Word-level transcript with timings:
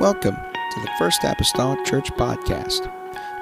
Welcome 0.00 0.36
to 0.36 0.80
the 0.80 0.90
First 0.98 1.24
Apostolic 1.24 1.84
Church 1.84 2.10
Podcast. 2.12 2.90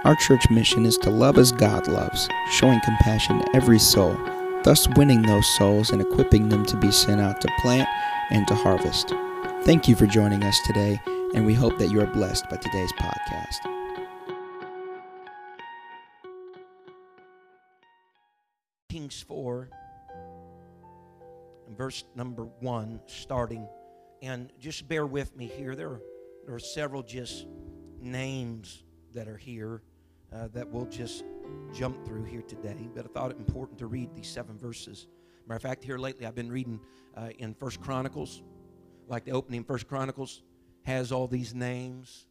Our 0.03 0.17
church 0.17 0.51
mission 0.51 0.87
is 0.87 0.99
to 0.99 1.09
love 1.09 1.39
as 1.39 1.53
God 1.53 1.87
loves, 1.87 2.29
showing 2.51 2.81
compassion 2.81 3.39
to 3.39 3.55
every 3.55 3.79
soul, 3.79 4.19
thus 4.65 4.89
winning 4.97 5.23
those 5.23 5.47
souls 5.57 5.91
and 5.91 6.03
equipping 6.03 6.49
them 6.49 6.67
to 6.67 6.77
be 6.77 6.91
sent 6.91 7.21
out 7.21 7.41
to 7.43 7.49
plant 7.61 7.89
and 8.31 8.45
to 8.49 8.57
harvest. 8.57 9.11
Thank 9.63 9.87
you 9.87 9.95
for 9.95 10.07
joining 10.07 10.43
us 10.43 10.59
today, 10.67 11.01
and 11.33 11.47
we 11.47 11.55
hope 11.55 11.79
that 11.79 11.93
you 11.93 12.01
are 12.01 12.09
blessed 12.09 12.51
by 12.51 12.57
today's 12.57 12.93
podcast. 12.95 13.59
Kings 18.89 19.25
4, 19.29 19.71
verse 21.77 22.03
number 22.17 22.47
1, 22.59 23.01
starting. 23.07 23.69
And 24.23 24.51
just 24.59 24.89
bear 24.89 25.07
with 25.07 25.37
me 25.37 25.47
here. 25.47 25.77
There 25.77 25.91
are, 25.91 26.01
there 26.49 26.57
are 26.57 26.59
several 26.59 27.03
just 27.03 27.47
names 28.01 28.83
that 29.13 29.29
are 29.29 29.37
here 29.37 29.83
uh, 30.35 30.49
that 30.55 30.67
we'll 30.67 30.87
just 30.87 31.23
jump 31.75 32.03
through 32.07 32.25
here 32.25 32.41
today. 32.41 32.89
But 32.95 33.05
I 33.05 33.09
thought 33.09 33.33
it 33.33 33.37
important 33.37 33.79
to 33.81 33.87
read 33.87 34.15
these 34.15 34.29
seven 34.29 34.57
verses. 34.57 35.09
Matter 35.47 35.57
of 35.57 35.63
fact, 35.63 35.85
here 35.85 35.99
lately 35.99 36.25
I've 36.25 36.35
been 36.35 36.51
reading 36.51 36.81
uh, 37.15 37.29
in 37.39 37.53
First 37.53 37.83
Chronicles, 37.83 38.41
like 39.09 39.27
the 39.27 39.33
opening 39.33 39.63
First 39.63 39.89
Chronicles 39.89 40.43
has 40.85 41.13
all 41.13 41.29
these 41.29 41.55
names. 41.55 42.29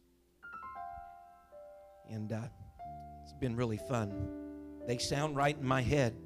And 2.10 2.32
uh, 2.32 2.40
it's 3.22 3.34
been 3.34 3.54
really 3.54 3.78
fun. 3.78 4.30
They 4.88 4.98
sound 4.98 5.36
right 5.36 5.56
in 5.56 5.64
my 5.64 5.80
head 5.80 6.16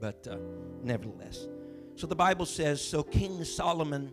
but 0.00 0.26
uh, 0.28 0.36
nevertheless. 0.82 1.46
So 1.94 2.08
the 2.08 2.16
Bible 2.16 2.44
says 2.44 2.82
So 2.82 3.02
King 3.02 3.44
Solomon 3.44 4.12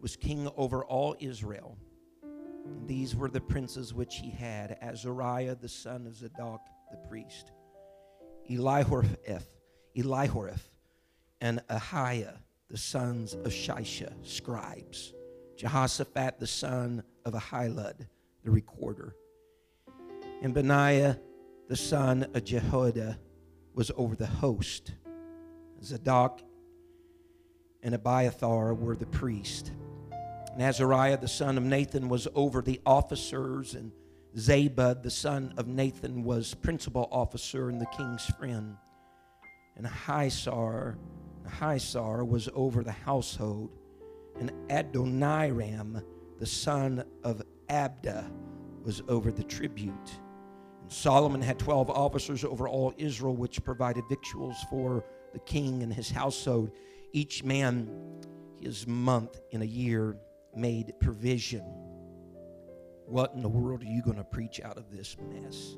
was 0.00 0.16
king 0.16 0.48
over 0.56 0.84
all 0.84 1.16
Israel. 1.20 1.76
And 2.22 2.86
these 2.86 3.16
were 3.16 3.28
the 3.28 3.40
princes 3.40 3.94
which 3.94 4.16
he 4.16 4.30
had 4.30 4.78
Azariah, 4.82 5.54
the 5.54 5.68
son 5.68 6.06
of 6.06 6.16
Zadok, 6.16 6.60
the 6.90 7.08
priest, 7.08 7.52
Elihoreph, 8.50 9.44
Elihoreph, 9.96 10.68
and 11.40 11.60
Ahiah, 11.68 12.36
the 12.70 12.76
sons 12.76 13.34
of 13.34 13.46
Shisha, 13.46 14.12
scribes, 14.22 15.14
Jehoshaphat, 15.56 16.38
the 16.38 16.46
son 16.46 17.02
of 17.24 17.34
Ahilud, 17.34 18.06
the 18.44 18.50
recorder, 18.50 19.14
and 20.42 20.54
Benaiah, 20.54 21.18
the 21.68 21.76
son 21.76 22.26
of 22.34 22.44
Jehoiada, 22.44 23.18
was 23.74 23.90
over 23.96 24.16
the 24.16 24.26
host. 24.26 24.92
Zadok 25.82 26.42
and 27.82 27.94
Abiathar 27.94 28.74
were 28.74 28.96
the 28.96 29.06
priest. 29.06 29.72
And 30.58 30.66
Azariah, 30.66 31.16
the 31.16 31.28
son 31.28 31.56
of 31.56 31.62
Nathan, 31.62 32.08
was 32.08 32.26
over 32.34 32.62
the 32.62 32.80
officers, 32.84 33.76
and 33.76 33.92
Zabud, 34.36 35.04
the 35.04 35.10
son 35.10 35.54
of 35.56 35.68
Nathan, 35.68 36.24
was 36.24 36.52
principal 36.52 37.08
officer 37.12 37.68
and 37.68 37.80
the 37.80 37.86
king's 37.96 38.26
friend. 38.26 38.76
And 39.76 39.86
Ahishar, 39.86 40.96
Ahishar 41.46 42.26
was 42.26 42.48
over 42.56 42.82
the 42.82 42.90
household, 42.90 43.70
and 44.40 44.50
Adoniram, 44.68 46.02
the 46.40 46.46
son 46.46 47.04
of 47.22 47.40
Abda, 47.68 48.28
was 48.82 49.00
over 49.06 49.30
the 49.30 49.44
tribute. 49.44 50.10
And 50.82 50.90
Solomon 50.90 51.40
had 51.40 51.60
twelve 51.60 51.88
officers 51.88 52.42
over 52.42 52.66
all 52.66 52.92
Israel, 52.96 53.36
which 53.36 53.62
provided 53.62 54.02
victuals 54.08 54.56
for 54.68 55.04
the 55.32 55.38
king 55.38 55.84
and 55.84 55.94
his 55.94 56.10
household, 56.10 56.72
each 57.12 57.44
man 57.44 57.88
his 58.60 58.88
month 58.88 59.38
in 59.52 59.62
a 59.62 59.64
year 59.64 60.16
made 60.58 60.92
provision. 61.00 61.64
What 63.06 63.32
in 63.34 63.42
the 63.42 63.48
world 63.48 63.82
are 63.82 63.86
you 63.86 64.02
going 64.02 64.16
to 64.16 64.24
preach 64.24 64.60
out 64.60 64.76
of 64.76 64.90
this 64.90 65.16
mess? 65.30 65.76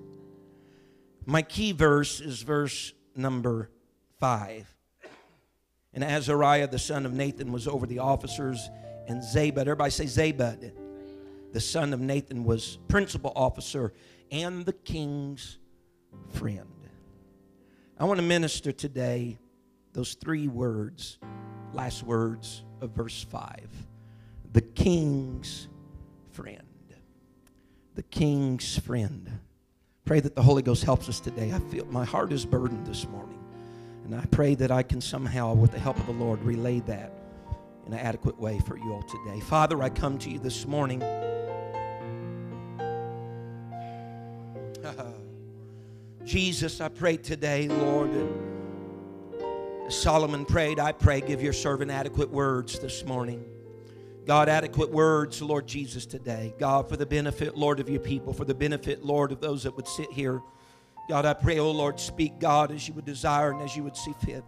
My 1.26 1.42
key 1.42 1.72
verse 1.72 2.20
is 2.20 2.42
verse 2.42 2.92
number 3.14 3.70
five. 4.18 4.74
And 5.92 6.02
Azariah, 6.02 6.68
the 6.68 6.78
son 6.78 7.04
of 7.04 7.12
Nathan, 7.12 7.52
was 7.52 7.68
over 7.68 7.86
the 7.86 7.98
officers, 7.98 8.70
and 9.06 9.22
Zabud, 9.22 9.58
everybody 9.58 9.90
say 9.90 10.04
Zabud, 10.04 10.72
the 11.52 11.60
son 11.60 11.92
of 11.92 12.00
Nathan, 12.00 12.44
was 12.44 12.78
principal 12.88 13.32
officer 13.34 13.92
and 14.30 14.64
the 14.64 14.72
king's 14.72 15.58
friend. 16.30 16.66
I 17.98 18.04
want 18.04 18.18
to 18.18 18.26
minister 18.26 18.72
today 18.72 19.38
those 19.92 20.14
three 20.14 20.48
words, 20.48 21.18
last 21.72 22.02
words 22.02 22.62
of 22.80 22.90
verse 22.90 23.22
5. 23.24 23.68
The 24.52 24.60
king's 24.60 25.68
friend. 26.32 26.62
The 27.94 28.02
king's 28.02 28.78
friend. 28.78 29.40
Pray 30.04 30.18
that 30.20 30.34
the 30.34 30.42
Holy 30.42 30.62
Ghost 30.62 30.82
helps 30.82 31.08
us 31.08 31.20
today. 31.20 31.52
I 31.52 31.60
feel 31.70 31.84
my 31.86 32.04
heart 32.04 32.32
is 32.32 32.44
burdened 32.44 32.86
this 32.86 33.06
morning. 33.08 33.38
And 34.04 34.14
I 34.14 34.24
pray 34.26 34.56
that 34.56 34.72
I 34.72 34.82
can 34.82 35.00
somehow, 35.00 35.54
with 35.54 35.70
the 35.70 35.78
help 35.78 35.96
of 35.98 36.06
the 36.06 36.12
Lord, 36.12 36.42
relay 36.42 36.80
that 36.80 37.12
in 37.86 37.92
an 37.92 38.00
adequate 38.00 38.40
way 38.40 38.58
for 38.66 38.76
you 38.76 38.92
all 38.92 39.02
today. 39.02 39.38
Father, 39.40 39.80
I 39.82 39.88
come 39.88 40.18
to 40.18 40.30
you 40.30 40.40
this 40.40 40.66
morning. 40.66 41.00
Jesus, 46.24 46.80
I 46.80 46.88
pray 46.88 47.18
today, 47.18 47.68
Lord, 47.68 48.10
as 49.86 49.96
Solomon 49.96 50.44
prayed, 50.44 50.80
I 50.80 50.90
pray, 50.90 51.20
give 51.20 51.40
your 51.40 51.52
servant 51.52 51.92
adequate 51.92 52.30
words 52.30 52.80
this 52.80 53.04
morning. 53.04 53.44
God, 54.26 54.48
adequate 54.48 54.90
words, 54.90 55.40
Lord 55.42 55.66
Jesus, 55.66 56.06
today. 56.06 56.54
God, 56.58 56.88
for 56.88 56.96
the 56.96 57.06
benefit, 57.06 57.56
Lord, 57.56 57.80
of 57.80 57.88
your 57.88 58.00
people, 58.00 58.32
for 58.32 58.44
the 58.44 58.54
benefit, 58.54 59.04
Lord, 59.04 59.32
of 59.32 59.40
those 59.40 59.62
that 59.64 59.76
would 59.76 59.88
sit 59.88 60.12
here. 60.12 60.40
God, 61.08 61.26
I 61.26 61.34
pray, 61.34 61.58
oh 61.58 61.70
Lord, 61.70 61.98
speak, 61.98 62.38
God, 62.38 62.70
as 62.70 62.86
you 62.86 62.94
would 62.94 63.04
desire 63.04 63.50
and 63.50 63.62
as 63.62 63.74
you 63.74 63.82
would 63.82 63.96
see 63.96 64.14
fit. 64.24 64.44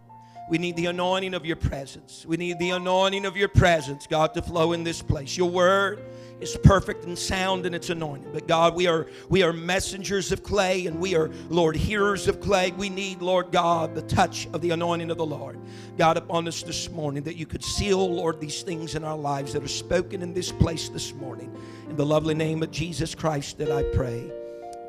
We 0.49 0.57
need 0.57 0.75
the 0.75 0.87
anointing 0.87 1.33
of 1.33 1.45
your 1.45 1.55
presence. 1.55 2.25
We 2.25 2.37
need 2.37 2.59
the 2.59 2.71
anointing 2.71 3.25
of 3.25 3.37
your 3.37 3.47
presence, 3.47 4.07
God, 4.07 4.33
to 4.33 4.41
flow 4.41 4.73
in 4.73 4.83
this 4.83 5.01
place. 5.01 5.37
Your 5.37 5.49
word 5.49 6.03
is 6.41 6.57
perfect 6.63 7.05
and 7.05 7.17
sound 7.17 7.65
in 7.65 7.73
its 7.73 7.89
anointing. 7.89 8.31
But 8.33 8.47
God, 8.47 8.75
we 8.75 8.85
are 8.87 9.07
we 9.29 9.41
are 9.41 9.53
messengers 9.53 10.31
of 10.31 10.43
clay 10.43 10.85
and 10.85 10.99
we 10.99 11.15
are, 11.15 11.29
Lord, 11.49 11.75
hearers 11.75 12.27
of 12.27 12.41
clay. 12.41 12.71
We 12.71 12.89
need, 12.89 13.21
Lord 13.21 13.51
God, 13.51 13.95
the 13.95 14.01
touch 14.01 14.47
of 14.53 14.61
the 14.61 14.71
anointing 14.71 15.09
of 15.09 15.17
the 15.17 15.25
Lord. 15.25 15.57
God, 15.97 16.17
upon 16.17 16.47
us 16.47 16.61
this 16.61 16.89
morning, 16.89 17.23
that 17.23 17.37
you 17.37 17.45
could 17.45 17.63
seal, 17.63 18.13
Lord, 18.13 18.41
these 18.41 18.61
things 18.61 18.95
in 18.95 19.03
our 19.03 19.17
lives 19.17 19.53
that 19.53 19.63
are 19.63 19.67
spoken 19.67 20.21
in 20.21 20.33
this 20.33 20.51
place 20.51 20.89
this 20.89 21.13
morning. 21.13 21.55
In 21.89 21.95
the 21.95 22.05
lovely 22.05 22.33
name 22.33 22.61
of 22.61 22.71
Jesus 22.71 23.15
Christ 23.15 23.57
that 23.59 23.71
I 23.71 23.83
pray. 23.95 24.29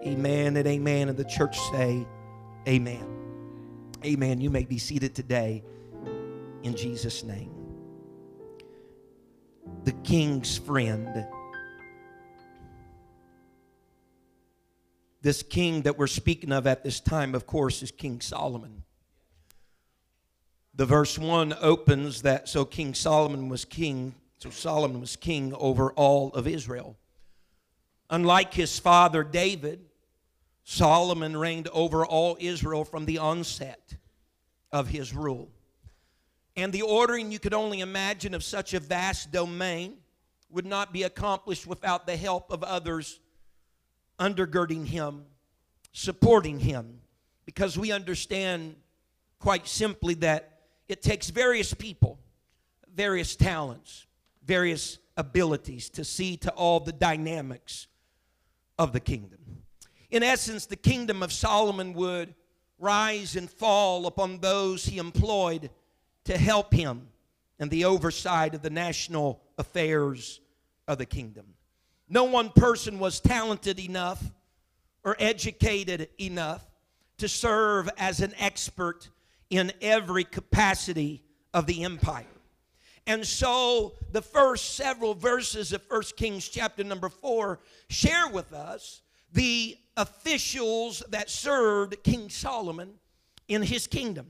Amen 0.05 0.57
and 0.57 0.67
amen. 0.67 1.09
And 1.09 1.17
the 1.17 1.25
church 1.25 1.59
say, 1.71 2.07
Amen. 2.67 3.24
Amen. 4.05 4.39
You 4.39 4.51
may 4.51 4.65
be 4.65 4.77
seated 4.77 5.15
today 5.15 5.65
in 6.63 6.77
Jesus' 6.77 7.25
name. 7.25 7.51
The 9.85 9.93
king's 9.93 10.59
friend. 10.59 11.27
This 15.23 15.43
king 15.43 15.83
that 15.83 15.97
we're 15.97 16.07
speaking 16.07 16.53
of 16.53 16.67
at 16.67 16.85
this 16.85 17.01
time, 17.01 17.35
of 17.35 17.47
course, 17.47 17.83
is 17.83 17.91
King 17.91 18.21
Solomon. 18.21 18.83
The 20.75 20.85
verse 20.85 21.19
1 21.19 21.55
opens 21.63 22.23
that 22.23 22.47
so 22.47 22.67
King 22.67 22.93
Solomon 22.93 23.49
was 23.49 23.65
king, 23.65 24.15
so 24.37 24.51
Solomon 24.51 25.01
was 25.01 25.17
king 25.17 25.55
over 25.55 25.93
all 25.93 26.31
of 26.33 26.47
Israel. 26.47 26.99
Unlike 28.11 28.53
his 28.53 28.79
father 28.79 29.25
David, 29.25 29.87
Solomon 30.65 31.37
reigned 31.37 31.69
over 31.69 32.05
all 32.05 32.37
Israel 32.41 32.85
from 32.85 33.05
the 33.05 33.19
onset 33.19 33.97
of 34.73 34.89
his 34.89 35.15
rule. 35.15 35.51
And 36.57 36.73
the 36.73 36.83
ordering 36.83 37.31
you 37.31 37.39
could 37.39 37.55
only 37.55 37.81
imagine 37.81 38.35
of 38.35 38.43
such 38.43 38.75
a 38.75 38.81
vast 38.81 39.31
domain 39.31 39.99
would 40.51 40.67
not 40.67 40.93
be 40.93 41.03
accomplished 41.03 41.67
without 41.67 42.07
the 42.07 42.17
help 42.17 42.51
of 42.51 42.63
others 42.63 43.21
undergirding 44.19 44.87
him, 44.87 45.25
supporting 45.93 46.61
him, 46.61 47.01
because 47.45 47.79
we 47.79 47.93
understand 47.93 48.77
quite 49.39 49.67
simply 49.67 50.15
that 50.15 50.61
it 50.89 51.03
takes 51.03 51.29
various 51.29 51.75
people, 51.75 52.19
various 52.95 53.37
talents, 53.37 54.07
various 54.47 54.99
abilities 55.17 55.91
to 55.91 56.05
see 56.05 56.37
to 56.37 56.51
all 56.53 56.81
the 56.81 56.93
dynamics 56.93 57.89
of 58.79 58.93
the 58.93 59.01
kingdom. 59.01 59.44
In 60.15 60.23
essence, 60.23 60.67
the 60.67 60.77
kingdom 60.77 61.25
of 61.25 61.33
Solomon 61.33 61.93
would 61.95 62.37
rise 62.79 63.35
and 63.35 63.51
fall 63.51 64.07
upon 64.07 64.39
those 64.39 64.87
he 64.87 64.99
employed 64.99 65.71
to 66.27 66.39
help 66.39 66.73
him 66.73 67.09
in 67.59 67.69
the 67.69 67.85
oversight 67.85 68.55
of 68.55 68.63
the 68.63 68.71
national 68.71 69.43
affairs 69.59 70.39
of 70.87 70.99
the 70.99 71.05
kingdom. 71.05 71.47
No 72.09 72.23
one 72.23 72.51
person 72.51 73.01
was 73.01 73.19
talented 73.19 73.81
enough 73.81 74.23
or 75.03 75.17
educated 75.19 76.09
enough 76.21 76.65
to 77.19 77.29
serve 77.29 77.91
as 77.99 78.21
an 78.21 78.35
expert 78.39 79.11
in 79.51 79.73
every 79.83 80.23
capacity 80.23 81.25
of 81.53 81.67
the 81.67 81.83
empire. 81.83 82.25
And 83.05 83.27
so 83.27 83.95
the 84.13 84.23
first 84.23 84.77
several 84.77 85.15
verses 85.15 85.73
of 85.73 85.83
1 85.89 86.03
Kings 86.17 86.49
chapter 86.49 86.85
number 86.85 87.09
4 87.09 87.59
share 87.89 88.29
with 88.29 88.53
us 88.53 89.01
the 89.35 89.77
officials 89.97 91.03
that 91.11 91.29
served 91.29 92.03
King 92.03 92.31
Solomon 92.31 92.95
in 93.49 93.63
his 93.63 93.87
kingdom. 93.87 94.27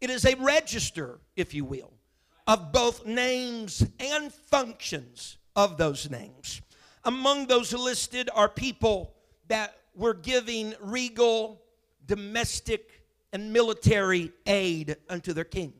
It 0.00 0.10
is 0.10 0.24
a 0.24 0.34
register, 0.36 1.20
if 1.36 1.54
you 1.54 1.64
will, 1.64 1.92
of 2.46 2.72
both 2.72 3.06
names 3.06 3.86
and 3.98 4.32
functions 4.32 5.38
of 5.56 5.76
those 5.76 6.10
names. 6.10 6.60
Among 7.04 7.46
those 7.46 7.72
listed 7.72 8.28
are 8.34 8.48
people 8.48 9.14
that 9.48 9.76
were 9.94 10.14
giving 10.14 10.74
regal, 10.80 11.62
domestic, 12.06 13.02
and 13.32 13.52
military 13.52 14.32
aid 14.46 14.96
unto 15.08 15.32
their 15.32 15.44
king. 15.44 15.72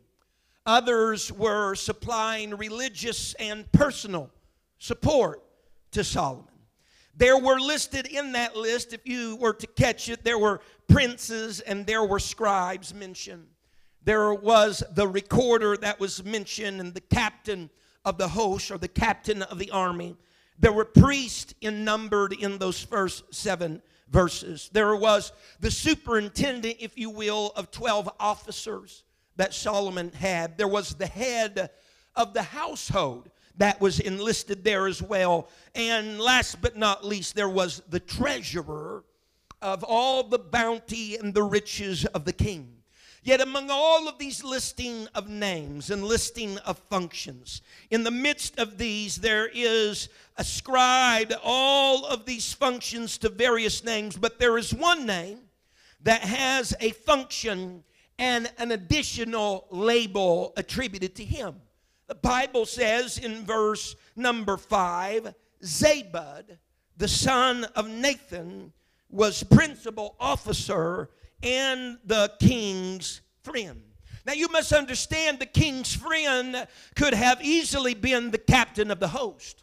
Others 0.64 1.32
were 1.32 1.74
supplying 1.74 2.56
religious 2.56 3.34
and 3.34 3.70
personal 3.72 4.30
support 4.78 5.42
to 5.90 6.04
Solomon. 6.04 6.49
There 7.14 7.38
were 7.38 7.58
listed 7.58 8.06
in 8.06 8.32
that 8.32 8.56
list, 8.56 8.92
if 8.92 9.06
you 9.06 9.36
were 9.36 9.52
to 9.54 9.66
catch 9.66 10.08
it, 10.08 10.24
there 10.24 10.38
were 10.38 10.60
princes 10.88 11.60
and 11.60 11.86
there 11.86 12.04
were 12.04 12.18
scribes 12.18 12.94
mentioned. 12.94 13.46
There 14.02 14.32
was 14.32 14.82
the 14.94 15.06
recorder 15.06 15.76
that 15.78 16.00
was 16.00 16.24
mentioned 16.24 16.80
and 16.80 16.94
the 16.94 17.00
captain 17.00 17.70
of 18.04 18.16
the 18.16 18.28
host 18.28 18.70
or 18.70 18.78
the 18.78 18.88
captain 18.88 19.42
of 19.42 19.58
the 19.58 19.70
army. 19.70 20.16
There 20.58 20.72
were 20.72 20.84
priests 20.84 21.54
in 21.60 21.84
numbered 21.84 22.32
in 22.32 22.58
those 22.58 22.82
first 22.82 23.34
seven 23.34 23.82
verses. 24.08 24.70
There 24.72 24.96
was 24.96 25.32
the 25.60 25.70
superintendent, 25.70 26.76
if 26.80 26.96
you 26.96 27.10
will, 27.10 27.52
of 27.56 27.70
12 27.70 28.10
officers 28.18 29.04
that 29.36 29.54
Solomon 29.54 30.12
had. 30.12 30.58
There 30.58 30.68
was 30.68 30.94
the 30.94 31.06
head 31.06 31.70
of 32.16 32.34
the 32.34 32.42
household 32.42 33.30
that 33.60 33.78
was 33.78 34.00
enlisted 34.00 34.64
there 34.64 34.86
as 34.86 35.02
well. 35.02 35.46
And 35.74 36.18
last 36.18 36.62
but 36.62 36.78
not 36.78 37.04
least, 37.04 37.34
there 37.34 37.48
was 37.48 37.82
the 37.90 38.00
treasurer 38.00 39.04
of 39.60 39.84
all 39.84 40.22
the 40.22 40.38
bounty 40.38 41.16
and 41.16 41.34
the 41.34 41.42
riches 41.42 42.06
of 42.06 42.24
the 42.24 42.32
king. 42.32 42.72
Yet, 43.22 43.42
among 43.42 43.68
all 43.70 44.08
of 44.08 44.16
these 44.16 44.42
listing 44.42 45.06
of 45.14 45.28
names 45.28 45.90
and 45.90 46.02
listing 46.02 46.56
of 46.58 46.78
functions, 46.88 47.60
in 47.90 48.02
the 48.02 48.10
midst 48.10 48.58
of 48.58 48.78
these, 48.78 49.16
there 49.16 49.50
is 49.52 50.08
ascribed 50.38 51.34
all 51.44 52.06
of 52.06 52.24
these 52.24 52.54
functions 52.54 53.18
to 53.18 53.28
various 53.28 53.84
names, 53.84 54.16
but 54.16 54.38
there 54.38 54.56
is 54.56 54.72
one 54.72 55.04
name 55.04 55.40
that 56.02 56.22
has 56.22 56.74
a 56.80 56.92
function 56.92 57.84
and 58.18 58.50
an 58.56 58.72
additional 58.72 59.66
label 59.70 60.54
attributed 60.56 61.14
to 61.16 61.24
him. 61.24 61.56
The 62.10 62.16
Bible 62.16 62.66
says 62.66 63.18
in 63.18 63.44
verse 63.44 63.94
number 64.16 64.56
five 64.56 65.32
Zabud, 65.62 66.58
the 66.96 67.06
son 67.06 67.62
of 67.76 67.88
Nathan, 67.88 68.72
was 69.08 69.44
principal 69.44 70.16
officer 70.18 71.10
and 71.40 71.98
the 72.04 72.32
king's 72.40 73.20
friend. 73.44 73.80
Now, 74.26 74.32
you 74.32 74.48
must 74.48 74.72
understand 74.72 75.38
the 75.38 75.46
king's 75.46 75.94
friend 75.94 76.66
could 76.96 77.14
have 77.14 77.40
easily 77.44 77.94
been 77.94 78.32
the 78.32 78.38
captain 78.38 78.90
of 78.90 78.98
the 78.98 79.06
host. 79.06 79.62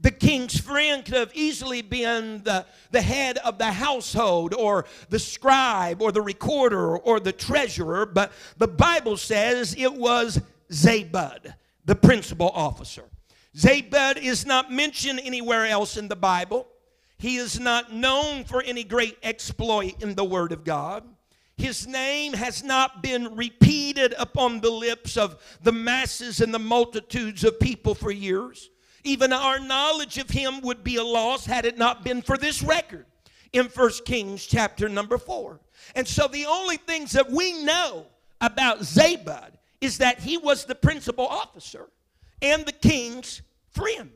The 0.00 0.12
king's 0.12 0.58
friend 0.58 1.04
could 1.04 1.12
have 1.12 1.34
easily 1.34 1.82
been 1.82 2.42
the, 2.42 2.64
the 2.90 3.02
head 3.02 3.36
of 3.36 3.58
the 3.58 3.70
household 3.70 4.54
or 4.54 4.86
the 5.10 5.18
scribe 5.18 6.00
or 6.00 6.10
the 6.10 6.22
recorder 6.22 6.96
or 6.96 7.20
the 7.20 7.32
treasurer, 7.32 8.06
but 8.06 8.32
the 8.56 8.66
Bible 8.66 9.18
says 9.18 9.74
it 9.76 9.92
was 9.92 10.40
Zabud, 10.70 11.54
the 11.84 11.94
principal 11.94 12.50
officer. 12.50 13.04
Zabud 13.56 14.16
is 14.16 14.46
not 14.46 14.70
mentioned 14.70 15.20
anywhere 15.24 15.66
else 15.66 15.96
in 15.96 16.08
the 16.08 16.16
Bible. 16.16 16.66
He 17.18 17.36
is 17.36 17.58
not 17.58 17.92
known 17.92 18.44
for 18.44 18.62
any 18.62 18.84
great 18.84 19.18
exploit 19.22 20.02
in 20.02 20.14
the 20.14 20.24
Word 20.24 20.52
of 20.52 20.64
God. 20.64 21.04
His 21.56 21.86
name 21.86 22.32
has 22.32 22.62
not 22.62 23.02
been 23.02 23.36
repeated 23.36 24.14
upon 24.18 24.60
the 24.60 24.70
lips 24.70 25.18
of 25.18 25.42
the 25.62 25.72
masses 25.72 26.40
and 26.40 26.54
the 26.54 26.58
multitudes 26.58 27.44
of 27.44 27.60
people 27.60 27.94
for 27.94 28.10
years. 28.10 28.70
Even 29.04 29.32
our 29.32 29.58
knowledge 29.58 30.16
of 30.16 30.30
him 30.30 30.62
would 30.62 30.82
be 30.82 30.96
a 30.96 31.04
loss 31.04 31.44
had 31.44 31.66
it 31.66 31.76
not 31.76 32.02
been 32.02 32.22
for 32.22 32.38
this 32.38 32.62
record 32.62 33.04
in 33.52 33.68
First 33.68 34.04
Kings 34.04 34.46
chapter 34.46 34.88
number 34.88 35.18
4. 35.18 35.60
And 35.94 36.06
so 36.06 36.28
the 36.28 36.46
only 36.46 36.76
things 36.78 37.12
that 37.12 37.30
we 37.30 37.62
know 37.62 38.06
about 38.40 38.80
Zabud 38.80 39.52
is 39.80 39.98
that 39.98 40.20
he 40.20 40.36
was 40.36 40.64
the 40.64 40.74
principal 40.74 41.26
officer 41.26 41.88
and 42.42 42.64
the 42.66 42.72
king's 42.72 43.42
friend. 43.70 44.10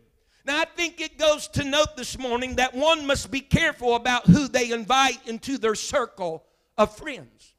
Now, 0.47 0.61
I 0.61 0.67
think 0.67 1.01
it 1.01 1.19
goes 1.19 1.49
to 1.49 1.65
note 1.65 1.97
this 1.97 2.19
morning 2.19 2.57
that 2.57 2.75
one 2.75 3.07
must 3.07 3.31
be 3.31 3.41
careful 3.41 3.95
about 3.95 4.27
who 4.27 4.47
they 4.47 4.71
invite 4.73 5.27
into 5.27 5.57
their 5.57 5.75
circle 5.75 6.45
of 6.77 6.95
friends, 6.97 7.55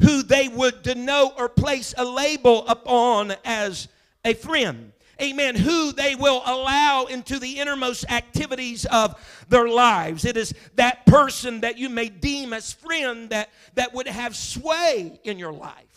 who 0.00 0.22
they 0.22 0.46
would 0.46 0.82
denote 0.82 1.32
or 1.36 1.48
place 1.48 1.94
a 1.98 2.04
label 2.04 2.66
upon 2.68 3.34
as 3.44 3.88
a 4.24 4.34
friend. 4.34 4.92
Amen. 5.20 5.56
Who 5.56 5.90
they 5.90 6.14
will 6.14 6.42
allow 6.46 7.06
into 7.06 7.40
the 7.40 7.58
innermost 7.58 8.08
activities 8.08 8.84
of 8.84 9.16
their 9.48 9.66
lives. 9.66 10.24
It 10.24 10.36
is 10.36 10.54
that 10.76 11.06
person 11.06 11.62
that 11.62 11.76
you 11.76 11.88
may 11.88 12.08
deem 12.08 12.52
as 12.52 12.72
friend 12.72 13.30
that, 13.30 13.50
that 13.74 13.92
would 13.94 14.06
have 14.06 14.36
sway 14.36 15.18
in 15.24 15.40
your 15.40 15.52
life 15.52 15.87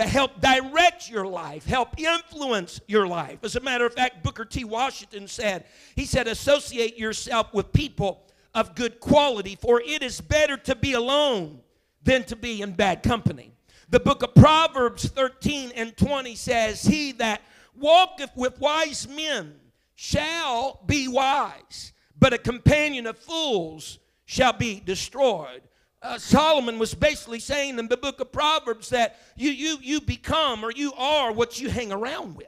but 0.00 0.08
help 0.08 0.40
direct 0.40 1.10
your 1.10 1.26
life, 1.26 1.66
help 1.66 2.00
influence 2.00 2.80
your 2.86 3.06
life. 3.06 3.36
As 3.42 3.54
a 3.54 3.60
matter 3.60 3.84
of 3.84 3.92
fact, 3.92 4.22
Booker 4.24 4.46
T. 4.46 4.64
Washington 4.64 5.28
said, 5.28 5.66
he 5.94 6.06
said, 6.06 6.26
associate 6.26 6.96
yourself 6.96 7.52
with 7.52 7.70
people 7.70 8.22
of 8.54 8.74
good 8.74 8.98
quality, 8.98 9.58
for 9.60 9.78
it 9.78 10.02
is 10.02 10.18
better 10.22 10.56
to 10.56 10.74
be 10.74 10.94
alone 10.94 11.60
than 12.02 12.24
to 12.24 12.34
be 12.34 12.62
in 12.62 12.72
bad 12.72 13.02
company. 13.02 13.52
The 13.90 14.00
book 14.00 14.22
of 14.22 14.34
Proverbs 14.34 15.06
13 15.06 15.72
and 15.76 15.94
20 15.94 16.34
says, 16.34 16.82
He 16.82 17.12
that 17.12 17.42
walketh 17.78 18.34
with 18.34 18.58
wise 18.58 19.06
men 19.06 19.54
shall 19.96 20.80
be 20.86 21.08
wise, 21.08 21.92
but 22.18 22.32
a 22.32 22.38
companion 22.38 23.06
of 23.06 23.18
fools 23.18 23.98
shall 24.24 24.54
be 24.54 24.80
destroyed 24.82 25.60
uh, 26.02 26.18
Solomon 26.18 26.78
was 26.78 26.94
basically 26.94 27.40
saying 27.40 27.78
in 27.78 27.88
the 27.88 27.96
book 27.96 28.20
of 28.20 28.32
Proverbs 28.32 28.88
that 28.90 29.18
you, 29.36 29.50
you, 29.50 29.78
you 29.82 30.00
become 30.00 30.64
or 30.64 30.72
you 30.72 30.92
are 30.94 31.32
what 31.32 31.60
you 31.60 31.68
hang 31.68 31.92
around 31.92 32.36
with. 32.36 32.46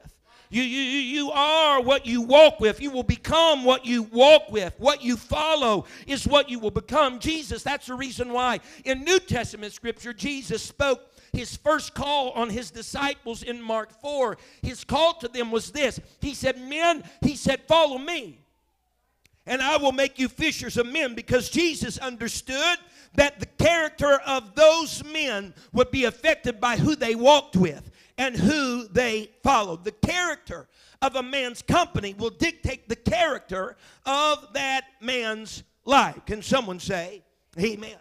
You, 0.49 0.63
you, 0.63 0.83
you 0.83 1.31
are 1.31 1.81
what 1.81 2.05
you 2.05 2.21
walk 2.21 2.61
with. 2.61 2.81
You 2.81 2.91
will 2.91 3.03
become 3.03 3.65
what 3.65 3.87
you 3.87 4.03
walk 4.03 4.51
with. 4.51 4.75
What 4.77 5.03
you 5.03 5.17
follow 5.17 5.87
is 6.07 6.27
what 6.27 6.51
you 6.51 6.59
will 6.59 6.71
become. 6.71 7.19
Jesus, 7.21 7.63
that's 7.63 7.87
the 7.87 7.95
reason 7.95 8.33
why 8.33 8.61
in 8.85 9.03
New 9.03 9.19
Testament 9.19 9.73
scripture, 9.73 10.13
Jesus 10.13 10.63
spoke 10.63 11.01
his 11.33 11.57
first 11.57 11.95
call 11.95 12.31
on 12.33 12.51
his 12.51 12.71
disciples 12.71 13.43
in 13.43 13.63
Mark 13.63 13.99
4. 14.03 14.37
His 14.61 14.85
call 14.85 15.15
to 15.15 15.29
them 15.29 15.51
was 15.51 15.71
this 15.71 15.99
He 16.21 16.35
said, 16.35 16.61
Men, 16.61 17.03
he 17.23 17.35
said, 17.35 17.63
follow 17.63 17.97
me 17.97 18.43
and 19.47 19.61
I 19.61 19.77
will 19.77 19.93
make 19.93 20.19
you 20.19 20.29
fishers 20.29 20.77
of 20.77 20.87
men 20.87 21.15
because 21.15 21.51
Jesus 21.51 21.99
understood 21.99 22.79
that 23.15 23.41
the 23.41 23.47
character 23.47 24.21
of 24.27 24.55
those 24.55 25.05
men 25.05 25.55
would 25.73 25.91
be 25.91 26.05
affected 26.05 26.61
by 26.61 26.77
who 26.77 26.97
they 26.97 27.15
walked 27.15 27.57
with 27.57 27.91
and 28.19 28.37
who 28.37 28.89
they 28.89 29.31
followed. 29.43 29.85
The 29.85 29.93
character 29.93 30.69
of 31.01 31.17
a 31.17 31.23
man's 31.23 31.63
company 31.63 32.15
will 32.15 32.31
dictate 32.31 32.89
the 32.89 32.97
character 32.97 33.77
of 34.07 34.53
that 34.55 34.85
man's 35.01 35.63
life. 35.85 36.25
Can 36.27 36.43
someone 36.43 36.79
say, 36.79 37.23
Amen? 37.59 37.97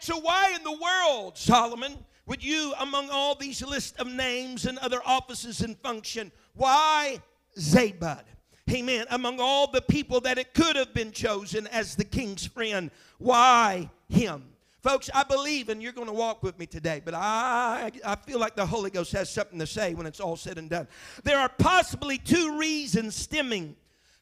So, 0.00 0.18
why 0.18 0.54
in 0.54 0.64
the 0.64 0.72
world, 0.72 1.36
Solomon, 1.36 1.92
would 2.26 2.42
you, 2.42 2.72
among 2.80 3.10
all 3.10 3.34
these 3.34 3.62
lists 3.62 3.98
of 4.00 4.06
names 4.06 4.64
and 4.64 4.78
other 4.78 5.00
offices 5.04 5.60
and 5.60 5.76
function, 5.78 6.32
why 6.54 7.20
Zabud? 7.58 8.24
Amen. 8.70 9.06
Among 9.10 9.40
all 9.40 9.70
the 9.70 9.82
people 9.82 10.20
that 10.20 10.38
it 10.38 10.54
could 10.54 10.76
have 10.76 10.94
been 10.94 11.12
chosen 11.12 11.66
as 11.66 11.96
the 11.96 12.04
king's 12.04 12.46
friend, 12.46 12.90
why 13.18 13.90
him? 14.10 14.44
Folks, 14.82 15.10
I 15.14 15.24
believe, 15.24 15.68
and 15.68 15.82
you're 15.82 15.92
going 15.92 16.06
to 16.06 16.12
walk 16.12 16.42
with 16.42 16.58
me 16.58 16.64
today, 16.64 17.02
but 17.04 17.12
I, 17.12 17.90
I 18.04 18.16
feel 18.16 18.38
like 18.38 18.56
the 18.56 18.64
Holy 18.64 18.90
Ghost 18.90 19.12
has 19.12 19.28
something 19.28 19.58
to 19.58 19.66
say 19.66 19.92
when 19.92 20.06
it's 20.06 20.20
all 20.20 20.36
said 20.36 20.56
and 20.56 20.70
done. 20.70 20.88
There 21.22 21.38
are 21.38 21.50
possibly 21.50 22.16
two 22.16 22.58
reasons 22.58 23.14
stemming 23.14 23.76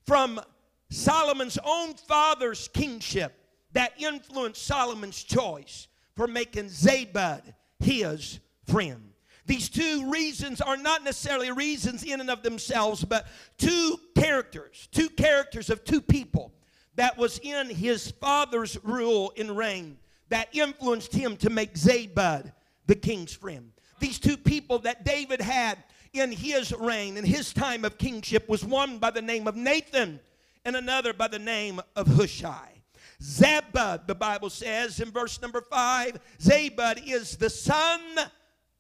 from 0.04 0.40
Solomon's 0.90 1.59
own 1.64 1.95
father's 1.95 2.66
kingship 2.68 3.35
that 3.73 3.92
influenced 4.00 4.66
Solomon's 4.66 5.23
choice 5.23 5.87
for 6.16 6.26
making 6.26 6.66
Zabud 6.66 7.42
his 7.78 8.40
friend. 8.66 9.12
These 9.47 9.68
two 9.68 10.11
reasons 10.11 10.61
are 10.61 10.76
not 10.76 11.04
necessarily 11.04 11.52
reasons 11.52 12.02
in 12.02 12.21
and 12.21 12.30
of 12.30 12.42
themselves, 12.42 13.04
but 13.04 13.28
two 13.59 13.99
characters, 14.16 14.88
two 14.90 15.09
characters 15.09 15.71
of 15.71 15.85
two 15.85 16.00
people 16.00 16.52
that 16.99 17.17
was 17.17 17.38
in 17.45 17.71
his 17.71 18.11
father's 18.11 18.76
rule 18.83 19.33
and 19.38 19.57
reign 19.57 19.97
that 20.31 20.49
influenced 20.52 21.14
him 21.14 21.37
to 21.37 21.49
make 21.49 21.75
Zabud 21.75 22.52
the 22.87 22.97
king's 22.97 23.33
friend. 23.33 23.71
These 24.00 24.19
two 24.19 24.37
people 24.37 24.81
that 24.81 25.05
David 25.05 25.40
had 25.40 25.78
in 26.12 26.33
his 26.33 26.73
reign, 26.73 27.17
in 27.17 27.25
his 27.25 27.52
time 27.52 27.85
of 27.85 27.99
kingship, 27.99 28.49
was 28.49 28.64
one 28.64 28.99
by 28.99 29.12
the 29.12 29.23
name 29.23 29.47
of 29.47 29.55
Nathan 29.55 30.19
and 30.64 30.75
another 30.75 31.12
by 31.12 31.28
the 31.28 31.38
name 31.38 31.81
of 31.95 32.09
Hushai. 32.09 32.83
Zabud, 33.23 34.09
the 34.09 34.17
Bible 34.17 34.50
says 34.50 34.99
in 34.99 35.12
verse 35.12 35.40
number 35.40 35.61
five, 35.61 36.19
Zabud 36.40 37.07
is 37.07 37.37
the 37.37 37.50
son 37.50 38.00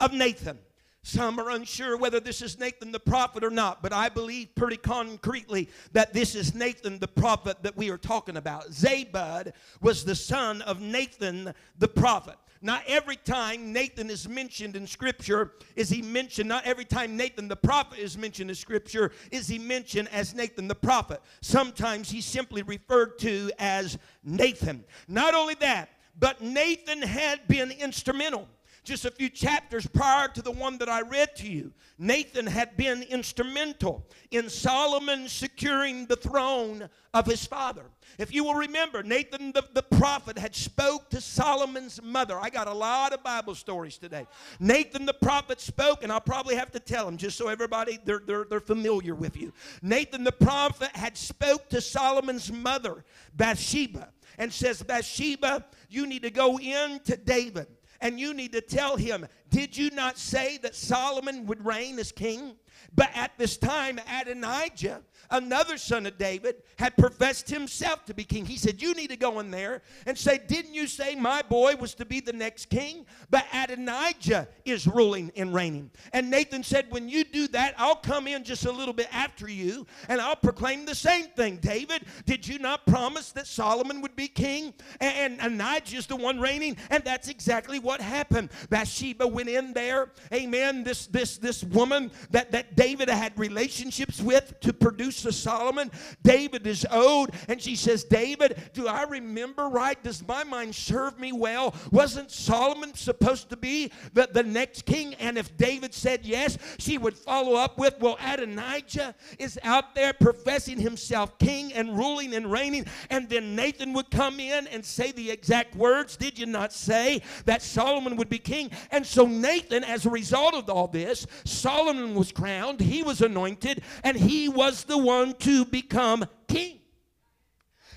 of 0.00 0.12
Nathan. 0.12 0.58
Some 1.02 1.38
are 1.40 1.50
unsure 1.50 1.96
whether 1.96 2.20
this 2.20 2.42
is 2.42 2.58
Nathan 2.58 2.92
the 2.92 3.00
prophet 3.00 3.42
or 3.42 3.50
not, 3.50 3.82
but 3.82 3.92
I 3.92 4.08
believe 4.08 4.54
pretty 4.54 4.76
concretely 4.76 5.70
that 5.92 6.12
this 6.12 6.34
is 6.34 6.54
Nathan 6.54 6.98
the 6.98 7.08
prophet 7.08 7.62
that 7.62 7.76
we 7.76 7.90
are 7.90 7.96
talking 7.96 8.36
about. 8.36 8.70
Zabud 8.70 9.52
was 9.80 10.04
the 10.04 10.14
son 10.14 10.60
of 10.62 10.80
Nathan 10.80 11.54
the 11.78 11.88
prophet. 11.88 12.36
Not 12.60 12.82
every 12.88 13.16
time 13.16 13.72
Nathan 13.72 14.10
is 14.10 14.28
mentioned 14.28 14.74
in 14.74 14.86
Scripture 14.86 15.52
is 15.76 15.88
he 15.88 16.02
mentioned, 16.02 16.48
not 16.48 16.64
every 16.66 16.84
time 16.84 17.16
Nathan 17.16 17.46
the 17.46 17.56
prophet 17.56 18.00
is 18.00 18.18
mentioned 18.18 18.50
in 18.50 18.56
Scripture 18.56 19.12
is 19.30 19.46
he 19.46 19.58
mentioned 19.58 20.08
as 20.12 20.34
Nathan 20.34 20.66
the 20.66 20.74
prophet. 20.74 21.22
Sometimes 21.40 22.10
he's 22.10 22.26
simply 22.26 22.62
referred 22.62 23.18
to 23.20 23.50
as 23.58 23.96
Nathan. 24.24 24.84
Not 25.06 25.34
only 25.34 25.54
that, 25.56 25.90
but 26.18 26.40
Nathan 26.40 27.00
had 27.00 27.46
been 27.46 27.70
instrumental 27.70 28.48
just 28.88 29.04
a 29.04 29.10
few 29.10 29.28
chapters 29.28 29.86
prior 29.86 30.28
to 30.28 30.40
the 30.40 30.50
one 30.50 30.78
that 30.78 30.88
I 30.88 31.02
read 31.02 31.36
to 31.36 31.46
you, 31.46 31.72
Nathan 31.98 32.46
had 32.46 32.76
been 32.76 33.02
instrumental 33.02 34.06
in 34.30 34.48
Solomon 34.48 35.28
securing 35.28 36.06
the 36.06 36.16
throne 36.16 36.88
of 37.12 37.26
his 37.26 37.44
father. 37.44 37.84
If 38.18 38.32
you 38.32 38.44
will 38.44 38.54
remember, 38.54 39.02
Nathan 39.02 39.52
the, 39.52 39.62
the 39.74 39.82
prophet 39.82 40.38
had 40.38 40.54
spoke 40.54 41.10
to 41.10 41.20
Solomon's 41.20 42.02
mother. 42.02 42.38
I 42.40 42.48
got 42.48 42.66
a 42.66 42.72
lot 42.72 43.12
of 43.12 43.22
Bible 43.22 43.54
stories 43.54 43.98
today. 43.98 44.26
Nathan 44.58 45.04
the 45.04 45.14
prophet 45.14 45.60
spoke, 45.60 46.02
and 46.02 46.10
I'll 46.10 46.20
probably 46.20 46.56
have 46.56 46.72
to 46.72 46.80
tell 46.80 47.04
them 47.04 47.18
just 47.18 47.36
so 47.36 47.48
everybody 47.48 47.98
they're, 48.04 48.22
they're, 48.24 48.44
they're 48.44 48.60
familiar 48.60 49.14
with 49.14 49.36
you. 49.36 49.52
Nathan 49.82 50.24
the 50.24 50.32
prophet 50.32 50.96
had 50.96 51.16
spoke 51.16 51.68
to 51.68 51.80
Solomon's 51.80 52.50
mother, 52.50 53.04
Bathsheba, 53.36 54.08
and 54.38 54.52
says, 54.52 54.82
Bathsheba, 54.82 55.66
you 55.90 56.06
need 56.06 56.22
to 56.22 56.30
go 56.30 56.58
in 56.58 57.00
to 57.00 57.16
David 57.16 57.66
and 58.00 58.20
you 58.20 58.34
need 58.34 58.52
to 58.52 58.60
tell 58.60 58.96
him, 58.96 59.26
Did 59.50 59.76
you 59.76 59.90
not 59.90 60.18
say 60.18 60.58
that 60.58 60.74
Solomon 60.74 61.46
would 61.46 61.64
reign 61.64 61.98
as 61.98 62.12
king? 62.12 62.56
But 62.94 63.10
at 63.14 63.36
this 63.36 63.56
time, 63.56 64.00
Adonijah, 64.20 65.02
another 65.30 65.76
son 65.76 66.06
of 66.06 66.16
David, 66.16 66.56
had 66.78 66.96
professed 66.96 67.48
himself 67.48 68.04
to 68.06 68.14
be 68.14 68.24
king. 68.24 68.46
He 68.46 68.56
said, 68.56 68.80
You 68.80 68.94
need 68.94 69.10
to 69.10 69.16
go 69.16 69.40
in 69.40 69.50
there 69.50 69.82
and 70.06 70.16
say, 70.16 70.40
Didn't 70.46 70.74
you 70.74 70.86
say 70.86 71.14
my 71.14 71.42
boy 71.42 71.76
was 71.76 71.94
to 71.96 72.06
be 72.06 72.20
the 72.20 72.32
next 72.32 72.70
king? 72.70 73.04
But 73.30 73.44
Adonijah 73.52 74.48
is 74.64 74.86
ruling 74.86 75.30
and 75.36 75.54
reigning. 75.54 75.90
And 76.12 76.30
Nathan 76.30 76.62
said, 76.62 76.86
When 76.90 77.08
you 77.08 77.24
do 77.24 77.46
that, 77.48 77.74
I'll 77.76 77.96
come 77.96 78.26
in 78.26 78.42
just 78.42 78.64
a 78.64 78.72
little 78.72 78.94
bit 78.94 79.08
after 79.12 79.48
you 79.50 79.86
and 80.08 80.20
I'll 80.20 80.36
proclaim 80.36 80.86
the 80.86 80.94
same 80.94 81.26
thing. 81.26 81.58
David, 81.58 82.06
did 82.24 82.48
you 82.48 82.58
not 82.58 82.86
promise 82.86 83.32
that 83.32 83.46
Solomon 83.46 84.00
would 84.00 84.16
be 84.16 84.28
king? 84.28 84.72
And, 85.00 85.34
Adonijah 85.40 85.96
is 85.96 86.06
the 86.06 86.16
one 86.16 86.40
reigning. 86.40 86.76
And 86.90 87.04
that's 87.04 87.28
exactly 87.28 87.78
what 87.78 88.00
happened. 88.00 88.50
Bathsheba 88.70 89.26
went 89.26 89.48
in 89.48 89.72
there. 89.74 90.10
Amen. 90.32 90.84
This 90.84 91.06
this 91.06 91.36
this 91.38 91.64
woman 91.64 92.10
that, 92.30 92.52
that 92.52 92.76
David 92.78 93.08
had 93.08 93.36
relationships 93.36 94.22
with 94.22 94.60
to 94.60 94.72
produce 94.72 95.24
a 95.24 95.32
Solomon. 95.32 95.90
David 96.22 96.64
is 96.64 96.86
owed. 96.92 97.30
And 97.48 97.60
she 97.60 97.74
says, 97.74 98.04
David, 98.04 98.70
do 98.72 98.86
I 98.86 99.02
remember 99.02 99.68
right? 99.68 100.00
Does 100.00 100.24
my 100.28 100.44
mind 100.44 100.76
serve 100.76 101.18
me 101.18 101.32
well? 101.32 101.74
Wasn't 101.90 102.30
Solomon 102.30 102.94
supposed 102.94 103.50
to 103.50 103.56
be 103.56 103.90
the, 104.12 104.28
the 104.32 104.44
next 104.44 104.86
king? 104.86 105.14
And 105.14 105.36
if 105.36 105.56
David 105.56 105.92
said 105.92 106.24
yes, 106.24 106.56
she 106.78 106.98
would 106.98 107.18
follow 107.18 107.56
up 107.56 107.78
with, 107.78 107.98
Well, 107.98 108.16
Adonijah 108.24 109.16
is 109.40 109.58
out 109.64 109.96
there 109.96 110.12
professing 110.12 110.78
himself 110.78 111.36
king 111.40 111.72
and 111.72 111.98
ruling 111.98 112.32
and 112.32 112.48
reigning. 112.48 112.86
And 113.10 113.28
then 113.28 113.56
Nathan 113.56 113.92
would 113.94 114.08
come 114.12 114.38
in 114.38 114.68
and 114.68 114.84
say 114.84 115.10
the 115.10 115.32
exact 115.32 115.74
words. 115.74 116.16
Did 116.16 116.38
you 116.38 116.46
not 116.46 116.72
say 116.72 117.22
that 117.44 117.60
Solomon 117.60 118.14
would 118.14 118.28
be 118.28 118.38
king? 118.38 118.70
And 118.92 119.04
so 119.04 119.26
Nathan, 119.26 119.82
as 119.82 120.06
a 120.06 120.10
result 120.10 120.54
of 120.54 120.70
all 120.70 120.86
this, 120.86 121.26
Solomon 121.44 122.14
was 122.14 122.30
crowned 122.30 122.67
crowned, 122.68 122.80
he 122.80 123.02
was 123.02 123.20
anointed, 123.20 123.82
and 124.04 124.16
he 124.16 124.48
was 124.48 124.84
the 124.84 124.98
one 124.98 125.34
to 125.34 125.64
become 125.64 126.26
king. 126.48 126.77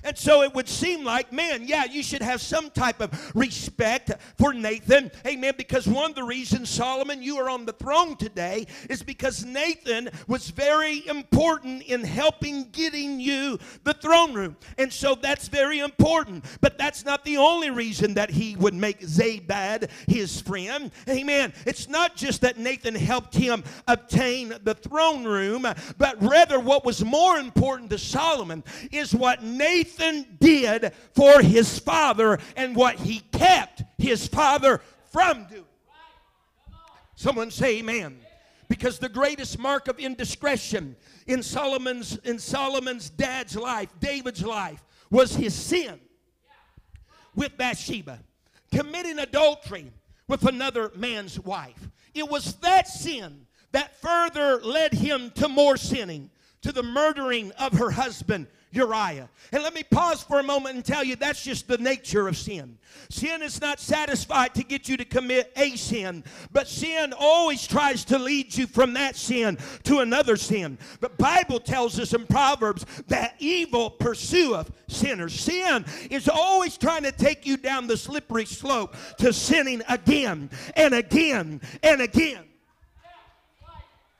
And 0.03 0.17
so 0.17 0.41
it 0.41 0.53
would 0.55 0.67
seem 0.67 1.03
like, 1.03 1.31
man, 1.31 1.67
yeah, 1.67 1.85
you 1.85 2.01
should 2.01 2.23
have 2.23 2.41
some 2.41 2.71
type 2.71 3.01
of 3.01 3.31
respect 3.35 4.11
for 4.37 4.53
Nathan. 4.53 5.11
Amen. 5.25 5.53
Because 5.57 5.87
one 5.87 6.11
of 6.11 6.15
the 6.15 6.23
reasons, 6.23 6.69
Solomon, 6.69 7.21
you 7.21 7.37
are 7.37 7.49
on 7.49 7.65
the 7.65 7.73
throne 7.73 8.15
today 8.15 8.65
is 8.89 9.03
because 9.03 9.45
Nathan 9.45 10.09
was 10.27 10.49
very 10.49 11.05
important 11.07 11.83
in 11.83 12.03
helping 12.03 12.69
getting 12.71 13.19
you 13.19 13.59
the 13.83 13.93
throne 13.93 14.33
room. 14.33 14.55
And 14.77 14.91
so 14.91 15.13
that's 15.15 15.47
very 15.47 15.79
important. 15.79 16.45
But 16.61 16.77
that's 16.77 17.05
not 17.05 17.23
the 17.23 17.37
only 17.37 17.69
reason 17.69 18.15
that 18.15 18.31
he 18.31 18.55
would 18.55 18.73
make 18.73 19.01
Zabad 19.01 19.89
his 20.07 20.41
friend. 20.41 20.91
Amen. 21.07 21.53
It's 21.65 21.87
not 21.87 22.15
just 22.15 22.41
that 22.41 22.57
Nathan 22.57 22.95
helped 22.95 23.35
him 23.35 23.63
obtain 23.87 24.53
the 24.63 24.73
throne 24.73 25.25
room, 25.25 25.67
but 25.97 26.21
rather 26.21 26.59
what 26.59 26.85
was 26.85 27.05
more 27.05 27.37
important 27.37 27.91
to 27.91 27.99
Solomon 27.99 28.63
is 28.91 29.13
what 29.13 29.43
Nathan 29.43 29.90
Nathan 29.99 30.37
did 30.39 30.93
for 31.13 31.41
his 31.41 31.79
father 31.79 32.39
and 32.55 32.75
what 32.75 32.95
he 32.95 33.19
kept 33.31 33.83
his 33.97 34.27
father 34.27 34.81
from 35.11 35.45
doing. 35.45 35.65
Someone 37.15 37.51
say 37.51 37.79
amen. 37.79 38.19
Because 38.67 38.99
the 38.99 39.09
greatest 39.09 39.59
mark 39.59 39.87
of 39.87 39.99
indiscretion 39.99 40.95
in 41.27 41.43
Solomon's 41.43 42.17
in 42.23 42.39
Solomon's 42.39 43.09
dad's 43.09 43.55
life, 43.55 43.89
David's 43.99 44.43
life, 44.43 44.81
was 45.09 45.35
his 45.35 45.53
sin 45.53 45.99
with 47.35 47.57
Bathsheba, 47.57 48.19
committing 48.73 49.19
adultery 49.19 49.91
with 50.27 50.45
another 50.45 50.91
man's 50.95 51.37
wife. 51.37 51.89
It 52.13 52.29
was 52.29 52.55
that 52.55 52.87
sin 52.87 53.45
that 53.73 53.99
further 54.01 54.61
led 54.61 54.93
him 54.93 55.31
to 55.31 55.49
more 55.49 55.75
sinning, 55.75 56.29
to 56.61 56.71
the 56.71 56.83
murdering 56.83 57.51
of 57.59 57.73
her 57.73 57.91
husband 57.91 58.47
Uriah. 58.71 59.29
And 59.51 59.63
let 59.63 59.73
me 59.73 59.83
pause 59.83 60.23
for 60.23 60.39
a 60.39 60.43
moment 60.43 60.75
and 60.75 60.85
tell 60.85 61.03
you 61.03 61.15
that's 61.15 61.43
just 61.43 61.67
the 61.67 61.77
nature 61.77 62.27
of 62.27 62.37
sin. 62.37 62.77
Sin 63.09 63.41
is 63.41 63.59
not 63.59 63.79
satisfied 63.79 64.55
to 64.55 64.63
get 64.63 64.87
you 64.87 64.97
to 64.97 65.05
commit 65.05 65.51
a 65.55 65.75
sin, 65.75 66.23
but 66.51 66.67
sin 66.67 67.13
always 67.17 67.67
tries 67.67 68.05
to 68.05 68.17
lead 68.17 68.55
you 68.55 68.67
from 68.67 68.93
that 68.93 69.15
sin 69.15 69.57
to 69.83 69.99
another 69.99 70.37
sin. 70.37 70.77
The 71.01 71.09
Bible 71.09 71.59
tells 71.59 71.99
us 71.99 72.13
in 72.13 72.25
Proverbs 72.25 72.85
that 73.07 73.35
evil 73.39 73.89
pursueth 73.89 74.71
sinners. 74.87 75.39
Sin 75.39 75.85
is 76.09 76.29
always 76.29 76.77
trying 76.77 77.03
to 77.03 77.11
take 77.11 77.45
you 77.45 77.57
down 77.57 77.87
the 77.87 77.97
slippery 77.97 78.45
slope 78.45 78.95
to 79.17 79.33
sinning 79.33 79.81
again 79.89 80.49
and 80.75 80.93
again 80.93 81.61
and 81.83 82.01
again. 82.01 82.45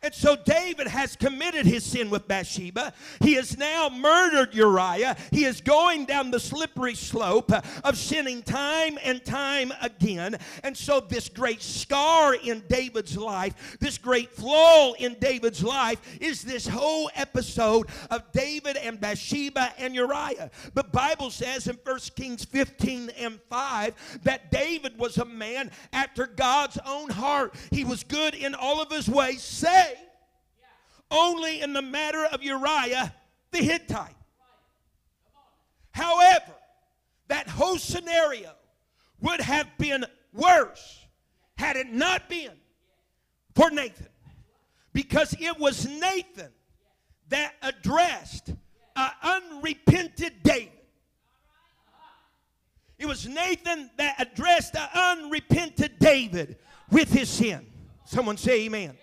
And 0.03 0.15
so 0.15 0.36
David 0.36 0.88
has 0.88 1.15
committed 1.15 1.67
his 1.67 1.84
sin 1.84 2.10
with 2.10 2.27
Bathsheba. 2.27 2.91
He 3.20 3.36
has 3.36 3.55
now 3.55 3.88
murdered 3.88 4.55
Uriah. 4.55 5.15
He 5.29 5.46
is 5.46 5.62
going 5.62 6.05
down 6.05 6.31
the 6.31 6.39
slippery 6.39 6.96
slope 6.96 7.51
of 7.84 7.98
sinning 7.98 8.41
time 8.41 8.98
and 9.03 9.24
time 9.24 9.72
again. 9.79 10.38
And 10.63 10.75
so, 10.75 11.01
this 11.01 11.29
great 11.29 11.62
scar 11.62 12.34
in 12.34 12.63
David's 12.67 13.15
life, 13.15 13.77
this 13.79 14.00
great 14.00 14.31
flaw 14.31 14.93
in 14.93 15.17
David's 15.20 15.63
life, 15.63 16.01
is 16.20 16.41
this 16.41 16.67
whole 16.67 17.12
episode 17.13 17.88
of 18.10 18.24
David 18.31 18.77
and 18.77 19.00
Bathsheba 19.00 19.72
and 19.77 19.93
Uriah. 19.93 20.50
The 20.74 20.84
Bible 20.84 21.29
says 21.29 21.67
in 21.67 21.77
1 21.84 22.00
Kings 22.15 22.43
15 22.43 23.12
and 23.20 23.39
5 23.50 24.20
that 24.24 24.50
David 24.50 24.98
was 24.98 25.20
a 25.20 25.25
man 25.25 25.70
after 25.93 26.25
God's 26.25 26.79
own 26.88 27.12
heart. 27.12 27.53
He 27.70 27.84
was 27.84 28.03
good 28.03 28.34
in 28.34 28.55
all 28.55 28.81
of 28.81 28.91
his 28.91 29.08
ways, 29.08 29.43
say 29.43 29.90
only 31.11 31.61
in 31.61 31.73
the 31.73 31.81
matter 31.81 32.25
of 32.25 32.41
Uriah 32.41 33.13
the 33.51 33.59
Hittite. 33.59 34.15
However, 35.91 36.53
that 37.27 37.47
whole 37.47 37.77
scenario 37.77 38.53
would 39.21 39.41
have 39.41 39.67
been 39.77 40.05
worse 40.33 41.05
had 41.57 41.75
it 41.75 41.91
not 41.91 42.27
been 42.29 42.53
for 43.53 43.69
Nathan. 43.69 44.07
Because 44.93 45.35
it 45.39 45.59
was 45.59 45.87
Nathan 45.87 46.51
that 47.29 47.53
addressed 47.61 48.49
an 48.95 49.11
unrepented 49.21 50.43
David. 50.43 50.71
It 52.97 53.05
was 53.05 53.27
Nathan 53.27 53.89
that 53.97 54.15
addressed 54.19 54.75
an 54.75 54.89
unrepented 54.93 55.97
David 55.99 56.57
with 56.91 57.11
his 57.11 57.29
sin. 57.29 57.65
Someone 58.05 58.37
say 58.37 58.65
amen. 58.65 58.97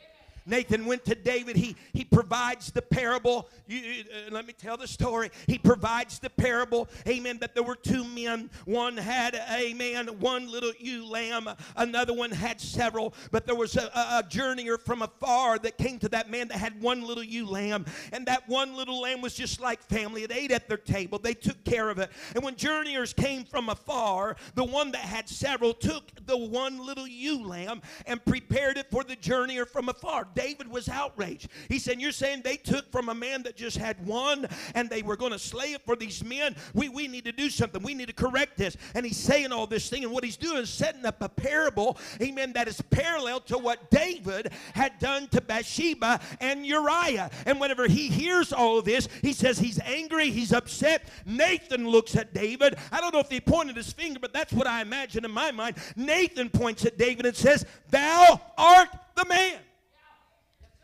Nathan 0.49 0.87
went 0.87 1.05
to 1.05 1.15
David. 1.15 1.57
He, 1.57 1.77
he 1.93 2.05
provides 2.05 2.71
the 2.71 2.83
parable. 2.83 3.49
You, 3.67 4.05
uh, 4.11 4.31
let 4.31 4.47
me 4.47 4.55
tell 4.55 4.77
the 4.77 4.89
story. 4.89 5.31
He 5.47 5.59
provides 5.59 6.19
the 6.19 6.31
parable, 6.31 6.89
amen, 7.07 7.39
that 7.41 7.55
there 7.55 7.63
were 7.63 7.77
two 7.77 8.03
men. 8.05 8.51
One 8.65 8.97
had, 8.97 9.41
amen, 9.53 10.07
one 10.19 10.51
little 10.51 10.73
ewe 10.79 11.07
lamb, 11.07 11.49
another 11.77 12.15
one 12.15 12.31
had 12.31 12.61
several. 12.61 13.15
But 13.31 13.47
there 13.47 13.55
was 13.55 13.77
a, 13.77 13.91
a, 13.95 14.19
a 14.19 14.23
journeyer 14.29 14.81
from 14.81 15.03
afar 15.03 15.59
that 15.59 15.77
came 15.77 15.99
to 15.99 16.09
that 16.09 16.31
man 16.31 16.49
that 16.49 16.59
had 16.59 16.81
one 16.81 17.07
little 17.07 17.25
ewe 17.25 17.47
lamb. 17.47 17.85
And 18.13 18.27
that 18.27 18.49
one 18.49 18.75
little 18.75 19.01
lamb 19.03 19.21
was 19.21 19.35
just 19.35 19.61
like 19.61 19.83
family. 19.83 20.23
It 20.23 20.33
ate 20.33 20.51
at 20.51 20.67
their 20.67 20.79
table, 20.79 21.19
they 21.19 21.35
took 21.35 21.63
care 21.65 21.91
of 21.91 21.99
it. 21.99 22.11
And 22.35 22.43
when 22.43 22.57
journeyers 22.57 23.13
came 23.13 23.45
from 23.45 23.69
afar, 23.69 24.37
the 24.55 24.65
one 24.65 24.93
that 24.93 25.03
had 25.03 25.29
several 25.29 25.75
took 25.75 26.05
the 26.27 26.37
one 26.37 26.85
little 26.85 27.07
ewe 27.07 27.47
lamb 27.47 27.83
and 28.07 28.25
prepared 28.25 28.79
it 28.79 28.91
for 28.91 29.05
the 29.05 29.17
journeyer 29.17 29.69
from 29.69 29.89
afar. 29.89 30.27
David 30.39 30.69
was 30.69 30.89
outraged. 30.89 31.49
He 31.69 31.81
said, 31.81 32.01
You're 32.01 32.13
saying 32.13 32.43
they 32.45 32.57
took 32.57 32.93
from 32.93 33.09
a 33.09 33.15
man 33.15 33.43
that 33.43 33.57
just 33.57 33.77
had 33.77 34.07
one 34.07 34.47
and 34.77 34.89
they 34.89 35.03
were 35.03 35.17
going 35.17 35.33
to 35.33 35.39
slay 35.39 35.73
it 35.73 35.83
for 35.83 35.97
these 35.97 36.23
men? 36.23 36.55
We, 36.75 36.89
we 36.89 37.09
need 37.09 37.25
to 37.25 37.33
do 37.33 37.51
something. 37.51 37.83
We 37.83 37.93
need 37.93 38.07
to 38.07 38.15
correct 38.15 38.57
this. 38.57 38.77
And 38.95 39.05
he's 39.05 39.17
saying 39.17 39.51
all 39.51 39.67
this 39.67 39.91
thing. 39.91 40.05
And 40.05 40.13
what 40.13 40.23
he's 40.23 40.37
doing 40.37 40.59
is 40.59 40.71
setting 40.71 41.05
up 41.05 41.21
a 41.23 41.29
parable, 41.29 41.99
amen, 42.23 42.53
that 42.53 42.69
is 42.69 42.81
parallel 42.83 43.41
to 43.41 43.59
what 43.59 43.91
David 43.91 44.53
had 44.75 45.01
done 45.01 45.27
to 45.29 45.41
Bathsheba 45.41 46.21
and 46.41 46.65
Uriah. 46.65 47.31
And 47.45 47.59
whenever 47.59 47.89
he 47.89 48.07
hears 48.07 48.53
all 48.53 48.81
this, 48.81 49.09
he 49.23 49.33
says 49.33 49.59
he's 49.59 49.81
angry, 49.81 50.31
he's 50.31 50.53
upset. 50.53 51.09
Nathan 51.27 51.89
looks 51.89 52.15
at 52.15 52.33
David. 52.33 52.77
I 52.93 53.01
don't 53.01 53.13
know 53.13 53.21
if 53.21 53.31
he 53.31 53.41
pointed 53.41 53.75
his 53.75 53.93
finger, 53.93 54.21
but 54.21 54.33
that's 54.33 54.53
what 54.53 54.69
I 54.69 54.83
imagine 54.83 55.25
in 55.25 55.33
my 55.33 55.51
mind. 55.51 55.79
Nathan 55.97 56.49
points 56.49 56.85
at 56.85 56.97
David 56.97 57.27
and 57.27 57.37
says, 57.37 57.67
Thou 57.91 58.41
art 58.57 58.91
the 59.17 59.25
man. 59.25 59.59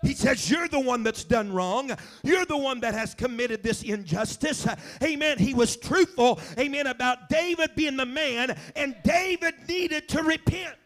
He 0.04 0.14
says, 0.14 0.50
You're 0.50 0.68
the 0.68 0.80
one 0.80 1.02
that's 1.02 1.24
done 1.24 1.52
wrong. 1.52 1.90
You're 2.22 2.46
the 2.46 2.56
one 2.56 2.80
that 2.80 2.94
has 2.94 3.14
committed 3.14 3.62
this 3.62 3.82
injustice. 3.82 4.66
Amen. 5.02 5.38
He 5.38 5.54
was 5.54 5.76
truthful, 5.76 6.40
amen, 6.58 6.86
about 6.86 7.28
David 7.28 7.70
being 7.74 7.96
the 7.96 8.06
man, 8.06 8.56
and 8.76 8.94
David 9.02 9.54
needed 9.68 10.08
to 10.10 10.22
repent. 10.22 10.76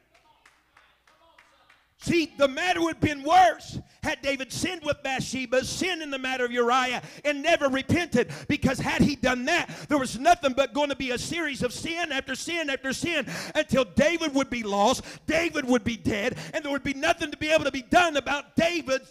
See, 2.01 2.33
the 2.39 2.47
matter 2.47 2.81
would 2.81 2.95
have 2.95 3.01
been 3.01 3.25
worse 3.25 3.79
had 4.05 4.23
David 4.23 4.53
sinned 4.53 4.83
with 4.85 5.03
Bathsheba, 5.03 5.65
sinned 5.65 6.01
in 6.01 6.11
the 6.11 6.19
matter 6.19 6.45
of 6.45 6.53
Uriah, 6.53 7.03
and 7.25 7.43
never 7.43 7.69
repented. 7.69 8.31
Because 8.47 8.79
had 8.79 9.03
he 9.03 9.17
done 9.17 9.45
that, 9.47 9.69
there 9.89 9.99
was 9.99 10.17
nothing 10.17 10.53
but 10.53 10.73
going 10.73 10.91
to 10.91 10.97
be 10.97 11.11
a 11.11 11.19
series 11.19 11.63
of 11.65 11.73
sin 11.73 12.13
after 12.13 12.37
sin 12.37 12.71
after 12.71 12.93
sin 12.93 13.27
until 13.57 13.85
David 13.85 14.33
would 14.35 14.49
be 14.49 14.63
lost, 14.63 15.05
David 15.27 15.65
would 15.65 15.83
be 15.83 15.97
dead, 15.97 16.39
and 16.55 16.65
there 16.65 16.71
would 16.71 16.85
be 16.85 16.95
nothing 16.95 17.33
to 17.33 17.37
be 17.37 17.51
able 17.51 17.65
to 17.65 17.73
be 17.73 17.83
done 17.83 18.17
about 18.17 18.55
David's 18.55 19.11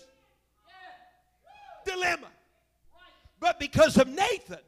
dilemma. 1.86 2.28
But 3.42 3.60
because 3.60 3.98
of 3.98 4.08
Nathan, 4.08 4.60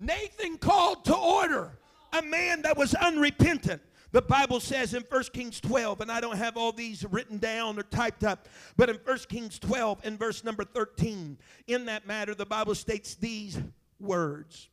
Nathan 0.00 0.56
called 0.56 1.04
to 1.04 1.14
order 1.14 1.78
a 2.14 2.22
man 2.22 2.62
that 2.62 2.78
was 2.78 2.94
unrepentant 2.94 3.82
the 4.12 4.20
Bible 4.22 4.60
says 4.60 4.92
in 4.92 5.02
1 5.08 5.24
Kings 5.32 5.58
12, 5.60 6.02
and 6.02 6.12
I 6.12 6.20
don't 6.20 6.36
have 6.36 6.58
all 6.58 6.70
these 6.70 7.04
written 7.10 7.38
down 7.38 7.78
or 7.78 7.82
typed 7.82 8.24
up, 8.24 8.46
but 8.76 8.90
in 8.90 8.96
1 8.96 9.18
Kings 9.28 9.58
12 9.58 10.00
and 10.04 10.18
verse 10.18 10.44
number 10.44 10.64
13, 10.64 11.38
in 11.66 11.86
that 11.86 12.06
matter, 12.06 12.34
the 12.34 12.44
Bible 12.44 12.74
states 12.74 13.14
these 13.14 13.58
words. 13.98 14.68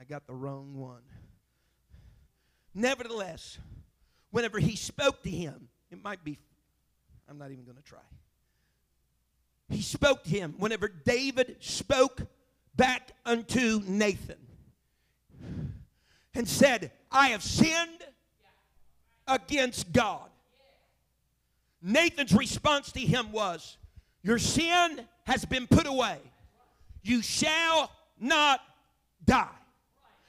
I 0.00 0.04
got 0.04 0.26
the 0.26 0.34
wrong 0.34 0.74
one. 0.74 1.02
Nevertheless, 2.74 3.58
whenever 4.32 4.58
he 4.58 4.74
spoke 4.74 5.22
to 5.22 5.30
him, 5.30 5.68
it 5.92 6.02
might 6.02 6.24
be, 6.24 6.40
I'm 7.30 7.38
not 7.38 7.52
even 7.52 7.64
going 7.64 7.76
to 7.76 7.82
try. 7.82 8.00
He 9.68 9.82
spoke 9.82 10.24
to 10.24 10.30
him 10.30 10.56
whenever 10.58 10.88
David 10.88 11.58
spoke 11.60 12.22
back 12.74 13.12
unto 13.24 13.82
Nathan 13.86 14.48
and 16.34 16.48
said, 16.48 16.90
I 17.10 17.28
have 17.28 17.42
sinned 17.42 18.04
against 19.26 19.92
God. 19.92 20.28
Nathan's 21.82 22.32
response 22.32 22.92
to 22.92 23.00
him 23.00 23.32
was, 23.32 23.76
Your 24.22 24.38
sin 24.38 25.00
has 25.24 25.44
been 25.44 25.66
put 25.66 25.86
away. 25.86 26.18
You 27.02 27.22
shall 27.22 27.90
not 28.20 28.60
die. 29.24 29.48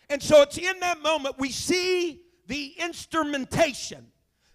And 0.10 0.21
so 0.21 0.41
it's 0.41 0.58
in 0.58 0.80
that 0.80 1.01
moment 1.01 1.38
we 1.38 1.49
see 1.49 2.21
the 2.47 2.73
instrumentation 2.77 4.08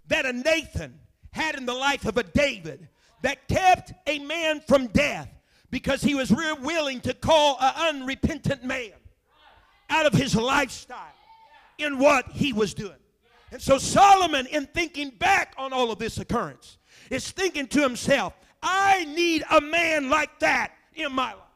that 0.09 0.27
a 0.27 0.33
Nathan 0.33 0.99
had 1.31 1.57
in 1.57 1.67
the 1.67 1.75
life 1.75 2.05
of 2.05 2.17
a 2.17 2.23
David 2.23 2.89
that 3.23 3.49
kept 3.49 3.93
a 4.07 4.19
man 4.19 4.61
from 4.61 4.89
death 4.89 5.29
because 5.71 6.03
he 6.03 6.15
was 6.15 6.31
willing 6.31 7.01
to 7.01 7.15
call 7.15 7.57
an 7.61 7.97
unrepentant 7.97 8.65
man 8.65 8.93
out 9.91 10.07
of 10.07 10.13
his 10.13 10.35
lifestyle 10.35 11.15
in 11.79 11.99
what 11.99 12.31
he 12.33 12.53
was 12.53 12.75
doing. 12.75 12.93
And 13.51 13.63
so 13.63 13.79
Solomon, 13.79 14.47
in 14.47 14.67
thinking 14.67 15.11
back 15.11 15.55
on 15.57 15.73
all 15.73 15.91
of 15.91 15.99
this 15.99 16.19
occurrence, 16.19 16.79
is 17.11 17.31
thinking 17.31 17.67
to 17.69 17.81
himself, 17.81 18.35
I 18.63 19.05
need 19.07 19.45
a 19.51 19.61
man 19.61 20.11
like 20.11 20.39
that 20.41 20.73
in 20.95 21.13
my 21.13 21.33
life. 21.33 21.48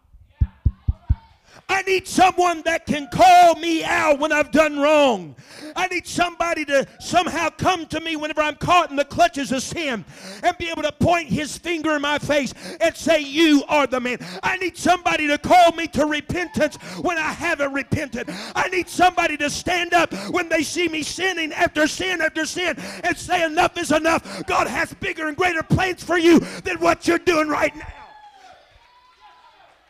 I 1.68 1.82
need 1.82 2.06
someone 2.06 2.62
that 2.62 2.86
can 2.86 3.08
call 3.08 3.54
me 3.56 3.82
out 3.84 4.18
when 4.18 4.32
I've 4.32 4.50
done 4.50 4.78
wrong. 4.78 5.34
I 5.74 5.86
need 5.88 6.06
somebody 6.06 6.64
to 6.66 6.86
somehow 7.00 7.50
come 7.50 7.86
to 7.86 8.00
me 8.00 8.16
whenever 8.16 8.42
I'm 8.42 8.56
caught 8.56 8.90
in 8.90 8.96
the 8.96 9.04
clutches 9.04 9.52
of 9.52 9.62
sin 9.62 10.04
and 10.42 10.58
be 10.58 10.68
able 10.68 10.82
to 10.82 10.92
point 10.92 11.28
his 11.28 11.56
finger 11.56 11.96
in 11.96 12.02
my 12.02 12.18
face 12.18 12.52
and 12.80 12.94
say, 12.94 13.20
You 13.20 13.64
are 13.68 13.86
the 13.86 14.00
man. 14.00 14.18
I 14.42 14.56
need 14.58 14.76
somebody 14.76 15.26
to 15.28 15.38
call 15.38 15.72
me 15.72 15.86
to 15.88 16.06
repentance 16.06 16.76
when 17.00 17.18
I 17.18 17.32
haven't 17.32 17.72
repented. 17.72 18.28
I 18.54 18.68
need 18.68 18.88
somebody 18.88 19.36
to 19.38 19.50
stand 19.50 19.94
up 19.94 20.12
when 20.30 20.48
they 20.48 20.62
see 20.62 20.88
me 20.88 21.02
sinning 21.02 21.52
after 21.52 21.86
sin 21.86 22.20
after 22.20 22.46
sin 22.46 22.76
and 23.02 23.16
say, 23.16 23.44
Enough 23.44 23.78
is 23.78 23.92
enough. 23.92 24.46
God 24.46 24.66
has 24.66 24.92
bigger 24.94 25.28
and 25.28 25.36
greater 25.36 25.62
plans 25.62 26.02
for 26.02 26.18
you 26.18 26.40
than 26.64 26.78
what 26.78 27.06
you're 27.06 27.18
doing 27.18 27.48
right 27.48 27.74
now. 27.74 28.01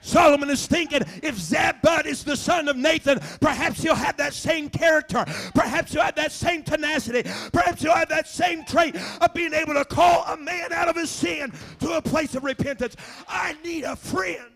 Solomon 0.02 0.50
is 0.50 0.66
thinking 0.66 1.00
if 1.22 1.36
Zabud 1.36 2.06
is 2.06 2.24
the 2.24 2.36
son 2.36 2.68
of 2.68 2.76
Nathan, 2.76 3.20
perhaps 3.40 3.80
he'll 3.82 3.94
have 3.94 4.16
that 4.16 4.34
same 4.34 4.68
character. 4.68 5.24
Perhaps 5.54 5.92
he'll 5.92 6.02
have 6.02 6.16
that 6.16 6.32
same 6.32 6.64
tenacity. 6.64 7.22
Perhaps 7.52 7.82
he'll 7.82 7.94
have 7.94 8.08
that 8.08 8.26
same 8.26 8.64
trait 8.64 8.96
of 9.20 9.32
being 9.32 9.54
able 9.54 9.74
to 9.74 9.84
call 9.84 10.24
a 10.24 10.36
man 10.36 10.72
out 10.72 10.88
of 10.88 10.96
his 10.96 11.08
sin 11.08 11.52
to 11.78 11.92
a 11.92 12.02
place 12.02 12.34
of 12.34 12.42
repentance. 12.42 12.96
I 13.28 13.56
need 13.64 13.84
a 13.84 13.94
friend. 13.94 14.50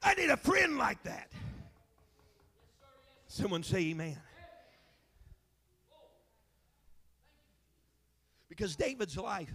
I 0.00 0.14
need 0.14 0.30
a 0.30 0.36
friend 0.36 0.78
like 0.78 1.02
that. 1.02 1.28
Someone 3.26 3.64
say 3.64 3.78
amen. 3.90 4.18
Because 8.48 8.76
David's 8.76 9.16
life 9.16 9.52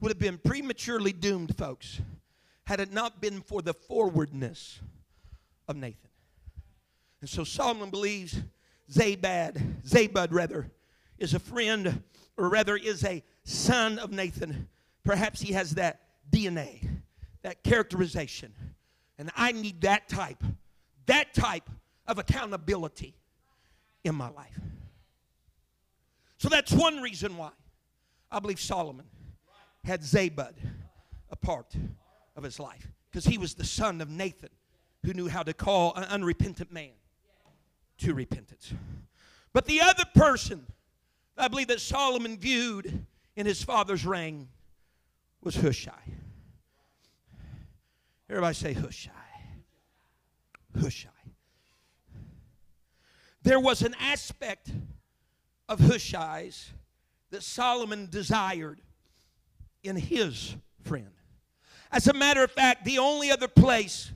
would 0.00 0.10
have 0.10 0.18
been 0.18 0.36
prematurely 0.36 1.12
doomed, 1.12 1.56
folks 1.56 2.00
had 2.70 2.78
it 2.78 2.92
not 2.92 3.20
been 3.20 3.40
for 3.40 3.60
the 3.62 3.74
forwardness 3.74 4.78
of 5.66 5.74
Nathan. 5.74 6.08
And 7.20 7.28
so 7.28 7.42
Solomon 7.42 7.90
believes 7.90 8.40
Zabad, 8.88 9.82
Zabud 9.82 10.28
rather, 10.30 10.70
is 11.18 11.34
a 11.34 11.40
friend, 11.40 12.04
or 12.36 12.48
rather 12.48 12.76
is 12.76 13.04
a 13.04 13.24
son 13.42 13.98
of 13.98 14.12
Nathan. 14.12 14.68
Perhaps 15.04 15.40
he 15.40 15.52
has 15.52 15.72
that 15.72 16.02
DNA, 16.30 16.88
that 17.42 17.64
characterization. 17.64 18.52
And 19.18 19.32
I 19.34 19.50
need 19.50 19.80
that 19.80 20.08
type, 20.08 20.44
that 21.06 21.34
type 21.34 21.68
of 22.06 22.20
accountability 22.20 23.16
in 24.04 24.14
my 24.14 24.30
life. 24.30 24.60
So 26.38 26.48
that's 26.48 26.70
one 26.70 27.02
reason 27.02 27.36
why 27.36 27.50
I 28.30 28.38
believe 28.38 28.60
Solomon 28.60 29.06
had 29.82 30.02
Zabud 30.02 30.54
a 31.32 31.36
part 31.36 31.74
of 32.36 32.42
his 32.42 32.58
life 32.60 32.86
because 33.10 33.24
he 33.24 33.38
was 33.38 33.54
the 33.54 33.64
son 33.64 34.00
of 34.00 34.08
Nathan 34.08 34.50
who 35.04 35.12
knew 35.14 35.28
how 35.28 35.42
to 35.42 35.52
call 35.52 35.94
an 35.94 36.04
unrepentant 36.04 36.72
man 36.72 36.90
to 37.98 38.14
repentance. 38.14 38.72
But 39.52 39.66
the 39.66 39.80
other 39.80 40.04
person 40.14 40.66
I 41.40 41.48
believe 41.48 41.68
that 41.68 41.80
Solomon 41.80 42.36
viewed 42.38 43.06
in 43.34 43.46
his 43.46 43.62
father's 43.62 44.04
reign 44.04 44.48
was 45.42 45.56
Hushai. 45.56 45.92
Everybody 48.28 48.54
say 48.54 48.72
Hushai. 48.74 49.10
Hushai. 50.78 51.08
There 53.42 53.58
was 53.58 53.80
an 53.82 53.94
aspect 53.98 54.70
of 55.68 55.80
Hushai's 55.80 56.70
that 57.30 57.42
Solomon 57.42 58.08
desired 58.10 58.82
in 59.82 59.96
his 59.96 60.54
friend. 60.84 61.10
As 61.92 62.06
a 62.06 62.12
matter 62.12 62.44
of 62.44 62.50
fact, 62.50 62.84
the 62.84 62.98
only 62.98 63.30
other 63.30 63.48
place 63.48 64.12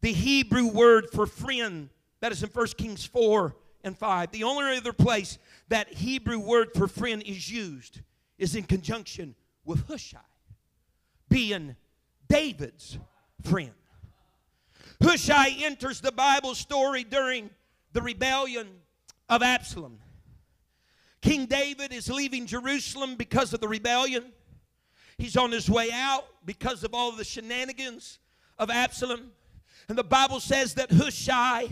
the 0.00 0.12
Hebrew 0.12 0.68
word 0.68 1.10
for 1.10 1.26
friend 1.26 1.88
that 2.20 2.32
is 2.32 2.42
in 2.42 2.48
1 2.48 2.66
Kings 2.78 3.04
4 3.04 3.54
and 3.82 3.96
5. 3.96 4.30
The 4.30 4.44
only 4.44 4.76
other 4.76 4.92
place 4.92 5.38
that 5.68 5.92
Hebrew 5.92 6.38
word 6.38 6.68
for 6.74 6.88
friend 6.88 7.22
is 7.24 7.50
used 7.50 8.00
is 8.38 8.54
in 8.54 8.64
conjunction 8.64 9.34
with 9.64 9.86
Hushai, 9.88 10.18
being 11.28 11.76
David's 12.28 12.98
friend. 13.42 13.72
Hushai 15.02 15.48
enters 15.60 16.00
the 16.00 16.12
Bible 16.12 16.54
story 16.54 17.04
during 17.04 17.50
the 17.92 18.02
rebellion 18.02 18.68
of 19.28 19.42
Absalom. 19.42 19.98
King 21.20 21.46
David 21.46 21.92
is 21.92 22.08
leaving 22.08 22.46
Jerusalem 22.46 23.16
because 23.16 23.52
of 23.52 23.60
the 23.60 23.68
rebellion. 23.68 24.32
He's 25.18 25.36
on 25.36 25.50
his 25.50 25.68
way 25.68 25.90
out 25.92 26.24
because 26.46 26.84
of 26.84 26.94
all 26.94 27.12
the 27.12 27.24
shenanigans 27.24 28.18
of 28.58 28.70
Absalom. 28.70 29.32
And 29.88 29.98
the 29.98 30.04
Bible 30.04 30.40
says 30.40 30.74
that 30.74 30.90
Hushai, 30.90 31.68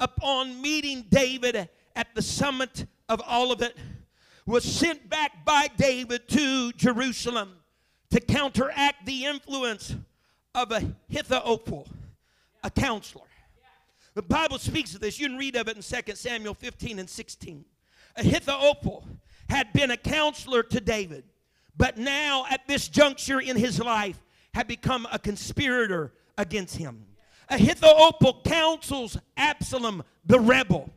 upon 0.00 0.60
meeting 0.60 1.04
David 1.08 1.68
at 1.94 2.14
the 2.14 2.22
summit 2.22 2.86
of 3.08 3.22
Olivet, 3.30 3.76
was 4.46 4.64
sent 4.64 5.08
back 5.08 5.44
by 5.44 5.68
David 5.76 6.28
to 6.28 6.72
Jerusalem 6.72 7.52
to 8.10 8.20
counteract 8.20 9.06
the 9.06 9.24
influence 9.24 9.94
of 10.54 10.70
Ahithophel, 10.70 11.88
a 12.62 12.70
counselor. 12.70 13.24
The 14.14 14.22
Bible 14.22 14.58
speaks 14.58 14.94
of 14.94 15.00
this. 15.00 15.18
You 15.18 15.28
can 15.28 15.38
read 15.38 15.56
of 15.56 15.68
it 15.68 15.76
in 15.76 15.82
2 15.82 16.14
Samuel 16.14 16.54
15 16.54 17.00
and 17.00 17.10
16. 17.10 17.64
Ahithophel 18.16 19.08
had 19.48 19.72
been 19.72 19.90
a 19.90 19.96
counselor 19.96 20.62
to 20.62 20.80
David, 20.80 21.24
but 21.76 21.98
now 21.98 22.44
at 22.50 22.66
this 22.66 22.88
juncture 22.88 23.40
in 23.40 23.56
his 23.56 23.80
life 23.80 24.20
had 24.54 24.68
become 24.68 25.06
a 25.10 25.18
conspirator 25.18 26.12
against 26.38 26.76
him. 26.76 27.04
Ahithophel 27.48 28.40
counsels 28.44 29.18
Absalom 29.36 30.02
the 30.24 30.40
rebel 30.40 30.90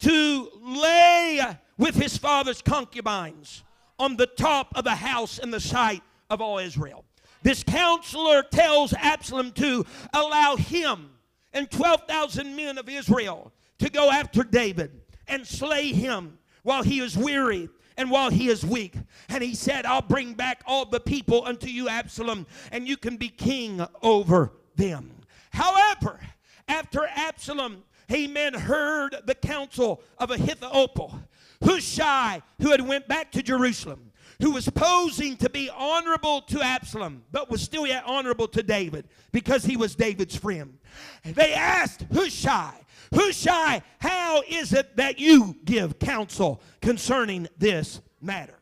to 0.00 0.50
lay 0.60 1.40
with 1.78 1.94
his 1.94 2.16
father's 2.16 2.60
concubines 2.60 3.62
on 3.98 4.16
the 4.16 4.26
top 4.26 4.76
of 4.76 4.84
the 4.84 4.94
house 4.94 5.38
in 5.38 5.50
the 5.50 5.60
sight 5.60 6.02
of 6.28 6.40
all 6.40 6.58
Israel. 6.58 7.04
This 7.42 7.62
counselor 7.62 8.42
tells 8.42 8.92
Absalom 8.92 9.52
to 9.52 9.84
allow 10.12 10.56
him 10.56 11.10
and 11.52 11.70
12,000 11.70 12.54
men 12.54 12.76
of 12.76 12.88
Israel 12.88 13.52
to 13.78 13.88
go 13.88 14.10
after 14.10 14.42
David 14.42 15.00
and 15.28 15.46
slay 15.46 15.92
him 15.92 16.38
while 16.62 16.82
he 16.82 17.00
is 17.00 17.16
weary 17.16 17.68
and 17.96 18.10
while 18.10 18.30
he 18.30 18.48
is 18.48 18.64
weak. 18.64 18.94
And 19.28 19.42
he 19.42 19.54
said, 19.54 19.86
I'll 19.86 20.02
bring 20.02 20.34
back 20.34 20.62
all 20.66 20.84
the 20.84 21.00
people 21.00 21.44
unto 21.44 21.68
you, 21.68 21.88
Absalom, 21.88 22.46
and 22.72 22.86
you 22.86 22.96
can 22.96 23.16
be 23.16 23.28
king 23.28 23.84
over 24.02 24.52
them. 24.76 25.12
However, 25.50 26.20
after 26.68 27.06
Absalom, 27.06 27.84
amen, 28.12 28.54
heard 28.54 29.16
the 29.24 29.34
counsel 29.34 30.02
of 30.18 30.30
Ahithophel, 30.30 31.20
Hushai, 31.64 32.42
who 32.60 32.70
had 32.70 32.86
went 32.86 33.08
back 33.08 33.32
to 33.32 33.42
Jerusalem, 33.42 34.05
who 34.40 34.52
was 34.52 34.68
posing 34.68 35.36
to 35.38 35.50
be 35.50 35.70
honorable 35.70 36.42
to 36.42 36.60
Absalom, 36.62 37.24
but 37.32 37.50
was 37.50 37.62
still 37.62 37.86
yet 37.86 38.04
honorable 38.06 38.48
to 38.48 38.62
David 38.62 39.08
because 39.32 39.64
he 39.64 39.76
was 39.76 39.94
David's 39.94 40.36
friend. 40.36 40.78
They 41.24 41.54
asked 41.54 42.04
Hushai, 42.12 42.74
Hushai, 43.14 43.82
how 43.98 44.42
is 44.48 44.72
it 44.72 44.96
that 44.96 45.18
you 45.18 45.56
give 45.64 45.98
counsel 45.98 46.60
concerning 46.80 47.48
this 47.58 48.00
matter? 48.20 48.58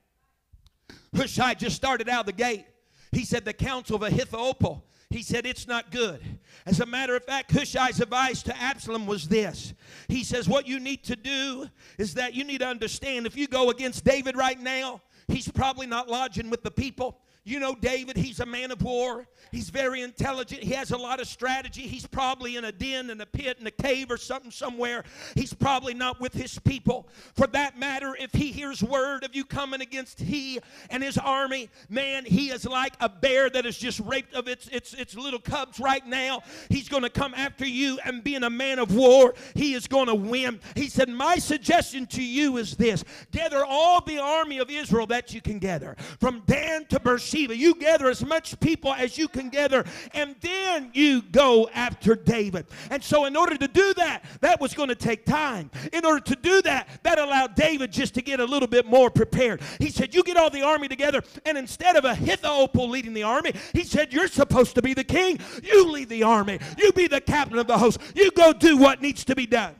Hushai 1.14 1.54
just 1.54 1.76
started 1.76 2.08
out 2.08 2.26
the 2.26 2.32
gate. 2.32 2.66
He 3.12 3.24
said, 3.24 3.44
The 3.44 3.52
counsel 3.52 3.96
of 3.96 4.02
Ahithophel. 4.02 4.84
He 5.10 5.22
said, 5.22 5.46
It's 5.46 5.68
not 5.68 5.90
good. 5.90 6.20
As 6.66 6.80
a 6.80 6.87
matter 6.87 7.14
of 7.14 7.24
fact, 7.24 7.52
Hushai's 7.52 8.00
advice 8.00 8.42
to 8.44 8.56
Absalom 8.56 9.06
was 9.06 9.28
this. 9.28 9.74
He 10.08 10.24
says, 10.24 10.48
What 10.48 10.66
you 10.66 10.80
need 10.80 11.04
to 11.04 11.16
do 11.16 11.68
is 11.98 12.14
that 12.14 12.34
you 12.34 12.44
need 12.44 12.58
to 12.58 12.66
understand 12.66 13.26
if 13.26 13.37
you 13.37 13.46
go 13.46 13.70
against 13.70 14.04
David 14.04 14.37
right 14.37 14.58
now, 14.58 15.00
he's 15.28 15.48
probably 15.48 15.87
not 15.87 16.08
lodging 16.08 16.50
with 16.50 16.62
the 16.62 16.70
people. 16.70 17.20
You 17.46 17.61
know, 17.61 17.74
David, 17.74 18.16
he's 18.16 18.40
a 18.40 18.46
man 18.46 18.70
of 18.70 18.80
war. 18.80 19.26
He's 19.52 19.68
very 19.68 20.00
intelligent. 20.00 20.62
He 20.62 20.72
has 20.72 20.92
a 20.92 20.96
lot 20.96 21.20
of 21.20 21.28
strategy. 21.28 21.83
He's 21.83 22.07
probably 22.07 22.57
in 22.57 22.64
a 22.64 22.72
den, 22.72 23.11
in 23.11 23.20
a 23.20 23.26
pit, 23.26 23.59
in 23.61 23.66
a 23.66 23.70
cave, 23.70 24.11
or 24.11 24.16
something 24.16 24.50
somewhere. 24.50 25.04
He's 25.35 25.52
probably 25.52 25.92
not 25.92 26.18
with 26.22 26.33
his 26.33 26.59
people. 26.59 27.07
For 27.35 27.46
that 27.48 27.78
matter, 27.78 28.16
if 28.18 28.33
he 28.33 28.50
hears 28.50 28.83
word 28.83 29.24
of 29.24 29.37
you 29.37 29.44
coming 29.44 29.83
against 29.83 30.20
he 30.20 30.59
and 30.88 31.02
his 31.02 31.18
army, 31.18 31.68
man, 31.90 32.24
he 32.24 32.48
is 32.48 32.64
like 32.64 32.94
a 32.98 33.11
bear 33.11 33.50
that 33.50 33.66
is 33.66 33.76
just 33.76 34.00
raped 34.00 34.35
of 34.35 34.48
its, 34.48 34.66
its, 34.68 34.94
its 34.94 35.14
little 35.14 35.38
cubs 35.38 35.78
right 35.78 36.07
now. 36.07 36.42
He's 36.70 36.88
going 36.88 37.02
to 37.02 37.11
come 37.11 37.35
after 37.35 37.66
you, 37.66 37.98
and 38.07 38.24
being 38.24 38.44
a 38.44 38.50
man 38.50 38.78
of 38.78 38.94
war, 38.94 39.35
he 39.54 39.74
is 39.74 39.87
going 39.87 40.07
to 40.07 40.14
win. 40.14 40.61
He 40.74 40.88
said, 40.88 41.11
My 41.11 41.37
suggestion 41.37 42.07
to 42.07 42.22
you 42.22 42.57
is 42.57 42.74
this 42.74 43.04
gather 43.33 43.62
all 43.66 44.00
the 44.00 44.18
army 44.18 44.61
of 44.61 44.70
Israel 44.70 45.07
that 45.09 45.35
you 45.35 45.42
can 45.42 45.59
gather, 45.59 45.94
from 46.18 46.42
Dan 46.46 46.87
to 46.87 46.98
Beersheba 46.98 47.33
you 47.38 47.74
gather 47.74 48.08
as 48.08 48.24
much 48.24 48.58
people 48.60 48.92
as 48.94 49.18
you 49.18 49.28
can 49.28 49.48
gather, 49.48 49.84
and 50.12 50.34
then 50.40 50.90
you 50.92 51.22
go 51.22 51.68
after 51.74 52.14
David. 52.14 52.66
And 52.90 53.02
so, 53.02 53.24
in 53.24 53.36
order 53.36 53.56
to 53.56 53.68
do 53.68 53.94
that, 53.94 54.24
that 54.40 54.60
was 54.60 54.74
going 54.74 54.88
to 54.88 54.94
take 54.94 55.24
time. 55.24 55.70
In 55.92 56.04
order 56.04 56.20
to 56.20 56.36
do 56.36 56.62
that, 56.62 56.88
that 57.02 57.18
allowed 57.18 57.54
David 57.54 57.92
just 57.92 58.14
to 58.14 58.22
get 58.22 58.40
a 58.40 58.44
little 58.44 58.68
bit 58.68 58.86
more 58.86 59.10
prepared. 59.10 59.60
He 59.78 59.90
said, 59.90 60.14
You 60.14 60.22
get 60.22 60.36
all 60.36 60.50
the 60.50 60.62
army 60.62 60.88
together, 60.88 61.22
and 61.44 61.58
instead 61.58 61.96
of 61.96 62.04
Ahithophel 62.04 62.88
leading 62.88 63.14
the 63.14 63.22
army, 63.22 63.52
he 63.72 63.84
said, 63.84 64.12
You're 64.12 64.28
supposed 64.28 64.74
to 64.76 64.82
be 64.82 64.94
the 64.94 65.04
king. 65.04 65.38
You 65.62 65.90
lead 65.90 66.08
the 66.08 66.22
army. 66.22 66.58
You 66.78 66.92
be 66.92 67.06
the 67.06 67.20
captain 67.20 67.58
of 67.58 67.66
the 67.66 67.78
host. 67.78 67.98
You 68.14 68.30
go 68.30 68.52
do 68.52 68.76
what 68.76 69.02
needs 69.02 69.24
to 69.24 69.34
be 69.34 69.46
done. 69.46 69.74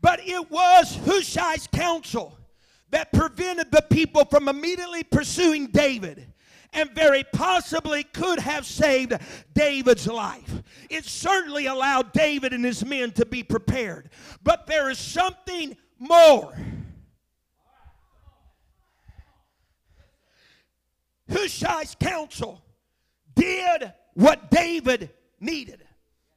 But 0.00 0.20
it 0.24 0.50
was 0.50 0.98
Hushai's 1.06 1.68
counsel 1.68 2.36
that 2.92 3.10
prevented 3.12 3.72
the 3.72 3.84
people 3.90 4.24
from 4.26 4.48
immediately 4.48 5.02
pursuing 5.02 5.66
David 5.66 6.32
and 6.74 6.90
very 6.92 7.24
possibly 7.32 8.04
could 8.04 8.38
have 8.38 8.64
saved 8.64 9.14
David's 9.54 10.06
life. 10.06 10.62
It 10.88 11.04
certainly 11.04 11.66
allowed 11.66 12.12
David 12.12 12.52
and 12.52 12.64
his 12.64 12.84
men 12.84 13.10
to 13.12 13.26
be 13.26 13.42
prepared. 13.42 14.10
But 14.42 14.66
there 14.66 14.90
is 14.90 14.98
something 14.98 15.76
more. 15.98 16.54
Hushai's 21.30 21.96
counsel 21.98 22.62
did 23.34 23.92
what 24.14 24.50
David 24.50 25.10
needed. 25.40 25.82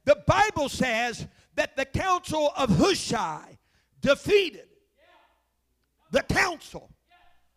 The 0.06 0.22
Bible 0.26 0.70
says 0.70 1.26
that 1.54 1.76
the 1.76 1.84
counsel 1.84 2.52
of 2.56 2.70
Hushai 2.78 3.58
defeated 4.00 4.68
the 6.10 6.22
counsel 6.22 6.90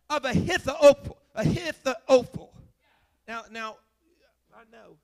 of 0.08 0.24
Ahithophel. 0.24 1.18
Ahithophel. 1.34 2.52
Now, 3.28 3.44
now, 3.50 3.76
I 4.54 4.62
know. 4.72 4.96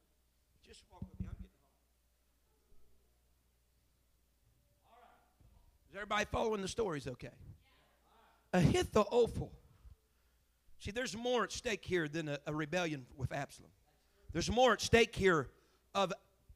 Just 0.66 0.82
walk 0.90 1.02
with 1.08 1.20
me. 1.20 1.26
I'm 1.28 1.36
getting. 1.36 1.50
Is 5.90 5.96
everybody 5.96 6.24
following 6.30 6.60
the 6.60 6.68
stories 6.68 7.06
okay? 7.06 7.30
Ahithophel. 8.52 9.52
See, 10.78 10.90
there's 10.90 11.16
more 11.16 11.44
at 11.44 11.52
stake 11.52 11.84
here 11.84 12.08
than 12.08 12.28
a, 12.28 12.38
a 12.46 12.54
rebellion 12.54 13.06
with 13.16 13.32
Absalom. 13.32 13.70
There's 14.32 14.50
more 14.50 14.72
at 14.72 14.80
stake 14.80 15.14
here 15.14 15.48
of 15.94 16.12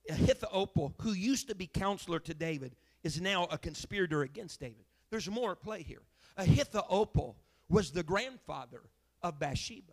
Ahithophel, 0.08 0.94
who 1.00 1.12
used 1.12 1.48
to 1.48 1.54
be 1.54 1.66
counselor 1.66 2.18
to 2.20 2.34
David, 2.34 2.76
is 3.02 3.20
now 3.20 3.46
a 3.50 3.56
conspirator 3.56 4.22
against 4.22 4.60
David. 4.60 4.84
There's 5.10 5.28
more 5.30 5.52
at 5.52 5.60
play 5.62 5.82
here. 5.82 6.02
Ahithophel 6.40 7.36
was 7.68 7.90
the 7.90 8.02
grandfather 8.02 8.82
of 9.22 9.38
Bathsheba. 9.38 9.92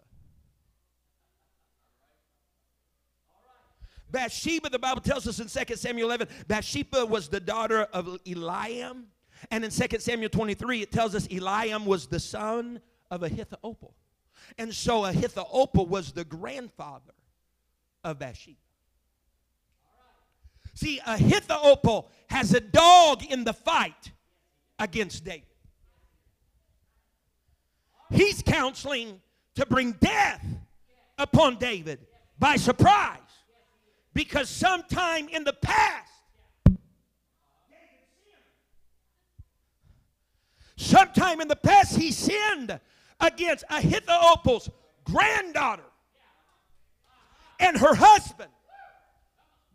Bathsheba, 4.09 4.69
the 4.69 4.79
Bible 4.79 5.01
tells 5.01 5.27
us 5.27 5.39
in 5.39 5.47
2 5.47 5.75
Samuel 5.75 6.07
11, 6.07 6.29
Bathsheba 6.47 7.05
was 7.05 7.27
the 7.27 7.41
daughter 7.41 7.81
of 7.93 8.05
Eliam. 8.25 9.03
And 9.51 9.65
in 9.65 9.71
2 9.71 9.99
Samuel 9.99 10.29
23, 10.29 10.81
it 10.81 10.91
tells 10.91 11.13
us 11.13 11.27
Eliam 11.27 11.85
was 11.85 12.07
the 12.07 12.19
son 12.19 12.79
of 13.11 13.23
Ahithophel. 13.23 13.93
And 14.57 14.73
so 14.73 15.03
Ahithophel 15.03 15.85
was 15.85 16.13
the 16.13 16.23
grandfather 16.23 17.13
of 18.03 18.19
Bathsheba. 18.19 18.57
See, 20.73 21.01
Ahithophel 21.05 22.09
has 22.29 22.53
a 22.53 22.61
dog 22.61 23.25
in 23.25 23.43
the 23.43 23.53
fight 23.53 24.13
against 24.79 25.25
David. 25.25 25.43
He's 28.09 28.41
counseling 28.41 29.21
to 29.55 29.65
bring 29.65 29.93
death 29.93 30.45
upon 31.17 31.57
David 31.57 31.99
by 32.39 32.55
surprise. 32.55 33.19
Because 34.13 34.49
sometime 34.49 35.29
in 35.29 35.43
the 35.43 35.53
past, 35.53 36.11
sometime 40.75 41.39
in 41.41 41.47
the 41.47 41.55
past, 41.55 41.95
he 41.95 42.11
sinned 42.11 42.79
against 43.19 43.63
Ahithophel's 43.69 44.69
granddaughter 45.03 45.83
and 47.59 47.77
her 47.77 47.93
husband. 47.93 48.49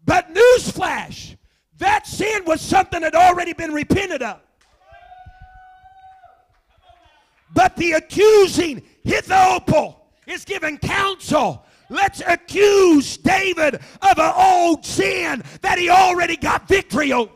But 0.05 0.35
newsflash, 0.35 1.37
That 1.79 2.07
sin 2.07 2.45
was 2.45 2.61
something 2.61 3.01
that 3.01 3.15
had 3.15 3.31
already 3.31 3.53
been 3.53 3.73
repented 3.73 4.23
of. 4.23 4.41
But 7.53 7.77
the 7.77 7.93
accusing 7.93 8.83
Hithophel 9.05 9.97
is 10.27 10.45
giving 10.45 10.79
counsel. 10.79 11.65
Let's 11.91 12.23
accuse 12.27 13.19
David 13.19 13.75
of 13.75 14.19
an 14.19 14.33
old 14.35 14.87
sin 14.87 15.43
that 15.61 15.79
he 15.79 15.91
already 15.91 16.37
got 16.37 16.67
victory 16.67 17.13
over. 17.13 17.31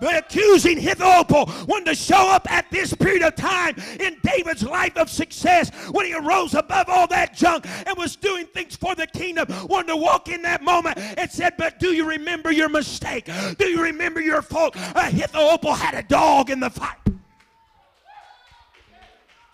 The 0.00 0.18
accusing 0.18 0.78
Hithophel 0.78 1.50
wanted 1.66 1.86
to 1.86 1.94
show 1.96 2.28
up 2.28 2.50
at 2.50 2.70
this 2.70 2.94
period 2.94 3.22
of 3.22 3.34
time 3.34 3.74
in 3.98 4.16
David's 4.22 4.62
life 4.62 4.96
of 4.96 5.10
success 5.10 5.70
when 5.90 6.06
he 6.06 6.14
arose 6.14 6.54
above 6.54 6.88
all 6.88 7.08
that 7.08 7.34
junk 7.34 7.66
and 7.86 7.96
was 7.98 8.14
doing 8.14 8.46
things 8.46 8.76
for 8.76 8.94
the 8.94 9.08
kingdom. 9.08 9.48
Wanted 9.66 9.88
to 9.88 9.96
walk 9.96 10.28
in 10.28 10.42
that 10.42 10.62
moment 10.62 10.98
and 10.98 11.28
said, 11.28 11.54
But 11.58 11.80
do 11.80 11.88
you 11.88 12.08
remember 12.08 12.52
your 12.52 12.68
mistake? 12.68 13.28
Do 13.58 13.66
you 13.66 13.82
remember 13.82 14.20
your 14.20 14.42
fault? 14.42 14.76
Uh, 14.76 15.10
had 15.10 15.94
a 15.94 16.02
dog 16.02 16.50
in 16.50 16.60
the 16.60 16.70
fight. 16.70 16.98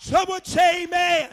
Someone 0.04 0.44
say 0.44 0.82
amen. 0.84 1.30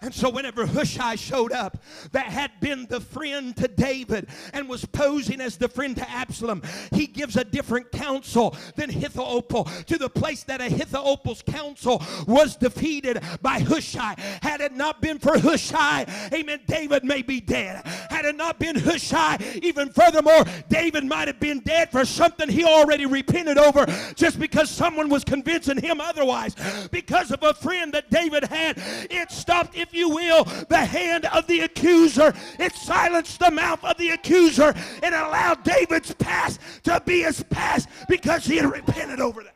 And 0.00 0.14
so, 0.14 0.30
whenever 0.30 0.66
Hushai 0.66 1.16
showed 1.16 1.52
up, 1.52 1.82
that 2.12 2.26
had 2.26 2.52
been 2.60 2.86
the 2.86 3.00
friend 3.00 3.56
to 3.56 3.68
David 3.68 4.28
and 4.52 4.68
was 4.68 4.84
posing 4.84 5.40
as 5.40 5.56
the 5.56 5.68
friend 5.68 5.96
to 5.96 6.08
Absalom, 6.10 6.62
he 6.92 7.06
gives 7.06 7.36
a 7.36 7.44
different 7.44 7.90
counsel 7.92 8.56
than 8.76 8.90
Hithophel 8.90 9.64
to 9.86 9.98
the 9.98 10.08
place 10.08 10.44
that 10.44 10.60
Ahithophel's 10.60 11.42
counsel 11.42 12.02
was 12.26 12.56
defeated 12.56 13.22
by 13.42 13.60
Hushai. 13.60 14.14
Had 14.42 14.60
it 14.60 14.72
not 14.72 15.00
been 15.00 15.18
for 15.18 15.38
Hushai, 15.38 16.06
amen, 16.32 16.60
David 16.66 17.04
may 17.04 17.22
be 17.22 17.40
dead. 17.40 17.86
Had 18.10 18.24
it 18.24 18.36
not 18.36 18.58
been 18.58 18.76
Hushai, 18.76 19.38
even 19.62 19.90
furthermore, 19.90 20.44
David 20.68 21.04
might 21.04 21.28
have 21.28 21.40
been 21.40 21.60
dead 21.60 21.90
for 21.90 22.04
something 22.04 22.48
he 22.48 22.64
already 22.64 23.06
repented 23.06 23.58
over 23.58 23.86
just 24.14 24.38
because 24.38 24.70
someone 24.70 25.08
was 25.08 25.24
convincing 25.24 25.78
him 25.78 26.00
otherwise. 26.00 26.54
Because 26.90 27.30
of 27.30 27.42
a 27.42 27.54
friend 27.54 27.92
that 27.94 28.10
David 28.10 28.44
had, 28.44 28.76
it 29.10 29.30
stopped 29.30 29.76
if 29.88 29.94
you 29.94 30.10
will, 30.10 30.44
the 30.44 30.84
hand 30.84 31.24
of 31.26 31.46
the 31.46 31.60
accuser. 31.60 32.34
It 32.58 32.72
silenced 32.72 33.40
the 33.40 33.50
mouth 33.50 33.82
of 33.84 33.96
the 33.96 34.10
accuser 34.10 34.74
and 35.02 35.14
allowed 35.14 35.64
David's 35.64 36.14
past 36.14 36.60
to 36.84 37.02
be 37.04 37.22
his 37.22 37.42
past 37.44 37.88
because 38.08 38.44
he 38.44 38.56
had 38.56 38.70
repented 38.70 39.20
over 39.20 39.42
that. 39.42 39.54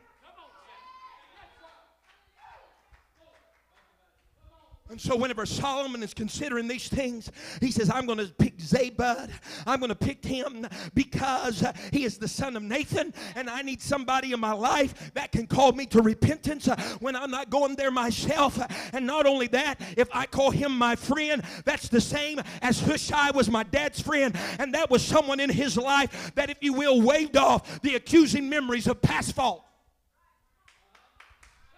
And 4.93 5.01
so, 5.01 5.17
whenever 5.17 5.47
Solomon 5.47 6.03
is 6.03 6.13
considering 6.13 6.69
these 6.69 6.87
things, 6.87 7.33
he 7.63 7.71
says, 7.71 7.89
I'm 7.89 8.05
going 8.05 8.19
to 8.19 8.27
pick 8.27 8.59
Zabud. 8.59 9.31
I'm 9.67 9.81
going 9.81 9.89
to 9.89 9.95
pick 9.95 10.23
him 10.23 10.67
because 10.93 11.65
he 11.91 12.05
is 12.05 12.19
the 12.19 12.29
son 12.29 12.59
of 12.59 12.63
Nathan, 12.63 13.15
and 13.35 13.49
I 13.49 13.63
need 13.63 13.81
somebody 13.81 14.33
in 14.33 14.41
my 14.41 14.53
life 14.53 15.15
that 15.15 15.33
can 15.33 15.47
call 15.47 15.73
me 15.73 15.87
to 15.87 16.03
repentance 16.03 16.67
when 17.01 17.17
I'm 17.17 17.31
not 17.31 17.49
going 17.49 17.75
there 17.75 17.91
myself. 17.91 18.61
And 18.93 19.07
not 19.07 19.25
only 19.25 19.47
that, 19.47 19.81
if 19.97 20.11
I 20.13 20.27
call 20.27 20.51
him 20.51 20.77
my 20.77 20.95
friend, 20.95 21.43
that's 21.65 21.89
the 21.89 22.01
same 22.01 22.43
as 22.61 22.79
Hushai 22.79 23.31
was 23.31 23.51
my 23.51 23.63
dad's 23.63 23.99
friend, 23.99 24.37
and 24.59 24.75
that 24.75 24.91
was 24.91 25.03
someone 25.03 25.41
in 25.41 25.49
his 25.49 25.79
life 25.79 26.33
that, 26.35 26.51
if 26.51 26.59
you 26.61 26.75
will, 26.75 27.01
waved 27.01 27.39
off 27.39 27.81
the 27.81 27.95
accusing 27.95 28.47
memories 28.51 28.87
of 28.87 29.01
past 29.01 29.35
fault. 29.35 29.65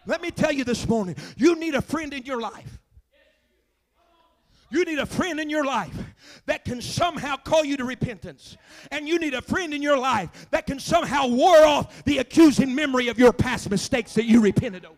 Let 0.04 0.20
me 0.20 0.32
tell 0.32 0.50
you 0.50 0.64
this 0.64 0.88
morning, 0.88 1.14
you 1.36 1.54
need 1.54 1.76
a 1.76 1.82
friend 1.82 2.12
in 2.12 2.24
your 2.24 2.40
life 2.40 2.80
you 4.74 4.84
need 4.84 4.98
a 4.98 5.06
friend 5.06 5.38
in 5.38 5.48
your 5.48 5.64
life 5.64 5.96
that 6.46 6.64
can 6.64 6.82
somehow 6.82 7.36
call 7.36 7.64
you 7.64 7.76
to 7.76 7.84
repentance. 7.84 8.56
And 8.90 9.08
you 9.08 9.18
need 9.18 9.34
a 9.34 9.42
friend 9.42 9.72
in 9.72 9.82
your 9.82 9.98
life 9.98 10.48
that 10.50 10.66
can 10.66 10.80
somehow 10.80 11.28
ward 11.28 11.62
off 11.62 12.04
the 12.04 12.18
accusing 12.18 12.74
memory 12.74 13.08
of 13.08 13.18
your 13.18 13.32
past 13.32 13.70
mistakes 13.70 14.14
that 14.14 14.24
you 14.24 14.40
repented 14.40 14.84
over. 14.84 14.96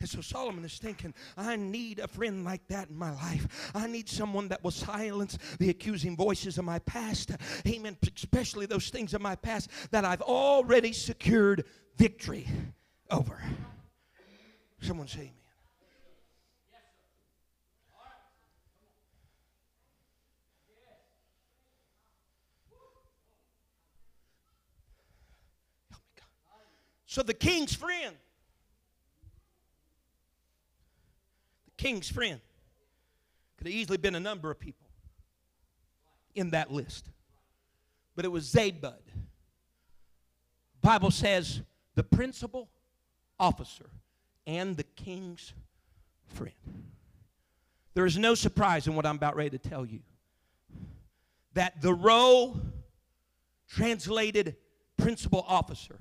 And 0.00 0.08
so 0.08 0.22
Solomon 0.22 0.64
is 0.64 0.78
thinking, 0.78 1.12
I 1.36 1.56
need 1.56 1.98
a 1.98 2.08
friend 2.08 2.42
like 2.42 2.66
that 2.68 2.88
in 2.88 2.96
my 2.96 3.12
life. 3.12 3.70
I 3.74 3.86
need 3.86 4.08
someone 4.08 4.48
that 4.48 4.64
will 4.64 4.70
silence 4.70 5.36
the 5.58 5.68
accusing 5.68 6.16
voices 6.16 6.56
of 6.56 6.64
my 6.64 6.78
past. 6.80 7.32
Amen. 7.66 7.98
Especially 8.16 8.64
those 8.64 8.88
things 8.88 9.12
of 9.12 9.20
my 9.20 9.36
past 9.36 9.68
that 9.90 10.06
I've 10.06 10.22
already 10.22 10.94
secured 10.94 11.64
victory 11.98 12.48
over. 13.10 13.42
Someone 14.80 15.06
say 15.06 15.18
amen. 15.20 15.32
So 27.04 27.22
the 27.22 27.34
king's 27.34 27.74
friend 27.74 28.16
king's 31.80 32.10
friend. 32.10 32.40
Could 33.56 33.66
have 33.66 33.74
easily 33.74 33.96
been 33.96 34.14
a 34.14 34.20
number 34.20 34.50
of 34.50 34.60
people 34.60 34.86
in 36.34 36.50
that 36.50 36.70
list. 36.70 37.08
But 38.14 38.24
it 38.24 38.28
was 38.28 38.52
Zabud. 38.52 38.94
Bible 40.82 41.10
says 41.10 41.62
the 41.94 42.02
principal 42.02 42.68
officer 43.38 43.90
and 44.46 44.76
the 44.76 44.84
king's 44.84 45.54
friend. 46.34 46.54
There 47.94 48.06
is 48.06 48.18
no 48.18 48.34
surprise 48.34 48.86
in 48.86 48.94
what 48.94 49.06
I'm 49.06 49.16
about 49.16 49.36
ready 49.36 49.50
to 49.50 49.58
tell 49.58 49.84
you. 49.84 50.00
That 51.54 51.80
the 51.82 51.92
row 51.92 52.60
translated 53.68 54.56
principal 54.96 55.44
officer 55.48 55.98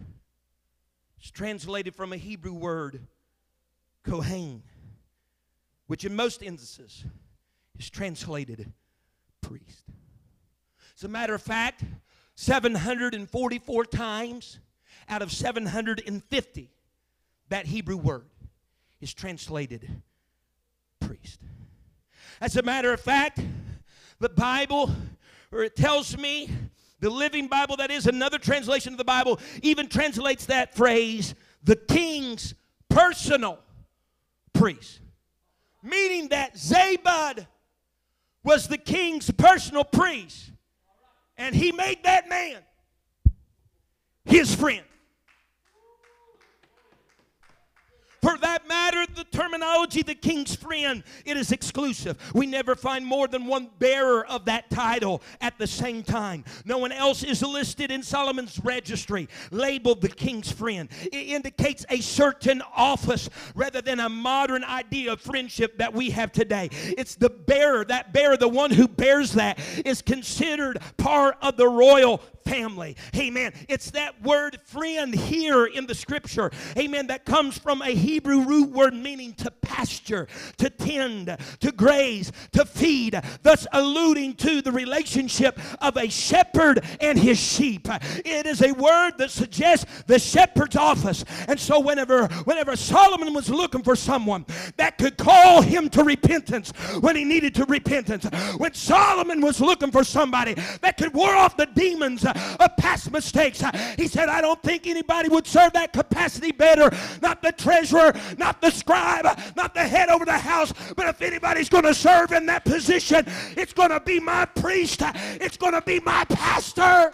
is 1.21 1.31
translated 1.31 1.95
from 1.95 2.13
a 2.13 2.17
Hebrew 2.17 2.53
word, 2.53 3.07
Kohen 4.03 4.63
which 5.89 6.05
in 6.05 6.15
most 6.15 6.43
instances 6.43 7.03
is 7.79 7.89
translated 7.89 8.71
priest. 9.41 9.85
As 10.95 11.03
a 11.03 11.07
matter 11.07 11.33
of 11.33 11.41
fact, 11.41 11.83
744 12.35 13.85
times 13.85 14.59
out 15.09 15.23
of 15.23 15.31
750, 15.31 16.69
that 17.49 17.65
Hebrew 17.65 17.97
word 17.97 18.27
is 19.01 19.15
translated 19.15 19.89
priest. 20.99 21.39
As 22.39 22.55
a 22.55 22.61
matter 22.61 22.93
of 22.93 23.01
fact, 23.01 23.39
the 24.19 24.29
Bible, 24.29 24.93
or 25.51 25.63
it 25.63 25.75
tells 25.75 26.15
me, 26.15 26.51
the 26.99 27.09
Living 27.09 27.47
Bible, 27.47 27.77
that 27.77 27.89
is 27.89 28.05
another 28.05 28.37
translation 28.37 28.93
of 28.93 28.99
the 28.99 29.03
Bible, 29.03 29.39
even 29.63 29.87
translates 29.87 30.45
that 30.45 30.75
phrase, 30.75 31.33
the 31.63 31.75
king's 31.75 32.53
personal 32.89 33.57
priest 34.53 34.99
meaning 35.81 36.29
that 36.29 36.55
Zabud 36.55 37.45
was 38.43 38.67
the 38.67 38.77
king's 38.77 39.29
personal 39.31 39.83
priest. 39.83 40.51
And 41.37 41.55
he 41.55 41.71
made 41.71 42.03
that 42.03 42.27
man 42.29 42.61
his 44.25 44.53
friend. 44.53 44.85
For 48.21 48.37
that 48.37 48.67
matter, 48.67 49.05
the 49.15 49.23
terminology, 49.25 50.01
the 50.01 50.15
king's 50.15 50.55
friend, 50.55 51.03
it 51.25 51.37
is 51.37 51.51
exclusive. 51.51 52.17
We 52.33 52.45
never 52.45 52.75
find 52.75 53.05
more 53.05 53.27
than 53.27 53.45
one 53.45 53.69
bearer 53.79 54.25
of 54.27 54.45
that 54.45 54.69
title 54.69 55.21
at 55.41 55.57
the 55.57 55.67
same 55.67 56.03
time. 56.03 56.43
No 56.65 56.77
one 56.77 56.91
else 56.91 57.23
is 57.23 57.41
listed 57.41 57.91
in 57.91 58.03
Solomon's 58.03 58.59
registry, 58.59 59.29
labeled 59.51 60.01
the 60.01 60.09
king's 60.09 60.51
friend. 60.51 60.89
It 61.01 61.27
indicates 61.29 61.85
a 61.89 62.01
certain 62.01 62.61
office 62.75 63.29
rather 63.55 63.81
than 63.81 63.99
a 63.99 64.09
modern 64.09 64.63
idea 64.63 65.13
of 65.13 65.21
friendship 65.21 65.77
that 65.77 65.93
we 65.93 66.09
have 66.09 66.31
today. 66.31 66.69
It's 66.71 67.15
the 67.15 67.29
bearer, 67.29 67.85
that 67.85 68.13
bearer, 68.13 68.37
the 68.37 68.47
one 68.47 68.71
who 68.71 68.87
bears 68.87 69.33
that, 69.33 69.59
is 69.85 70.01
considered 70.01 70.79
part 70.97 71.37
of 71.41 71.55
the 71.57 71.67
royal 71.67 72.21
family. 72.49 72.95
Amen. 73.15 73.53
It's 73.67 73.91
that 73.91 74.21
word 74.21 74.59
friend 74.65 75.13
here 75.13 75.65
in 75.65 75.85
the 75.85 75.95
scripture. 75.95 76.51
Amen. 76.77 77.07
That 77.07 77.25
comes 77.25 77.57
from 77.57 77.81
a 77.81 77.91
Hebrew 77.91 78.41
root 78.41 78.71
word 78.71 78.93
meaning 78.93 79.33
to 79.35 79.51
pasture, 79.51 80.27
to 80.57 80.69
tend, 80.69 81.37
to 81.59 81.71
graze, 81.71 82.31
to 82.53 82.65
feed, 82.65 83.19
thus 83.43 83.67
alluding 83.71 84.35
to 84.35 84.61
the 84.61 84.71
relationship 84.71 85.59
of 85.81 85.97
a 85.97 86.09
shepherd 86.09 86.83
and 86.99 87.17
his 87.17 87.39
sheep. 87.39 87.87
It 88.25 88.45
is 88.45 88.61
a 88.61 88.71
word 88.73 89.11
that 89.17 89.31
suggests 89.31 89.85
the 90.07 90.19
shepherd's 90.19 90.75
office. 90.75 91.23
And 91.47 91.59
so 91.59 91.79
whenever 91.79 92.27
whenever 92.45 92.75
Solomon 92.75 93.33
was 93.33 93.49
looking 93.49 93.83
for 93.83 93.95
someone 93.95 94.45
that 94.77 94.97
could 94.97 95.17
call 95.17 95.61
him 95.61 95.89
to 95.89 96.03
repentance 96.03 96.71
when 96.99 97.15
he 97.15 97.23
needed 97.23 97.55
to 97.55 97.65
repentance, 97.65 98.25
when 98.57 98.73
Solomon 98.73 99.41
was 99.41 99.61
looking 99.61 99.91
for 99.91 100.03
somebody 100.03 100.55
that 100.81 100.97
could 100.97 101.13
ward 101.13 101.35
off 101.35 101.57
the 101.57 101.67
demons 101.67 102.25
of 102.59 102.75
past 102.77 103.11
mistakes. 103.11 103.63
He 103.97 104.07
said, 104.07 104.29
I 104.29 104.41
don't 104.41 104.61
think 104.61 104.87
anybody 104.87 105.29
would 105.29 105.47
serve 105.47 105.73
that 105.73 105.93
capacity 105.93 106.51
better. 106.51 106.91
Not 107.21 107.41
the 107.41 107.51
treasurer, 107.51 108.13
not 108.37 108.61
the 108.61 108.71
scribe, 108.71 109.25
not 109.55 109.73
the 109.73 109.83
head 109.83 110.09
over 110.09 110.25
the 110.25 110.37
house, 110.37 110.73
but 110.95 111.07
if 111.07 111.21
anybody's 111.21 111.69
going 111.69 111.85
to 111.85 111.93
serve 111.93 112.31
in 112.31 112.45
that 112.47 112.65
position, 112.65 113.25
it's 113.55 113.73
going 113.73 113.89
to 113.89 113.99
be 113.99 114.19
my 114.19 114.45
priest, 114.45 115.01
it's 115.05 115.57
going 115.57 115.73
to 115.73 115.81
be 115.81 115.99
my 115.99 116.25
pastor. 116.25 117.13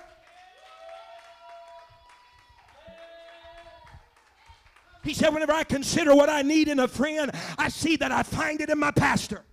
He 5.05 5.13
said, 5.13 5.33
Whenever 5.33 5.53
I 5.53 5.63
consider 5.63 6.15
what 6.15 6.29
I 6.29 6.41
need 6.41 6.67
in 6.67 6.79
a 6.79 6.87
friend, 6.87 7.31
I 7.59 7.69
see 7.69 7.95
that 7.97 8.11
I 8.11 8.23
find 8.23 8.59
it 8.59 8.69
in 8.69 8.79
my 8.79 8.91
pastor. 8.91 9.45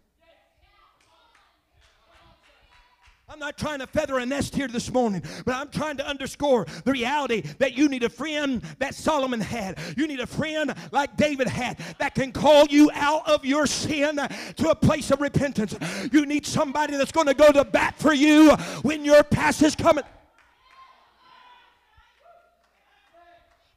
I'm 3.32 3.38
not 3.38 3.56
trying 3.56 3.78
to 3.78 3.86
feather 3.86 4.18
a 4.18 4.26
nest 4.26 4.54
here 4.54 4.68
this 4.68 4.92
morning, 4.92 5.22
but 5.46 5.54
I'm 5.54 5.70
trying 5.70 5.96
to 5.96 6.06
underscore 6.06 6.66
the 6.84 6.92
reality 6.92 7.40
that 7.60 7.72
you 7.72 7.88
need 7.88 8.02
a 8.02 8.10
friend 8.10 8.60
that 8.78 8.94
Solomon 8.94 9.40
had. 9.40 9.78
You 9.96 10.06
need 10.06 10.20
a 10.20 10.26
friend 10.26 10.74
like 10.90 11.16
David 11.16 11.48
had 11.48 11.78
that 11.98 12.14
can 12.14 12.32
call 12.32 12.66
you 12.66 12.90
out 12.92 13.26
of 13.26 13.46
your 13.46 13.66
sin 13.66 14.16
to 14.56 14.68
a 14.68 14.74
place 14.74 15.10
of 15.10 15.22
repentance. 15.22 15.74
You 16.12 16.26
need 16.26 16.44
somebody 16.44 16.98
that's 16.98 17.10
going 17.10 17.26
to 17.26 17.32
go 17.32 17.50
to 17.50 17.64
bat 17.64 17.94
for 17.96 18.12
you 18.12 18.50
when 18.82 19.02
your 19.02 19.22
past 19.22 19.62
is 19.62 19.74
coming. 19.74 20.04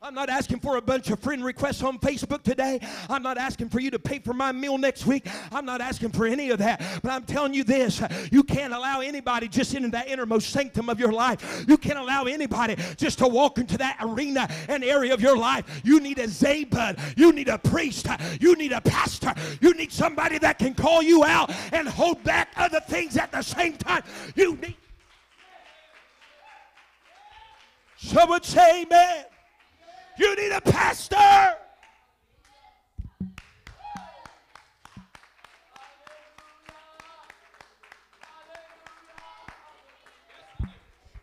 I'm 0.05 0.13
not 0.13 0.29
asking 0.29 0.59
for 0.59 0.77
a 0.77 0.81
bunch 0.83 1.09
of 1.09 1.19
friend 1.19 1.43
requests 1.43 1.81
on 1.81 1.97
Facebook 1.97 2.43
today. 2.43 2.79
I'm 3.09 3.23
not 3.23 3.39
asking 3.39 3.69
for 3.69 3.79
you 3.79 3.89
to 3.89 3.97
pay 3.97 4.19
for 4.19 4.35
my 4.35 4.51
meal 4.51 4.77
next 4.77 5.07
week. 5.07 5.27
I'm 5.51 5.65
not 5.65 5.81
asking 5.81 6.11
for 6.11 6.27
any 6.27 6.51
of 6.51 6.59
that. 6.59 6.79
But 7.01 7.11
I'm 7.11 7.23
telling 7.23 7.55
you 7.55 7.63
this 7.63 8.03
you 8.31 8.43
can't 8.43 8.71
allow 8.71 9.01
anybody 9.01 9.47
just 9.47 9.73
into 9.73 9.89
that 9.89 10.07
innermost 10.07 10.51
sanctum 10.51 10.89
of 10.89 10.99
your 10.99 11.11
life. 11.11 11.65
You 11.67 11.75
can't 11.75 11.97
allow 11.97 12.25
anybody 12.25 12.75
just 12.97 13.17
to 13.17 13.27
walk 13.27 13.57
into 13.57 13.79
that 13.79 13.97
arena 13.99 14.47
and 14.69 14.83
area 14.83 15.11
of 15.11 15.21
your 15.21 15.35
life. 15.35 15.81
You 15.83 15.99
need 15.99 16.19
a 16.19 16.27
Zabud. 16.27 16.99
You 17.17 17.31
need 17.31 17.49
a 17.49 17.57
priest. 17.57 18.05
You 18.39 18.55
need 18.55 18.73
a 18.73 18.81
pastor. 18.81 19.33
You 19.59 19.73
need 19.73 19.91
somebody 19.91 20.37
that 20.37 20.59
can 20.59 20.75
call 20.75 21.01
you 21.01 21.23
out 21.23 21.51
and 21.73 21.87
hold 21.87 22.23
back 22.23 22.49
other 22.57 22.79
things 22.79 23.17
at 23.17 23.31
the 23.31 23.41
same 23.41 23.75
time. 23.77 24.03
You 24.35 24.55
need. 24.57 24.75
Someone 27.97 28.43
say 28.43 28.83
amen. 28.83 29.25
You 30.17 30.35
need 30.37 30.51
a 30.51 30.61
pastor. 30.61 31.64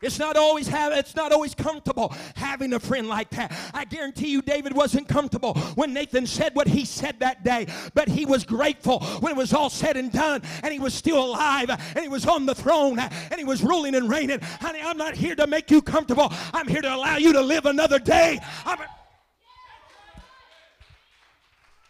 It's 0.02 0.18
not 0.18 0.36
always 0.36 0.66
have 0.68 0.92
it's 0.92 1.14
not 1.14 1.32
always 1.32 1.54
comfortable 1.54 2.14
having 2.34 2.72
a 2.74 2.80
friend 2.80 3.08
like 3.08 3.30
that. 3.30 3.56
I 3.72 3.84
guarantee 3.84 4.28
you 4.28 4.42
David 4.42 4.74
wasn't 4.74 5.08
comfortable 5.08 5.54
when 5.76 5.94
Nathan 5.94 6.26
said 6.26 6.54
what 6.54 6.66
he 6.66 6.84
said 6.84 7.20
that 7.20 7.44
day, 7.44 7.68
but 7.94 8.08
he 8.08 8.26
was 8.26 8.44
grateful 8.44 9.00
when 9.20 9.32
it 9.32 9.36
was 9.36 9.54
all 9.54 9.70
said 9.70 9.96
and 9.96 10.12
done 10.12 10.42
and 10.62 10.72
he 10.72 10.80
was 10.80 10.92
still 10.92 11.24
alive 11.24 11.70
and 11.70 12.00
he 12.00 12.08
was 12.08 12.26
on 12.26 12.46
the 12.46 12.54
throne 12.54 12.98
and 12.98 13.34
he 13.36 13.44
was 13.44 13.62
ruling 13.62 13.94
and 13.94 14.10
reigning. 14.10 14.40
Honey, 14.40 14.80
I'm 14.82 14.98
not 14.98 15.14
here 15.14 15.36
to 15.36 15.46
make 15.46 15.70
you 15.70 15.80
comfortable. 15.80 16.32
I'm 16.52 16.66
here 16.66 16.82
to 16.82 16.94
allow 16.94 17.16
you 17.16 17.32
to 17.32 17.40
live 17.40 17.66
another 17.66 17.98
day. 17.98 18.40
I'm, 18.66 18.78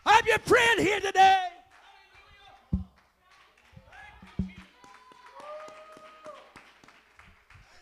I'm 0.04 0.26
your 0.26 0.38
friend 0.40 0.80
here 0.80 1.00
today. 1.00 1.51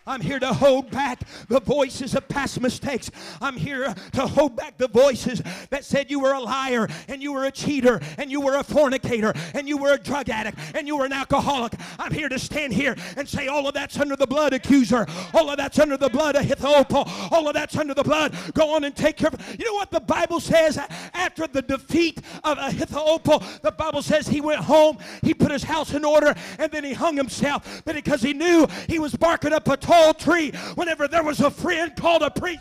I'm 0.07 0.21
here 0.21 0.41
to 0.41 0.53
hold 0.53 0.91
back 0.91 1.21
the 1.49 1.61
voices 1.61 2.15
of 2.15 2.27
past 2.29 2.61
mistakes. 2.61 3.11
I'm 3.41 3.57
here 3.57 3.95
to 4.13 4.27
hold 4.27 4.57
back 4.57 4.79
the 4.79 4.89
voices 4.89 5.43
that 5.71 5.85
said 5.85 6.11
you 6.11 6.21
were 6.21 6.33
a 6.33 6.41
liar 6.41 6.89
and 7.09 7.23
you 7.23 7.33
were 7.33 7.45
a 7.45 7.51
cheater 7.51 8.01
and 8.19 8.31
you 8.31 8.41
were 8.41 8.57
a 8.57 8.65
fornicator 8.65 9.35
and 9.55 9.69
you 9.69 9.77
were 9.77 9.93
a 9.93 9.99
drug 9.99 10.31
addict 10.31 10.59
and 10.75 10.87
you 10.87 10.97
were 10.97 11.05
an 11.05 11.13
alcoholic. 11.13 11.75
I'm 11.99 12.13
here 12.13 12.29
to 12.29 12.39
stand 12.39 12.73
here 12.73 12.97
and 13.17 13.29
say 13.29 13.49
all 13.49 13.69
of 13.69 13.75
that's 13.75 13.99
under 13.99 14.17
the 14.17 14.27
blood 14.27 14.53
accuser. 14.53 15.07
All 15.35 15.51
of 15.51 15.57
that's 15.57 15.79
under 15.79 15.97
the 15.97 16.09
blood 16.09 16.37
of 16.37 16.43
Ahithophel. 16.43 17.05
All 17.31 17.47
of 17.47 17.55
that's 17.55 17.77
under 17.77 17.95
the 17.95 18.03
blood. 18.03 18.35
Go 18.55 18.75
on 18.75 18.85
and 18.85 18.97
take 18.97 19.17
care 19.17 19.29
of 19.29 19.57
You 19.59 19.67
know 19.67 19.75
what 19.75 19.91
the 19.91 20.01
Bible 20.01 20.41
says 20.41 20.79
after 21.13 21.47
the 21.47 21.63
defeat 21.63 22.21
of 22.43 22.59
Ahithophel? 22.59 23.43
The 23.63 23.73
Bible 23.73 24.03
says 24.03 24.27
he 24.27 24.41
went 24.41 24.61
home, 24.61 24.99
he 25.23 25.35
put 25.35 25.51
his 25.51 25.63
house 25.63 25.93
in 25.93 26.05
order, 26.05 26.35
and 26.59 26.73
then 26.73 26.85
he 26.85 26.95
hung 26.95 27.17
himself. 27.17 27.83
Because 27.85 28.23
he 28.23 28.33
knew 28.33 28.67
he 28.89 28.99
was 28.99 29.15
barking 29.15 29.53
up 29.53 29.69
a 29.69 29.77
toll 29.91 30.15
tree 30.15 30.53
whenever 30.75 31.09
there 31.09 31.25
was 31.25 31.41
a 31.41 31.51
friend 31.51 31.95
called 31.97 32.23
a 32.23 32.31
priest 32.31 32.61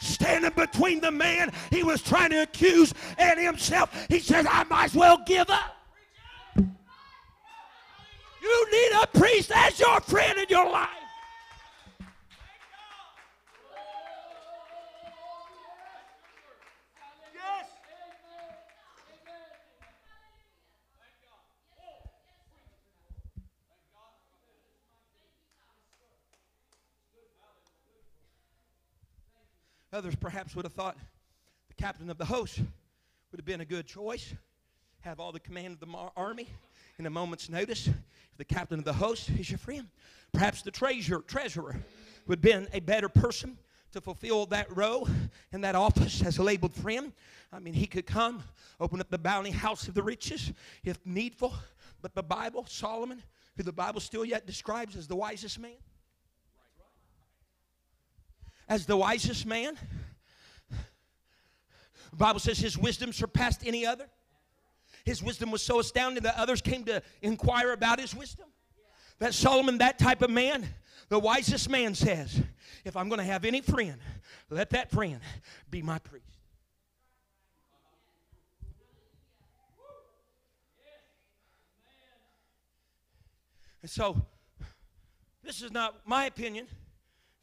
standing 0.00 0.52
between 0.54 1.00
the 1.00 1.10
man 1.10 1.50
he 1.70 1.82
was 1.82 2.02
trying 2.02 2.30
to 2.30 2.42
accuse 2.42 2.92
and 3.16 3.40
himself. 3.40 3.90
He 4.08 4.18
says, 4.18 4.46
I 4.48 4.64
might 4.64 4.84
as 4.86 4.94
well 4.94 5.22
give 5.26 5.48
up. 5.48 5.72
You 8.42 8.70
need 8.70 8.90
a 9.02 9.06
priest 9.18 9.50
as 9.54 9.80
your 9.80 10.00
friend 10.02 10.38
in 10.38 10.46
your 10.50 10.70
life. 10.70 11.05
Others 29.96 30.16
perhaps 30.16 30.54
would 30.54 30.66
have 30.66 30.74
thought 30.74 30.98
the 31.68 31.74
captain 31.82 32.10
of 32.10 32.18
the 32.18 32.26
host 32.26 32.58
would 32.58 33.40
have 33.40 33.46
been 33.46 33.62
a 33.62 33.64
good 33.64 33.86
choice. 33.86 34.34
Have 35.00 35.18
all 35.18 35.32
the 35.32 35.40
command 35.40 35.72
of 35.72 35.80
the 35.80 36.10
army 36.14 36.48
in 36.98 37.06
a 37.06 37.10
moment's 37.10 37.48
notice. 37.48 37.86
If 37.86 38.36
the 38.36 38.44
captain 38.44 38.78
of 38.78 38.84
the 38.84 38.92
host 38.92 39.30
is 39.30 39.50
your 39.50 39.56
friend, 39.56 39.88
perhaps 40.34 40.60
the 40.60 40.70
treasurer, 40.70 41.22
treasurer 41.22 41.76
would 42.26 42.40
have 42.40 42.42
been 42.42 42.68
a 42.74 42.80
better 42.80 43.08
person 43.08 43.56
to 43.92 44.02
fulfill 44.02 44.44
that 44.46 44.76
role 44.76 45.08
and 45.50 45.64
that 45.64 45.74
office 45.74 46.22
as 46.22 46.36
a 46.36 46.42
labeled 46.42 46.74
friend. 46.74 47.14
I 47.50 47.58
mean, 47.58 47.72
he 47.72 47.86
could 47.86 48.04
come, 48.04 48.42
open 48.78 49.00
up 49.00 49.08
the 49.08 49.16
bounty 49.16 49.50
house 49.50 49.88
of 49.88 49.94
the 49.94 50.02
riches 50.02 50.52
if 50.84 50.98
needful. 51.06 51.54
But 52.02 52.14
the 52.14 52.22
Bible, 52.22 52.66
Solomon, 52.68 53.22
who 53.56 53.62
the 53.62 53.72
Bible 53.72 54.02
still 54.02 54.26
yet 54.26 54.46
describes 54.46 54.94
as 54.94 55.06
the 55.06 55.16
wisest 55.16 55.58
man, 55.58 55.72
as 58.68 58.86
the 58.86 58.96
wisest 58.96 59.46
man. 59.46 59.76
The 62.10 62.16
Bible 62.16 62.40
says 62.40 62.58
his 62.58 62.78
wisdom 62.78 63.12
surpassed 63.12 63.66
any 63.66 63.84
other. 63.84 64.06
His 65.04 65.22
wisdom 65.22 65.50
was 65.50 65.62
so 65.62 65.80
astounding 65.80 66.22
that 66.24 66.36
others 66.36 66.60
came 66.60 66.84
to 66.84 67.02
inquire 67.22 67.72
about 67.72 68.00
his 68.00 68.14
wisdom. 68.14 68.46
That 69.18 69.34
Solomon, 69.34 69.78
that 69.78 69.98
type 69.98 70.22
of 70.22 70.30
man, 70.30 70.66
the 71.08 71.18
wisest 71.18 71.70
man 71.70 71.94
says, 71.94 72.42
if 72.84 72.96
I'm 72.96 73.08
going 73.08 73.18
to 73.18 73.24
have 73.24 73.44
any 73.44 73.60
friend, 73.60 73.98
let 74.50 74.70
that 74.70 74.90
friend 74.90 75.20
be 75.70 75.82
my 75.82 75.98
priest. 75.98 76.26
And 83.82 83.90
so, 83.90 84.20
this 85.44 85.62
is 85.62 85.70
not 85.70 85.94
my 86.04 86.24
opinion. 86.24 86.66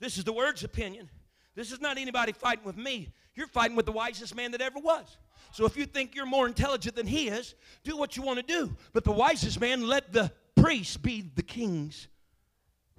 This 0.03 0.17
is 0.17 0.25
the 0.25 0.33
word's 0.33 0.65
opinion. 0.65 1.09
This 1.55 1.71
is 1.71 1.79
not 1.79 1.97
anybody 1.97 2.33
fighting 2.33 2.65
with 2.65 2.75
me. 2.75 3.13
You're 3.35 3.47
fighting 3.47 3.77
with 3.77 3.85
the 3.85 3.93
wisest 3.93 4.35
man 4.35 4.51
that 4.51 4.59
ever 4.59 4.77
was. 4.77 5.17
So 5.53 5.65
if 5.65 5.77
you 5.77 5.85
think 5.85 6.13
you're 6.13 6.25
more 6.25 6.45
intelligent 6.45 6.97
than 6.97 7.07
he 7.07 7.29
is, 7.29 7.55
do 7.85 7.95
what 7.95 8.17
you 8.17 8.21
want 8.21 8.37
to 8.39 8.43
do. 8.43 8.75
But 8.91 9.05
the 9.05 9.13
wisest 9.13 9.61
man 9.61 9.87
let 9.87 10.11
the 10.11 10.29
priest 10.57 11.01
be 11.01 11.21
the 11.21 11.41
king's 11.41 12.09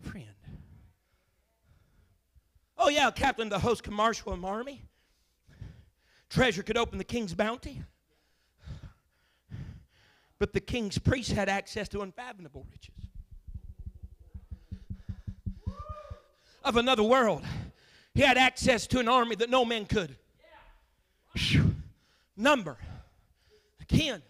friend. 0.00 0.24
Oh, 2.78 2.88
yeah, 2.88 3.10
captain 3.10 3.50
the 3.50 3.58
host 3.58 3.82
could 3.82 3.92
marshal 3.92 4.32
an 4.32 4.42
army. 4.42 4.80
Treasure 6.30 6.62
could 6.62 6.78
open 6.78 6.96
the 6.96 7.04
king's 7.04 7.34
bounty. 7.34 7.82
But 10.38 10.54
the 10.54 10.60
king's 10.60 10.96
priest 10.96 11.32
had 11.32 11.50
access 11.50 11.86
to 11.90 12.00
unfathomable 12.00 12.66
riches. 12.70 12.94
Of 16.64 16.76
another 16.76 17.02
world. 17.02 17.42
He 18.14 18.22
had 18.22 18.38
access 18.38 18.86
to 18.88 19.00
an 19.00 19.08
army 19.08 19.36
that 19.36 19.50
no 19.50 19.64
man 19.64 19.86
could. 19.86 20.16
Whew. 21.34 21.74
Number, 22.36 22.76
kin, 23.88 24.22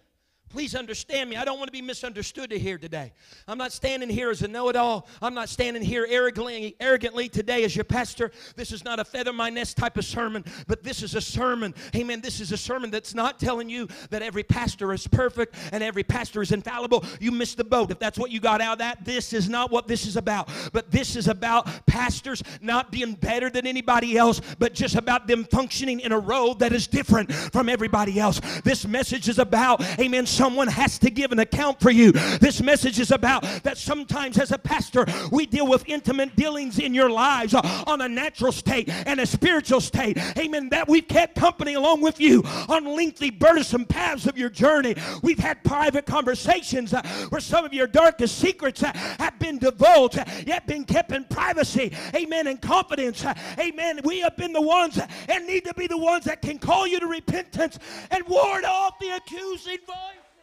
Please 0.55 0.77
understand 0.77 1.29
me. 1.29 1.35
I 1.35 1.45
don't 1.45 1.59
want 1.59 1.67
to 1.67 1.73
be 1.73 1.83
misunderstood 1.83 2.53
here 2.53 2.79
today. 2.79 3.13
I'm 3.49 3.59
not 3.59 3.73
standing 3.73 4.09
here 4.09 4.31
as 4.31 4.43
a 4.43 4.47
know 4.47 4.69
it 4.69 4.77
all. 4.77 5.09
I'm 5.21 5.35
not 5.35 5.49
standing 5.49 5.83
here 5.83 6.07
arrogantly, 6.09 6.77
arrogantly 6.79 7.29
today 7.29 7.65
as 7.65 7.75
your 7.75 7.85
pastor. 7.85 8.31
This 8.55 8.71
is 8.71 8.85
not 8.85 9.01
a 9.01 9.05
feather 9.05 9.33
my 9.33 9.51
nest 9.51 9.77
type 9.77 9.97
of 9.97 10.05
sermon, 10.05 10.45
but 10.69 10.85
this 10.85 11.03
is 11.03 11.17
a 11.17 11.21
sermon. 11.21 11.75
Amen. 11.97 12.21
This 12.21 12.41
is 12.41 12.53
a 12.53 12.57
sermon 12.57 12.93
that's 12.93 13.17
not 13.17 13.41
telling 13.41 13.69
you 13.69 13.89
that 14.11 14.23
every 14.23 14.45
pastor 14.45 14.93
is 14.93 15.09
perfect 15.09 15.57
and 15.73 15.83
every 15.83 16.05
pastor 16.05 16.41
is 16.41 16.53
infallible. 16.53 17.05
You 17.19 17.33
missed 17.33 17.57
the 17.57 17.65
boat. 17.65 17.91
If 17.91 17.99
that's 17.99 18.17
what 18.17 18.31
you 18.31 18.39
got 18.39 18.61
out 18.61 18.75
of 18.75 18.79
that, 18.79 19.05
this 19.05 19.33
is 19.33 19.49
not 19.49 19.73
what 19.73 19.89
this 19.89 20.07
is 20.07 20.17
about. 20.17 20.49
But 20.73 20.89
this 20.89 21.17
is 21.17 21.27
about 21.27 21.85
pastors 21.89 22.45
not 22.61 22.93
being 22.93 23.15
better 23.15 23.51
than 23.51 23.67
anybody 23.67 24.17
else, 24.17 24.41
but 24.61 24.73
just 24.73 24.95
about 24.95 25.27
them 25.27 25.47
functioning 25.47 25.99
in 25.99 26.13
a 26.13 26.19
role 26.21 26.55
that 26.55 26.73
is 26.73 26.87
different 26.87 27.33
from 27.33 27.69
everybody 27.69 28.21
else. 28.21 28.41
This 28.63 28.87
message 28.87 29.29
is 29.29 29.41
about, 29.41 29.83
amen, 29.99 30.27
someone 30.45 30.69
has 30.69 30.99
to 30.99 31.09
give 31.09 31.33
an 31.33 31.39
account 31.39 31.81
for 31.81 31.91
you. 31.91 32.13
This 32.13 32.61
message 32.61 33.01
is 33.01 33.11
about 33.11 33.45
that 33.63 33.79
sometimes 33.79 34.39
as 34.39 34.53
a 34.53 34.59
pastor, 34.59 35.07
we 35.33 35.47
deal 35.47 35.67
with 35.67 35.83
intimate 35.87 36.37
dealings 36.37 36.79
in 36.79 36.93
your 36.93 37.09
lives 37.09 37.55
uh, 37.55 37.85
on 37.87 38.03
a 38.03 38.09
natural 38.11 38.53
state 38.53 38.91
and 38.91 39.21
a 39.21 39.25
spiritual 39.25 39.81
state. 39.81 40.19
Amen. 40.37 40.69
That 40.69 40.87
we've 40.87 41.09
kept 41.09 41.35
company 41.37 41.73
along 41.73 42.03
with 42.03 42.21
you 42.21 42.43
on 42.69 42.85
lengthy, 42.85 43.31
burdensome 43.31 43.87
paths 43.87 44.27
of 44.27 44.37
your 44.37 44.51
journey. 44.51 44.97
We've 45.23 45.39
had 45.39 45.65
private 45.65 46.05
conversations 46.05 46.93
uh, 46.93 47.01
where 47.31 47.41
some 47.41 47.65
of 47.65 47.73
your 47.73 47.87
darkest 47.87 48.37
secrets 48.37 48.83
uh, 48.83 48.93
have 49.19 49.39
been 49.39 49.57
divulged, 49.57 50.19
yet 50.47 50.67
been 50.67 50.85
kept 50.85 51.13
in 51.13 51.25
privacy. 51.25 51.91
Amen. 52.15 52.49
And 52.49 52.61
confidence. 52.61 53.25
Amen. 53.59 54.01
We 54.05 54.21
have 54.21 54.37
been 54.37 54.53
the 54.53 54.61
ones 54.61 55.01
and 55.27 55.47
need 55.47 55.65
to 55.65 55.73
be 55.73 55.87
the 55.87 55.97
ones 55.97 56.27
that 56.27 56.43
can 56.43 56.59
call 56.59 56.87
you 56.87 57.01
to 57.01 57.07
repentance 57.07 57.79
and 58.11 58.29
ward 58.29 58.65
off 58.65 58.99
the 58.99 59.09
accusing 59.17 59.79
voice. 59.87 60.34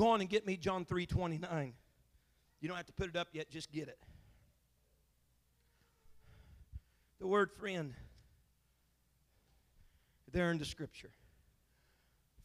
Go 0.00 0.08
on 0.08 0.22
and 0.22 0.30
get 0.30 0.46
me 0.46 0.56
John 0.56 0.86
3 0.86 1.04
29. 1.04 1.74
You 2.62 2.68
don't 2.68 2.76
have 2.78 2.86
to 2.86 2.92
put 2.94 3.10
it 3.10 3.16
up 3.16 3.28
yet, 3.34 3.50
just 3.50 3.70
get 3.70 3.86
it. 3.86 3.98
The 7.18 7.26
word 7.26 7.52
friend, 7.52 7.92
there 10.32 10.50
in 10.52 10.56
the 10.56 10.64
scripture. 10.64 11.10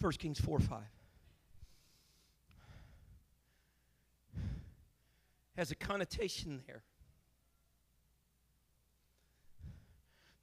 1 0.01 0.11
Kings 0.13 0.37
4 0.37 0.59
5. 0.59 0.79
Has 5.55 5.71
a 5.71 5.75
connotation 5.75 6.61
there 6.67 6.83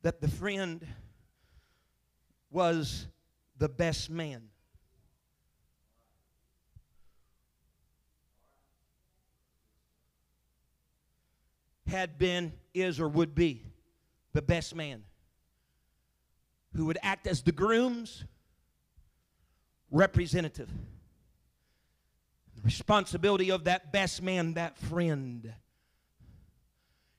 that 0.01 0.23
the 0.23 0.29
friend 0.29 0.87
was 2.51 3.07
the 3.59 3.69
best 3.69 4.09
man. 4.09 4.52
Had 11.93 12.19
been, 12.19 12.53
is, 12.75 12.99
or 12.99 13.09
would 13.09 13.35
be 13.35 13.63
the 14.33 14.43
best 14.43 14.75
man 14.75 15.05
who 16.75 16.87
would 16.87 16.99
act 17.03 17.27
as 17.27 17.43
the 17.43 17.53
groom's 17.53 18.25
representative. 19.91 20.71
The 22.57 22.63
responsibility 22.63 23.51
of 23.51 23.65
that 23.65 23.93
best 23.93 24.23
man, 24.23 24.55
that 24.55 24.79
friend. 24.79 25.53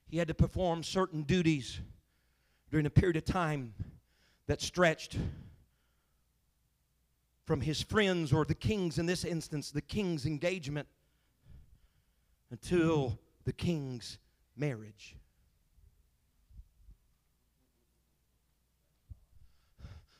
He 0.08 0.18
had 0.18 0.28
to 0.28 0.34
perform 0.34 0.82
certain 0.82 1.22
duties 1.22 1.80
during 2.70 2.84
a 2.84 2.90
period 2.90 3.16
of 3.16 3.24
time 3.24 3.74
that 4.48 4.60
stretched 4.60 5.16
from 7.44 7.60
his 7.60 7.80
friends 7.80 8.32
or 8.32 8.44
the 8.44 8.54
king's, 8.54 8.98
in 8.98 9.06
this 9.06 9.24
instance, 9.24 9.70
the 9.70 9.80
king's 9.80 10.26
engagement 10.26 10.88
until 12.50 13.18
the 13.44 13.52
king's 13.52 14.18
marriage. 14.56 15.16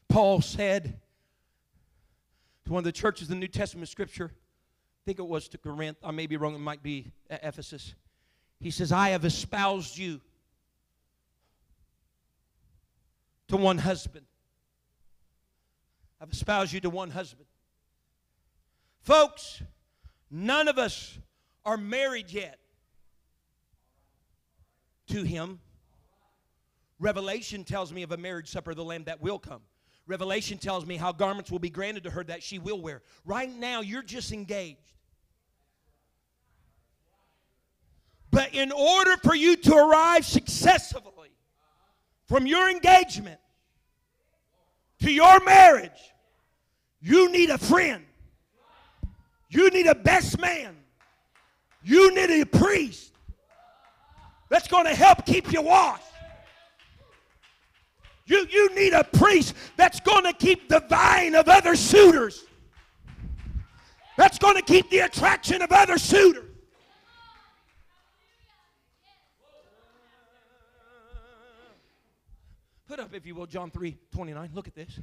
Paul 0.08 0.40
said 0.40 1.00
to 2.64 2.72
one 2.72 2.78
of 2.78 2.84
the 2.84 2.92
churches 2.92 3.28
in 3.28 3.36
the 3.36 3.40
New 3.40 3.48
Testament 3.48 3.88
scripture, 3.88 4.30
I 4.32 5.00
think 5.04 5.18
it 5.18 5.26
was 5.26 5.48
to 5.48 5.58
Corinth, 5.58 5.98
I 6.04 6.12
may 6.12 6.26
be 6.26 6.36
wrong, 6.36 6.54
it 6.54 6.60
might 6.60 6.82
be 6.82 7.10
Ephesus. 7.28 7.94
He 8.60 8.70
says, 8.70 8.92
I 8.92 9.10
have 9.10 9.24
espoused 9.24 9.98
you 9.98 10.20
to 13.48 13.56
one 13.56 13.78
husband. 13.78 14.24
I've 16.20 16.32
espoused 16.32 16.72
you 16.72 16.80
to 16.80 16.90
one 16.90 17.10
husband. 17.10 17.46
Folks, 19.00 19.62
none 20.30 20.68
of 20.68 20.78
us 20.78 21.18
are 21.66 21.76
married 21.76 22.30
yet 22.30 22.58
to 25.08 25.22
him. 25.22 25.60
Revelation 26.98 27.64
tells 27.64 27.92
me 27.92 28.02
of 28.02 28.12
a 28.12 28.16
marriage 28.16 28.50
supper 28.50 28.70
of 28.70 28.76
the 28.76 28.84
Lamb 28.84 29.04
that 29.04 29.20
will 29.20 29.38
come. 29.38 29.60
Revelation 30.06 30.58
tells 30.58 30.84
me 30.84 30.96
how 30.96 31.12
garments 31.12 31.50
will 31.50 31.58
be 31.58 31.70
granted 31.70 32.04
to 32.04 32.10
her 32.10 32.24
that 32.24 32.42
she 32.42 32.58
will 32.58 32.80
wear. 32.80 33.02
Right 33.24 33.50
now, 33.54 33.80
you're 33.80 34.02
just 34.02 34.32
engaged. 34.32 34.78
But 38.30 38.54
in 38.54 38.72
order 38.72 39.16
for 39.22 39.34
you 39.34 39.56
to 39.56 39.74
arrive 39.74 40.26
successfully 40.26 41.30
from 42.26 42.46
your 42.46 42.68
engagement 42.68 43.40
to 45.00 45.10
your 45.10 45.40
marriage, 45.44 45.90
you 47.00 47.30
need 47.30 47.50
a 47.50 47.58
friend. 47.58 48.04
You 49.48 49.70
need 49.70 49.86
a 49.86 49.94
best 49.94 50.38
man. 50.38 50.76
You 51.82 52.14
need 52.14 52.42
a 52.42 52.44
priest 52.44 53.13
that's 54.48 54.68
going 54.68 54.84
to 54.84 54.94
help 54.94 55.24
keep 55.26 55.52
you 55.52 55.62
washed. 55.62 56.02
You, 58.26 58.46
you 58.50 58.74
need 58.74 58.92
a 58.94 59.04
priest 59.04 59.54
that's 59.76 60.00
going 60.00 60.24
to 60.24 60.32
keep 60.32 60.68
the 60.68 60.80
vine 60.80 61.34
of 61.34 61.48
other 61.48 61.76
suitors. 61.76 62.44
That's 64.16 64.38
going 64.38 64.56
to 64.56 64.62
keep 64.62 64.88
the 64.90 65.00
attraction 65.00 65.60
of 65.60 65.72
other 65.72 65.98
suitors. 65.98 66.44
Put 72.86 73.00
up, 73.00 73.14
if 73.14 73.26
you 73.26 73.34
will, 73.34 73.46
John 73.46 73.70
3 73.70 73.96
29. 74.12 74.50
Look 74.54 74.68
at 74.68 74.74
this. 74.74 75.00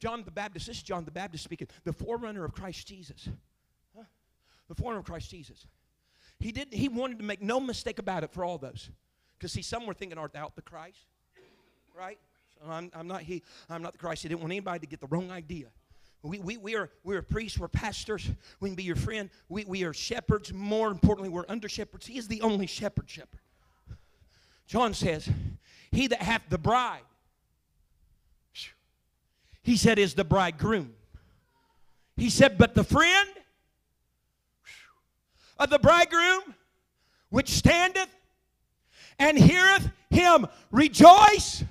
John 0.00 0.22
the 0.24 0.30
Baptist, 0.30 0.66
this 0.66 0.78
is 0.78 0.82
John 0.82 1.04
the 1.04 1.10
Baptist 1.10 1.44
speaking, 1.44 1.68
the 1.84 1.92
forerunner 1.92 2.44
of 2.44 2.52
Christ 2.52 2.86
Jesus. 2.86 3.28
Huh? 3.96 4.04
The 4.68 4.74
forerunner 4.74 5.00
of 5.00 5.04
Christ 5.04 5.30
Jesus. 5.30 5.66
He 6.40 6.52
didn't, 6.52 6.74
he 6.74 6.88
wanted 6.88 7.18
to 7.18 7.24
make 7.24 7.42
no 7.42 7.58
mistake 7.60 7.98
about 7.98 8.24
it 8.24 8.32
for 8.32 8.44
all 8.44 8.58
those. 8.58 8.90
Because 9.36 9.52
see, 9.52 9.62
some 9.62 9.86
were 9.86 9.94
thinking, 9.94 10.18
art 10.18 10.32
thou 10.32 10.52
the 10.54 10.62
Christ? 10.62 11.06
Right? 11.96 12.18
So 12.58 12.70
I'm, 12.70 12.90
I'm 12.94 13.08
not 13.08 13.22
he, 13.22 13.42
I'm 13.68 13.82
not 13.82 13.92
the 13.92 13.98
Christ. 13.98 14.22
He 14.22 14.28
didn't 14.28 14.40
want 14.40 14.52
anybody 14.52 14.80
to 14.80 14.86
get 14.86 15.00
the 15.00 15.06
wrong 15.08 15.30
idea. 15.30 15.66
We, 16.22 16.40
we, 16.40 16.56
we 16.56 16.74
are 16.74 16.90
we're 17.04 17.22
priests, 17.22 17.58
we're 17.58 17.68
pastors, 17.68 18.28
we 18.60 18.68
can 18.68 18.76
be 18.76 18.82
your 18.82 18.96
friend. 18.96 19.30
We, 19.48 19.64
we 19.64 19.84
are 19.84 19.92
shepherds. 19.92 20.52
More 20.52 20.90
importantly, 20.90 21.28
we're 21.28 21.44
under 21.48 21.68
shepherds. 21.68 22.06
He 22.06 22.18
is 22.18 22.26
the 22.26 22.42
only 22.42 22.66
shepherd 22.66 23.08
shepherd. 23.08 23.40
John 24.66 24.94
says, 24.94 25.28
He 25.92 26.08
that 26.08 26.20
hath 26.20 26.42
the 26.48 26.58
bride, 26.58 27.02
he 29.68 29.76
said, 29.76 29.98
is 29.98 30.14
the 30.14 30.24
bridegroom. 30.24 30.94
He 32.16 32.30
said, 32.30 32.56
but 32.56 32.74
the 32.74 32.84
friend 32.84 33.28
of 35.58 35.70
the 35.70 35.78
bridegroom, 35.78 36.54
which 37.30 37.50
standeth 37.50 38.08
and 39.18 39.38
heareth 39.38 39.90
him 40.10 40.46
rejoiceth 40.70 41.64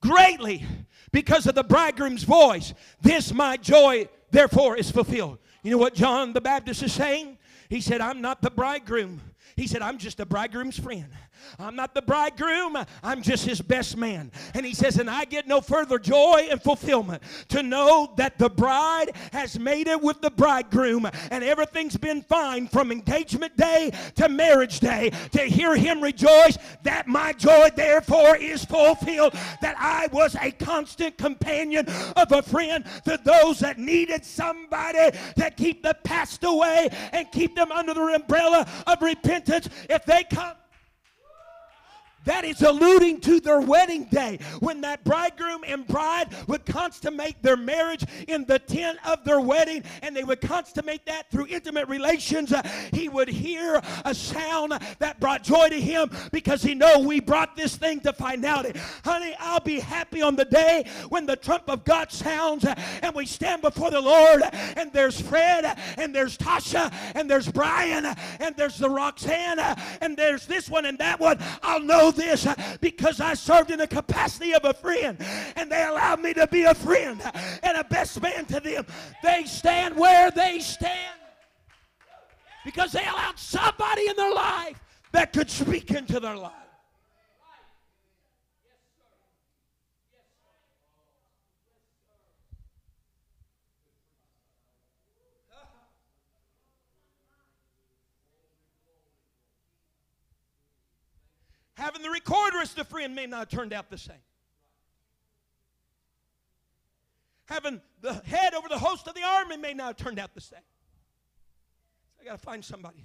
greatly 0.00 0.64
because 1.10 1.46
of 1.46 1.54
the 1.54 1.64
bridegroom's 1.64 2.24
voice. 2.24 2.74
This 3.00 3.32
my 3.32 3.56
joy, 3.56 4.08
therefore, 4.30 4.76
is 4.76 4.90
fulfilled. 4.90 5.38
You 5.62 5.72
know 5.72 5.78
what 5.78 5.94
John 5.94 6.32
the 6.32 6.40
Baptist 6.40 6.82
is 6.82 6.92
saying? 6.92 7.38
He 7.68 7.80
said, 7.80 8.00
I'm 8.00 8.20
not 8.20 8.42
the 8.42 8.50
bridegroom. 8.50 9.20
He 9.56 9.66
said, 9.66 9.82
I'm 9.82 9.98
just 9.98 10.16
the 10.16 10.26
bridegroom's 10.26 10.78
friend. 10.78 11.08
I'm 11.58 11.76
not 11.76 11.94
the 11.94 12.02
bridegroom, 12.02 12.76
I'm 13.02 13.22
just 13.22 13.44
his 13.44 13.60
best 13.60 13.96
man. 13.96 14.30
And 14.54 14.64
he 14.64 14.74
says, 14.74 14.98
And 14.98 15.10
I 15.10 15.24
get 15.24 15.46
no 15.46 15.60
further 15.60 15.98
joy 15.98 16.48
and 16.50 16.62
fulfillment 16.62 17.22
to 17.48 17.62
know 17.62 18.12
that 18.16 18.38
the 18.38 18.48
bride 18.48 19.10
has 19.32 19.58
made 19.58 19.88
it 19.88 20.00
with 20.00 20.20
the 20.20 20.30
bridegroom 20.30 21.06
and 21.30 21.44
everything's 21.44 21.96
been 21.96 22.22
fine 22.22 22.68
from 22.68 22.92
engagement 22.92 23.56
day 23.56 23.92
to 24.16 24.28
marriage 24.28 24.80
day. 24.80 25.10
To 25.32 25.40
hear 25.40 25.74
him 25.74 26.00
rejoice 26.00 26.56
that 26.84 27.08
my 27.08 27.32
joy 27.32 27.70
therefore 27.74 28.36
is 28.36 28.64
fulfilled, 28.64 29.34
that 29.60 29.76
I 29.78 30.08
was 30.12 30.36
a 30.40 30.52
constant 30.52 31.18
companion 31.18 31.86
of 32.16 32.32
a 32.32 32.42
friend 32.42 32.84
to 33.04 33.18
those 33.24 33.58
that 33.60 33.78
needed 33.78 34.24
somebody 34.24 35.10
to 35.36 35.50
keep 35.50 35.82
the 35.82 35.96
past 36.04 36.44
away 36.44 36.88
and 37.12 37.30
keep 37.32 37.54
them 37.54 37.72
under 37.72 37.94
the 37.94 38.14
umbrella 38.14 38.66
of 38.86 39.02
repentance 39.02 39.31
repentance, 39.32 39.68
if 39.88 40.04
they 40.04 40.24
come 40.24 40.54
that 42.24 42.44
is 42.44 42.62
alluding 42.62 43.20
to 43.20 43.40
their 43.40 43.60
wedding 43.60 44.04
day 44.04 44.38
when 44.60 44.80
that 44.82 45.04
bridegroom 45.04 45.64
and 45.66 45.86
bride 45.86 46.28
would 46.46 46.64
consummate 46.64 47.42
their 47.42 47.56
marriage 47.56 48.04
in 48.28 48.44
the 48.44 48.58
tent 48.58 48.98
of 49.04 49.24
their 49.24 49.40
wedding 49.40 49.82
and 50.02 50.14
they 50.14 50.24
would 50.24 50.40
consummate 50.40 51.04
that 51.06 51.30
through 51.30 51.46
intimate 51.46 51.88
relations. 51.88 52.52
Uh, 52.52 52.62
he 52.92 53.08
would 53.08 53.28
hear 53.28 53.80
a 54.04 54.14
sound 54.14 54.72
that 54.98 55.18
brought 55.20 55.42
joy 55.42 55.68
to 55.68 55.80
him 55.80 56.10
because 56.30 56.62
he 56.62 56.74
know 56.74 57.00
we 57.00 57.20
brought 57.20 57.56
this 57.56 57.76
thing 57.76 58.00
to 58.00 58.12
finality. 58.12 58.78
Honey, 59.04 59.34
I'll 59.38 59.60
be 59.60 59.80
happy 59.80 60.22
on 60.22 60.36
the 60.36 60.44
day 60.44 60.88
when 61.08 61.26
the 61.26 61.36
trump 61.36 61.64
of 61.68 61.84
God 61.84 62.12
sounds 62.12 62.64
uh, 62.64 62.74
and 63.02 63.14
we 63.14 63.26
stand 63.26 63.62
before 63.62 63.90
the 63.90 64.00
Lord 64.00 64.42
and 64.76 64.92
there's 64.92 65.20
Fred 65.20 65.76
and 65.96 66.14
there's 66.14 66.38
Tasha 66.38 66.92
and 67.14 67.28
there's 67.28 67.50
Brian 67.50 68.06
and 68.40 68.56
there's 68.56 68.78
the 68.78 68.90
Roxanne 68.90 69.58
and 70.00 70.16
there's 70.16 70.46
this 70.46 70.68
one 70.70 70.86
and 70.86 70.98
that 70.98 71.18
one. 71.18 71.38
I'll 71.62 71.80
know 71.80 72.11
this 72.12 72.46
uh, 72.46 72.54
because 72.80 73.20
I 73.20 73.34
served 73.34 73.70
in 73.70 73.78
the 73.78 73.86
capacity 73.86 74.54
of 74.54 74.64
a 74.64 74.72
friend 74.72 75.18
and 75.56 75.70
they 75.70 75.84
allowed 75.84 76.20
me 76.20 76.34
to 76.34 76.46
be 76.46 76.64
a 76.64 76.74
friend 76.74 77.20
and 77.62 77.76
a 77.76 77.84
best 77.84 78.20
man 78.20 78.44
to 78.46 78.60
them. 78.60 78.86
They 79.22 79.44
stand 79.44 79.96
where 79.96 80.30
they 80.30 80.60
stand 80.60 81.18
because 82.64 82.92
they 82.92 83.04
allowed 83.04 83.38
somebody 83.38 84.08
in 84.08 84.16
their 84.16 84.34
life 84.34 84.80
that 85.12 85.32
could 85.32 85.50
speak 85.50 85.90
into 85.90 86.20
their 86.20 86.36
life. 86.36 86.61
Having 101.82 102.02
the 102.02 102.10
recorder 102.10 102.58
as 102.58 102.74
the 102.74 102.84
friend 102.84 103.12
may 103.12 103.26
not 103.26 103.40
have 103.40 103.48
turned 103.48 103.72
out 103.72 103.90
the 103.90 103.98
same. 103.98 104.22
Having 107.46 107.80
the 108.00 108.12
head 108.24 108.54
over 108.54 108.68
the 108.68 108.78
host 108.78 109.08
of 109.08 109.16
the 109.16 109.24
army 109.24 109.56
may 109.56 109.74
not 109.74 109.86
have 109.86 109.96
turned 109.96 110.20
out 110.20 110.32
the 110.32 110.40
same. 110.40 110.60
I 112.20 112.24
got 112.24 112.32
to 112.32 112.38
find 112.38 112.64
somebody 112.64 113.04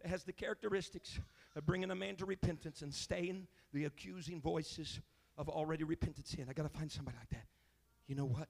that 0.00 0.08
has 0.08 0.22
the 0.22 0.32
characteristics 0.32 1.18
of 1.56 1.66
bringing 1.66 1.90
a 1.90 1.96
man 1.96 2.14
to 2.14 2.24
repentance 2.24 2.82
and 2.82 2.94
staying 2.94 3.48
the 3.72 3.86
accusing 3.86 4.40
voices 4.40 5.00
of 5.36 5.48
already 5.48 5.82
repented 5.82 6.28
sin. 6.28 6.46
I 6.48 6.52
got 6.52 6.72
to 6.72 6.78
find 6.78 6.92
somebody 6.92 7.16
like 7.18 7.30
that. 7.30 7.46
You 8.06 8.14
know 8.14 8.26
what? 8.26 8.46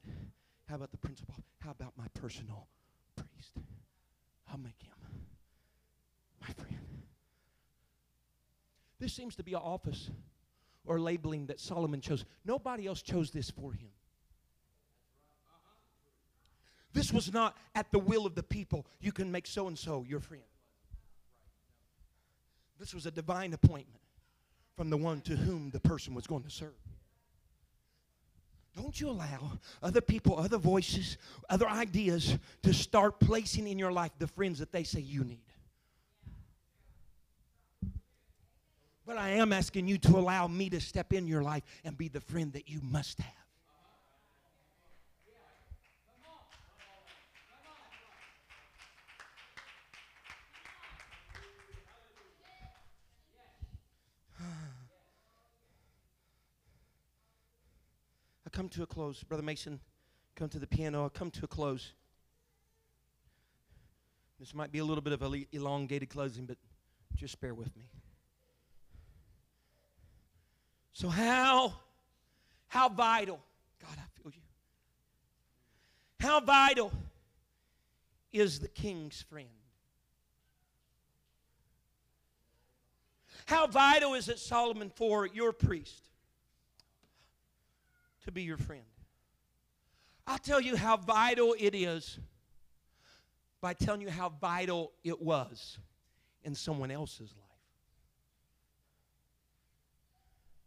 How 0.69 0.75
about 0.75 0.91
the 0.91 0.99
principal? 0.99 1.35
How 1.61 1.71
about 1.71 1.95
my 1.97 2.09
personal 2.13 2.67
priest? 3.17 3.57
I'll 4.53 4.59
make 4.59 4.83
him 4.83 4.93
my 6.43 6.53
friend. 6.53 7.02
This 9.03 9.13
seems 9.13 9.35
to 9.35 9.43
be 9.43 9.55
an 9.55 9.61
office 9.61 10.13
or 10.87 11.01
labeling 11.01 11.47
that 11.47 11.59
Solomon 11.59 12.01
chose. 12.01 12.25
Nobody 12.45 12.87
else 12.87 13.03
chose 13.03 13.33
this 13.33 13.51
for 13.51 13.73
him. 13.73 13.89
This 16.93 17.13
was 17.13 17.33
not 17.33 17.57
at 17.75 17.91
the 17.91 17.99
will 17.99 18.27
of 18.27 18.37
the 18.37 18.45
people. 18.45 18.87
You 19.01 19.11
can 19.11 19.33
make 19.33 19.49
so 19.49 19.67
and 19.67 19.77
so 19.77 20.05
your 20.09 20.21
friend. 20.21 20.45
This 22.79 22.95
was 22.95 23.05
a 23.05 23.11
divine 23.11 23.53
appointment 23.55 24.05
from 24.77 24.89
the 24.89 24.97
one 24.97 25.21
to 25.23 25.35
whom 25.35 25.71
the 25.71 25.81
person 25.81 26.15
was 26.15 26.29
going 26.29 26.45
to 26.45 26.51
serve. 26.51 26.71
Don't 28.77 29.01
you 29.01 29.11
allow 29.11 29.59
other 29.83 30.01
people, 30.01 30.39
other 30.39 30.59
voices, 30.59 31.19
other 31.51 31.69
ideas 31.69 32.39
to 32.63 32.73
start 32.73 33.19
placing 33.19 33.67
in 33.67 33.81
your 33.81 33.91
life 33.91 34.13
the 34.21 34.29
friends 34.29 34.61
that 34.61 34.71
they 34.71 34.85
say 34.85 35.01
you 35.01 35.25
need. 35.25 35.52
But 39.13 39.21
I 39.21 39.29
am 39.33 39.53
asking 39.53 39.89
you 39.89 39.99
to 39.99 40.17
allow 40.17 40.47
me 40.47 40.71
to 40.71 40.81
step 40.81 41.13
in 41.13 41.27
your 41.27 41.43
life 41.43 41.65
and 41.85 41.99
be 41.99 42.09
the 42.09 42.23
friend 42.23 42.51
that 42.55 42.71
you 42.71 42.81
must 42.81 43.21
have. 43.21 43.29
I 58.47 58.51
come 58.51 58.71
to 58.71 58.83
a 58.83 58.87
close. 58.87 59.23
Brother 59.23 59.43
Mason, 59.43 59.79
come 60.37 60.49
to 60.49 60.59
the 60.59 60.67
piano. 60.67 61.05
I 61.05 61.11
come 61.11 61.31
to 61.33 61.45
a 61.45 61.49
close. 61.49 61.93
This 64.41 64.55
might 64.55 64.73
be 64.73 64.79
a 64.79 64.85
little 64.87 65.03
bit 65.03 65.13
of 65.13 65.21
an 65.21 65.45
elongated 65.53 66.09
closing, 66.09 66.47
but 66.47 66.57
just 67.15 67.39
bear 67.43 67.53
with 67.53 67.77
me. 67.77 67.91
So 70.93 71.09
how 71.09 71.75
how 72.69 72.89
vital, 72.89 73.39
God, 73.83 73.97
I 73.99 74.23
feel 74.23 74.33
you. 74.35 74.41
How 76.21 76.41
vital 76.41 76.91
is 78.33 78.61
the 78.61 78.69
king's 78.69 79.21
friend? 79.21 79.49
How 83.45 83.67
vital 83.67 84.15
is 84.15 84.29
it, 84.29 84.39
Solomon, 84.39 84.91
for 84.95 85.27
your 85.27 85.53
priest 85.53 86.09
to 88.25 88.33
be 88.33 88.43
your 88.43 88.57
friend? 88.57 88.85
I'll 90.27 90.39
tell 90.39 90.61
you 90.61 90.77
how 90.77 90.97
vital 90.97 91.55
it 91.59 91.75
is 91.75 92.19
by 93.61 93.75
telling 93.75 94.01
you 94.01 94.11
how 94.11 94.31
vital 94.41 94.93
it 95.05 95.21
was 95.21 95.79
in 96.45 96.55
someone 96.55 96.91
else's 96.91 97.35
life. 97.39 97.52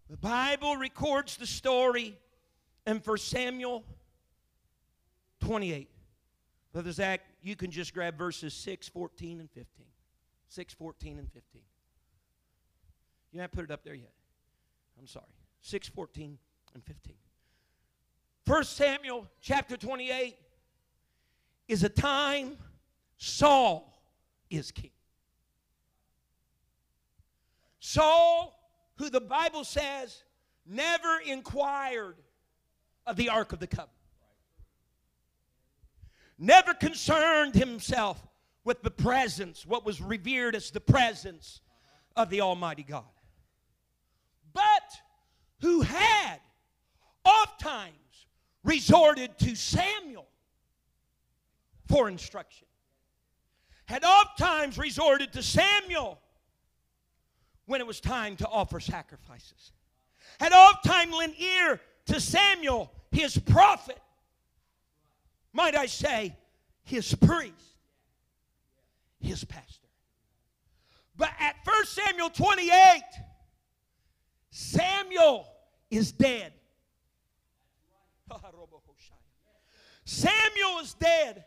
The 0.10 0.18
Bible 0.18 0.78
records 0.78 1.38
the 1.38 1.48
story 1.48 2.16
in 2.86 2.98
1 2.98 3.18
Samuel 3.18 3.84
28. 5.40 5.90
Brother 6.72 6.92
Zach, 6.92 7.22
you 7.42 7.56
can 7.56 7.72
just 7.72 7.94
grab 7.94 8.18
verses 8.18 8.54
6, 8.54 8.90
14, 8.90 9.40
and 9.40 9.50
15. 9.50 9.86
6, 10.50 10.74
14, 10.74 11.20
and 11.20 11.32
15. 11.32 11.62
You 13.32 13.42
haven't 13.42 13.56
put 13.56 13.66
it 13.66 13.72
up 13.72 13.84
there 13.84 13.96
yet. 13.96 14.12
I'm 15.00 15.08
sorry. 15.08 15.26
6, 15.62 15.90
14, 15.90 16.38
and 16.74 16.84
15. 16.84 17.16
1 18.46 18.64
Samuel 18.64 19.28
chapter 19.42 19.76
28 19.76 20.38
is 21.68 21.84
a 21.84 21.90
time 21.90 22.58
Saul 23.18 23.92
is 24.50 24.72
king. 24.72 24.92
Saul 27.80 28.65
who 28.98 29.10
the 29.10 29.22
Bible 29.22 29.64
says 29.64 30.24
never 30.66 31.20
inquired 31.26 32.16
of 33.06 33.16
the 33.16 33.30
Ark 33.30 33.54
of 33.54 33.60
the 33.60 33.68
Covenant, 33.68 33.92
never 36.38 36.74
concerned 36.74 37.56
himself 37.56 38.26
with 38.64 38.82
the 38.82 38.92
presence, 38.92 39.66
what 39.66 39.86
was 39.86 40.02
revered 40.02 40.56
as 40.56 40.72
the 40.72 40.82
presence 40.82 41.62
of 42.16 42.30
the 42.30 42.42
Almighty 42.42 42.84
God, 42.84 43.04
but 44.54 44.64
who 45.62 45.82
had 45.82 46.40
oft 47.24 47.60
times 47.60 47.94
resorted 48.64 49.38
to 49.40 49.56
Samuel 49.56 50.28
for 51.88 52.10
instruction, 52.10 52.68
had 53.86 54.04
oft 54.04 54.38
times 54.40 54.80
resorted 54.80 55.32
to 55.34 55.44
Samuel 55.44 56.20
when 57.66 57.82
it 57.82 57.88
was 57.88 58.00
time 58.00 58.36
to 58.38 58.48
offer 58.48 58.80
sacrifices. 58.80 59.72
Had 60.40 60.54
oft 60.54 60.86
time 60.86 61.12
lent 61.12 61.40
ear 61.40 61.80
to 62.08 62.20
Samuel, 62.20 62.92
his 63.12 63.38
prophet, 63.38 64.00
might 65.54 65.76
I 65.76 65.86
say, 65.86 66.36
his 66.84 67.14
priest, 67.16 67.54
his 69.20 69.44
pastor. 69.44 69.88
But 71.18 71.32
at 71.40 71.56
1 71.64 71.86
Samuel 71.86 72.30
28, 72.30 73.02
Samuel 74.52 75.48
is 75.90 76.12
dead. 76.12 76.54
Samuel 80.04 80.80
is 80.82 80.94
dead. 80.94 81.46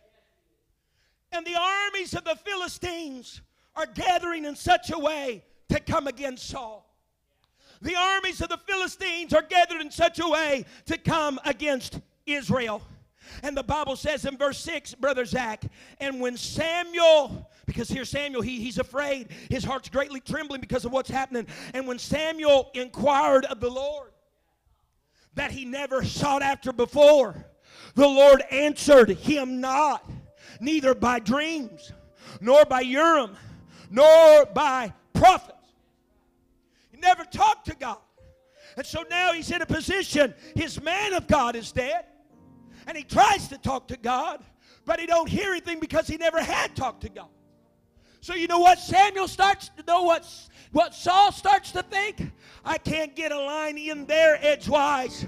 And 1.31 1.47
the 1.47 1.55
armies 1.55 2.15
of 2.15 2.25
the 2.25 2.37
Philistines 2.37 3.41
are 3.77 3.87
gathering 3.87 4.45
in 4.45 4.57
such 4.57 4.91
a 4.91 4.99
way 4.99 5.45
to 5.69 5.81
come 5.81 6.07
against 6.07 6.49
Saul. 6.49 6.85
The 7.81 7.95
armies 7.95 8.41
of 8.41 8.49
the 8.49 8.59
Philistines 8.59 9.33
are 9.33 9.43
gathered 9.43 9.81
in 9.81 9.91
such 9.91 10.19
a 10.19 10.29
way 10.29 10.65
to 10.87 10.99
come 10.99 11.39
against 11.45 12.01
Israel. 12.27 12.83
And 13.43 13.57
the 13.57 13.63
Bible 13.63 13.97
says 13.97 14.25
in 14.25 14.37
verse 14.37 14.59
6, 14.59 14.95
Brother 14.95 15.25
Zach, 15.25 15.63
and 16.01 16.21
when 16.21 16.37
Samuel, 16.37 17.49
because 17.67 17.89
here 17.89 18.05
Samuel, 18.05 18.43
he, 18.43 18.61
he's 18.61 18.79
afraid, 18.79 19.29
his 19.51 19.65
heart's 19.65 19.89
greatly 19.89 20.21
trembling 20.21 20.61
because 20.61 20.85
of 20.85 20.93
what's 20.93 21.11
happening. 21.11 21.47
And 21.75 21.87
when 21.87 21.99
Samuel 21.99 22.71
inquired 22.75 23.45
of 23.47 23.61
the 23.61 23.71
Lord 23.71 24.11
that 25.35 25.51
he 25.51 25.65
never 25.65 26.05
sought 26.05 26.43
after 26.43 26.73
before, 26.73 27.47
the 27.95 28.07
Lord 28.07 28.43
answered 28.51 29.11
him 29.11 29.61
not, 29.61 30.09
neither 30.61 30.95
by 30.95 31.19
dreams, 31.19 31.93
nor 32.41 32.65
by 32.65 32.81
Urim, 32.81 33.37
nor 33.91 34.47
by 34.47 34.93
prophets. 35.13 35.58
Never 37.01 37.25
talked 37.25 37.67
to 37.67 37.77
God. 37.77 37.99
And 38.77 38.87
so 38.87 39.05
now 39.09 39.33
he's 39.33 39.51
in 39.51 39.63
a 39.63 39.67
position, 39.67 40.35
his 40.55 40.81
man 40.83 41.15
of 41.15 41.27
God 41.27 41.57
is 41.57 41.73
dead. 41.73 42.05
And 42.87 42.97
he 42.97 43.05
tries 43.05 43.49
to 43.49 43.59
talk 43.59 43.89
to 43.89 43.97
God, 43.97 44.43
but 44.85 44.99
he 44.99 45.07
don't 45.07 45.29
hear 45.29 45.53
anything 45.53 45.81
because 45.81 46.07
he 46.07 46.17
never 46.17 46.41
had 46.43 46.75
talked 46.75 47.03
to 47.03 47.09
God. 47.09 47.29
So 48.21 48.35
you 48.35 48.47
know 48.47 48.59
what 48.59 48.79
Samuel 48.79 49.29
starts 49.29 49.71
to 49.77 49.85
know 49.87 50.03
what, 50.03 50.27
what 50.73 50.95
Saul 50.95 51.33
starts 51.33 51.73
to 51.73 51.83
think? 51.83 52.33
I 52.65 52.79
can't 52.79 53.15
get 53.15 53.31
a 53.31 53.39
line 53.39 53.79
in 53.79 54.07
there 54.07 54.39
edgewise. 54.41 55.27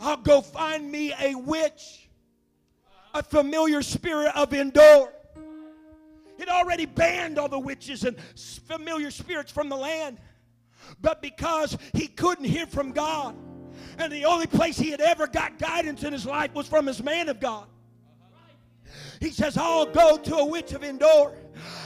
I'll 0.00 0.16
go 0.16 0.40
find 0.40 0.90
me 0.90 1.12
a 1.20 1.34
witch, 1.34 2.08
a 3.14 3.22
familiar 3.22 3.82
spirit 3.82 4.34
of 4.34 4.54
Endor. 4.54 5.12
It 6.38 6.48
already 6.48 6.86
banned 6.86 7.38
all 7.38 7.48
the 7.48 7.58
witches 7.58 8.04
and 8.04 8.16
familiar 8.66 9.10
spirits 9.10 9.52
from 9.52 9.68
the 9.68 9.76
land. 9.76 10.18
But 11.00 11.22
because 11.22 11.76
he 11.94 12.06
couldn't 12.06 12.44
hear 12.44 12.66
from 12.66 12.92
God, 12.92 13.36
and 13.98 14.12
the 14.12 14.24
only 14.24 14.46
place 14.46 14.78
he 14.78 14.90
had 14.90 15.00
ever 15.00 15.26
got 15.26 15.58
guidance 15.58 16.02
in 16.02 16.12
his 16.12 16.26
life 16.26 16.54
was 16.54 16.66
from 16.66 16.86
his 16.86 17.02
man 17.02 17.28
of 17.28 17.40
God. 17.40 17.66
He 19.20 19.30
says, 19.30 19.56
I'll 19.56 19.86
go 19.86 20.16
to 20.18 20.36
a 20.36 20.44
witch 20.44 20.72
of 20.72 20.82
Endor. 20.82 21.34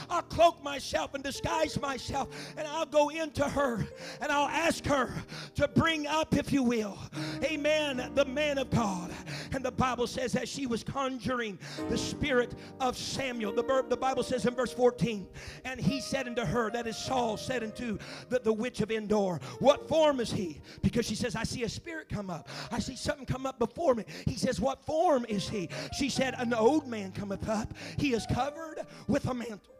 I'll 0.09 0.21
cloak 0.21 0.63
myself 0.63 1.13
and 1.13 1.23
disguise 1.23 1.79
myself, 1.79 2.29
and 2.57 2.67
I'll 2.67 2.85
go 2.85 3.09
into 3.09 3.47
her 3.47 3.87
and 4.21 4.31
I'll 4.31 4.47
ask 4.47 4.85
her 4.85 5.13
to 5.55 5.67
bring 5.67 6.07
up, 6.07 6.35
if 6.35 6.51
you 6.51 6.63
will, 6.63 6.97
amen, 7.43 8.11
the 8.15 8.25
man 8.25 8.57
of 8.57 8.69
God. 8.69 9.11
And 9.53 9.63
the 9.63 9.71
Bible 9.71 10.07
says 10.07 10.33
that 10.33 10.47
she 10.47 10.67
was 10.67 10.83
conjuring 10.83 11.59
the 11.89 11.97
spirit 11.97 12.53
of 12.79 12.97
Samuel. 12.97 13.53
The, 13.53 13.85
the 13.87 13.97
Bible 13.97 14.23
says 14.23 14.45
in 14.45 14.53
verse 14.53 14.73
14, 14.73 15.27
and 15.63 15.79
he 15.79 16.01
said 16.01 16.27
unto 16.27 16.43
her, 16.43 16.69
that 16.71 16.87
is 16.87 16.97
Saul 16.97 17.37
said 17.37 17.63
unto 17.63 17.97
the, 18.29 18.39
the 18.39 18.53
witch 18.53 18.81
of 18.81 18.91
Endor, 18.91 19.39
What 19.59 19.87
form 19.87 20.19
is 20.19 20.31
he? 20.31 20.61
Because 20.81 21.05
she 21.05 21.15
says, 21.15 21.35
I 21.35 21.43
see 21.43 21.63
a 21.63 21.69
spirit 21.69 22.09
come 22.09 22.29
up. 22.29 22.49
I 22.71 22.79
see 22.79 22.95
something 22.95 23.25
come 23.25 23.45
up 23.45 23.59
before 23.59 23.95
me. 23.95 24.05
He 24.25 24.35
says, 24.35 24.59
What 24.59 24.85
form 24.85 25.25
is 25.29 25.47
he? 25.49 25.69
She 25.97 26.09
said, 26.09 26.35
An 26.37 26.53
old 26.53 26.87
man 26.87 27.11
cometh 27.11 27.47
up. 27.47 27.73
He 27.97 28.13
is 28.13 28.25
covered 28.31 28.85
with 29.07 29.25
a 29.27 29.33
mantle. 29.33 29.74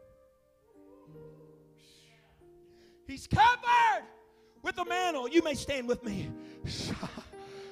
He's 3.06 3.26
covered 3.26 4.04
with 4.62 4.78
a 4.78 4.84
mantle. 4.84 5.28
You 5.28 5.42
may 5.42 5.54
stand 5.54 5.88
with 5.88 6.02
me. 6.04 6.28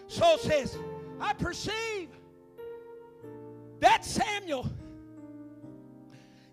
Saul 0.06 0.38
says, 0.38 0.78
I 1.20 1.32
perceive 1.32 2.08
that 3.80 4.04
Samuel. 4.04 4.70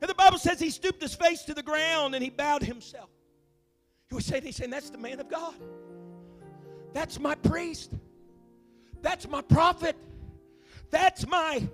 And 0.01 0.09
the 0.09 0.15
Bible 0.15 0.39
says 0.39 0.59
he 0.59 0.71
stooped 0.71 1.01
his 1.01 1.13
face 1.13 1.43
to 1.43 1.53
the 1.53 1.61
ground 1.61 2.15
and 2.15 2.23
he 2.23 2.31
bowed 2.31 2.63
himself. 2.63 3.09
He 4.09 4.15
was 4.15 4.25
saying, 4.25 4.43
he's 4.43 4.55
saying, 4.55 4.71
that's 4.71 4.89
the 4.89 4.97
man 4.97 5.19
of 5.19 5.29
God. 5.29 5.53
That's 6.93 7.19
my 7.19 7.35
priest. 7.35 7.93
That's 9.01 9.27
my 9.29 9.41
prophet. 9.41 9.95
That's 10.89 11.27
my 11.27 11.67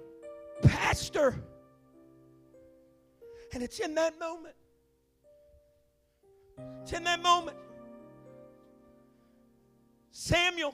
pastor. 0.61 1.35
And 3.53 3.63
it's 3.63 3.79
in 3.79 3.95
that 3.95 4.19
moment 4.19 4.55
it's 6.81 6.93
in 6.93 7.03
that 7.03 7.21
moment. 7.21 7.57
Samuel, 10.11 10.73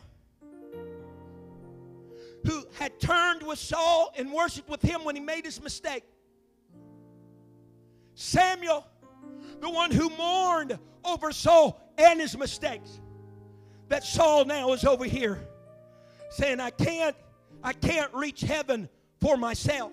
who 2.46 2.66
had 2.78 3.00
turned 3.00 3.44
with 3.44 3.60
Saul 3.60 4.14
and 4.18 4.32
worshiped 4.32 4.70
with 4.70 4.82
him 4.82 5.04
when 5.04 5.16
he 5.16 5.22
made 5.22 5.46
his 5.46 5.62
mistake. 5.62 6.04
Samuel, 8.16 8.86
the 9.60 9.70
one 9.70 9.92
who 9.92 10.10
mourned 10.12 10.78
over 11.04 11.32
Saul 11.32 11.82
and 11.98 12.20
his 12.20 12.38
mistakes. 12.38 13.00
That 13.90 14.04
Saul 14.04 14.46
now 14.46 14.74
is 14.74 14.86
over 14.86 15.06
here 15.06 15.40
saying, 16.30 16.60
I 16.60 16.70
can't, 16.70 17.16
I 17.64 17.74
can't 17.74 18.14
reach 18.14 18.42
heaven 18.42 18.90
for 19.20 19.38
myself. 19.38 19.92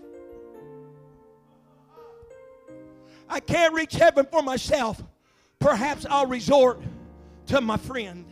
I 3.28 3.40
can't 3.40 3.74
reach 3.74 3.94
heaven 3.94 4.26
for 4.30 4.42
myself 4.42 5.02
perhaps 5.60 6.06
I'll 6.08 6.26
resort 6.26 6.80
to 7.46 7.60
my 7.60 7.76
friend. 7.76 8.24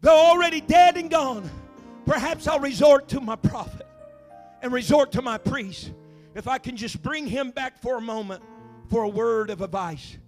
Though 0.00 0.16
already 0.16 0.60
dead 0.60 0.96
and 0.96 1.10
gone, 1.10 1.48
perhaps 2.06 2.48
I'll 2.48 2.60
resort 2.60 3.08
to 3.08 3.20
my 3.20 3.36
prophet 3.36 3.86
and 4.62 4.72
resort 4.72 5.12
to 5.12 5.22
my 5.22 5.38
priest. 5.38 5.92
If 6.34 6.48
I 6.48 6.58
can 6.58 6.76
just 6.76 7.02
bring 7.02 7.26
him 7.26 7.50
back 7.50 7.80
for 7.80 7.98
a 7.98 8.00
moment 8.00 8.42
for 8.88 9.02
a 9.02 9.08
word 9.08 9.50
of 9.50 9.60
advice. 9.60 10.18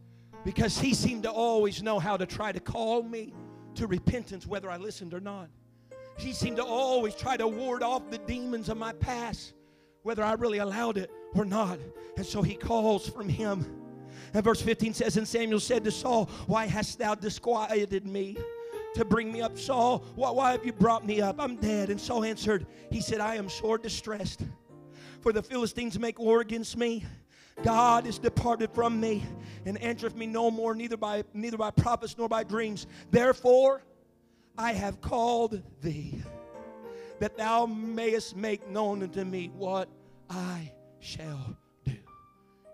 Because 0.44 0.78
he 0.78 0.92
seemed 0.92 1.22
to 1.22 1.30
always 1.30 1.82
know 1.82 1.98
how 1.98 2.16
to 2.16 2.26
try 2.26 2.52
to 2.52 2.60
call 2.60 3.02
me 3.02 3.32
to 3.76 3.86
repentance, 3.86 4.46
whether 4.46 4.70
I 4.70 4.76
listened 4.76 5.14
or 5.14 5.20
not. 5.20 5.48
He 6.18 6.32
seemed 6.32 6.58
to 6.58 6.64
always 6.64 7.14
try 7.14 7.36
to 7.36 7.48
ward 7.48 7.82
off 7.82 8.10
the 8.10 8.18
demons 8.18 8.68
of 8.68 8.76
my 8.76 8.92
past, 8.92 9.54
whether 10.02 10.22
I 10.22 10.34
really 10.34 10.58
allowed 10.58 10.98
it 10.98 11.10
or 11.34 11.44
not. 11.44 11.78
And 12.16 12.24
so 12.26 12.42
he 12.42 12.54
calls 12.54 13.08
from 13.08 13.28
him 13.28 13.83
and 14.34 14.44
verse 14.44 14.60
15 14.60 14.94
says, 14.94 15.16
And 15.16 15.26
Samuel 15.26 15.60
said 15.60 15.84
to 15.84 15.90
Saul, 15.90 16.26
Why 16.46 16.66
hast 16.66 16.98
thou 16.98 17.14
disquieted 17.14 18.06
me? 18.06 18.36
to 18.94 19.04
bring 19.04 19.32
me 19.32 19.42
up. 19.42 19.58
Saul, 19.58 20.04
why, 20.14 20.30
why, 20.30 20.52
have 20.52 20.64
you 20.64 20.72
brought 20.72 21.04
me 21.04 21.20
up? 21.20 21.36
I'm 21.38 21.56
dead. 21.56 21.90
And 21.90 22.00
Saul 22.00 22.24
answered, 22.24 22.66
He 22.90 23.00
said, 23.00 23.20
I 23.20 23.34
am 23.34 23.48
sore 23.48 23.76
distressed, 23.76 24.42
for 25.20 25.32
the 25.32 25.42
Philistines 25.42 25.98
make 25.98 26.18
war 26.18 26.40
against 26.40 26.76
me. 26.76 27.04
God 27.62 28.06
is 28.06 28.18
departed 28.18 28.70
from 28.72 29.00
me 29.00 29.24
and 29.64 29.78
answereth 29.78 30.16
me 30.16 30.26
no 30.26 30.50
more, 30.50 30.74
neither 30.74 30.96
by 30.96 31.24
neither 31.32 31.56
by 31.56 31.70
prophets 31.70 32.16
nor 32.18 32.28
by 32.28 32.42
dreams. 32.42 32.86
Therefore, 33.10 33.82
I 34.56 34.72
have 34.72 35.00
called 35.00 35.62
thee, 35.80 36.22
that 37.20 37.36
thou 37.36 37.66
mayest 37.66 38.36
make 38.36 38.68
known 38.68 39.02
unto 39.02 39.24
me 39.24 39.50
what 39.56 39.88
I 40.30 40.72
shall 41.00 41.56
do. 41.84 41.96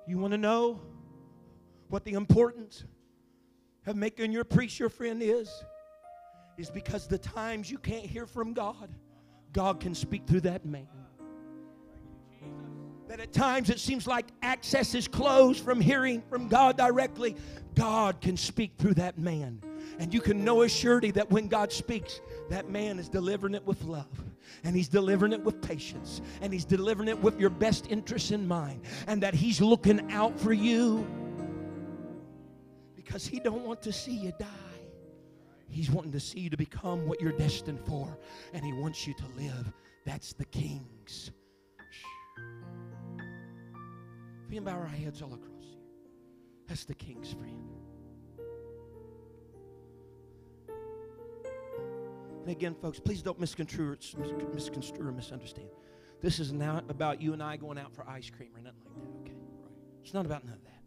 You 0.06 0.18
want 0.18 0.32
to 0.32 0.38
know? 0.38 0.80
What 1.90 2.04
the 2.04 2.12
importance 2.12 2.84
of 3.86 3.96
making 3.96 4.32
your 4.32 4.44
priest 4.44 4.78
your 4.78 4.88
friend 4.88 5.22
is 5.22 5.50
is 6.56 6.70
because 6.70 7.06
the 7.06 7.18
times 7.18 7.70
you 7.70 7.78
can't 7.78 8.06
hear 8.06 8.26
from 8.26 8.52
God, 8.54 8.88
God 9.52 9.80
can 9.80 9.94
speak 9.94 10.26
through 10.26 10.42
that 10.42 10.64
man. 10.64 10.86
That 13.08 13.18
at 13.18 13.32
times 13.32 13.70
it 13.70 13.80
seems 13.80 14.06
like 14.06 14.26
access 14.40 14.94
is 14.94 15.08
closed 15.08 15.64
from 15.64 15.80
hearing 15.80 16.22
from 16.30 16.46
God 16.46 16.76
directly, 16.76 17.34
God 17.74 18.20
can 18.20 18.36
speak 18.36 18.72
through 18.78 18.94
that 18.94 19.18
man. 19.18 19.60
And 19.98 20.14
you 20.14 20.20
can 20.20 20.44
know 20.44 20.62
a 20.62 20.68
surety 20.68 21.10
that 21.12 21.28
when 21.30 21.48
God 21.48 21.72
speaks, 21.72 22.20
that 22.50 22.70
man 22.70 23.00
is 23.00 23.08
delivering 23.08 23.54
it 23.54 23.66
with 23.66 23.82
love. 23.82 24.06
And 24.62 24.76
he's 24.76 24.88
delivering 24.88 25.32
it 25.32 25.42
with 25.42 25.60
patience. 25.60 26.20
And 26.40 26.52
he's 26.52 26.64
delivering 26.64 27.08
it 27.08 27.20
with 27.20 27.40
your 27.40 27.50
best 27.50 27.88
interests 27.90 28.30
in 28.30 28.46
mind. 28.46 28.82
And 29.08 29.22
that 29.22 29.34
he's 29.34 29.60
looking 29.60 30.12
out 30.12 30.38
for 30.38 30.52
you 30.52 31.04
because 33.10 33.26
he 33.26 33.40
don't 33.40 33.64
want 33.64 33.82
to 33.82 33.92
see 33.92 34.12
you 34.12 34.32
die. 34.38 34.46
He's 35.68 35.90
wanting 35.90 36.12
to 36.12 36.20
see 36.20 36.38
you 36.38 36.50
to 36.50 36.56
become 36.56 37.08
what 37.08 37.20
you're 37.20 37.32
destined 37.32 37.80
for, 37.80 38.16
and 38.54 38.64
he 38.64 38.72
wants 38.72 39.04
you 39.04 39.14
to 39.14 39.24
live. 39.36 39.72
That's 40.06 40.32
the 40.32 40.44
king's. 40.44 41.32
We 44.48 44.54
can 44.54 44.64
bow 44.64 44.78
our 44.78 44.86
heads 44.86 45.22
all 45.22 45.34
across 45.34 45.64
here. 45.64 45.82
That's 46.68 46.84
the 46.84 46.94
king's 46.94 47.32
friend. 47.32 47.68
And 52.42 52.48
again, 52.48 52.76
folks, 52.80 53.00
please 53.00 53.22
don't 53.22 53.40
misconstrue, 53.40 53.96
misconstrue 54.54 55.08
or 55.08 55.10
misunderstand. 55.10 55.70
This 56.20 56.38
is 56.38 56.52
not 56.52 56.88
about 56.88 57.20
you 57.20 57.32
and 57.32 57.42
I 57.42 57.56
going 57.56 57.76
out 57.76 57.92
for 57.92 58.08
ice 58.08 58.30
cream 58.30 58.50
or 58.54 58.60
nothing 58.60 58.82
like 58.84 59.02
that, 59.02 59.20
okay? 59.22 59.38
It's 60.04 60.14
not 60.14 60.26
about 60.26 60.44
none 60.44 60.54
of 60.54 60.62
that. 60.62 60.79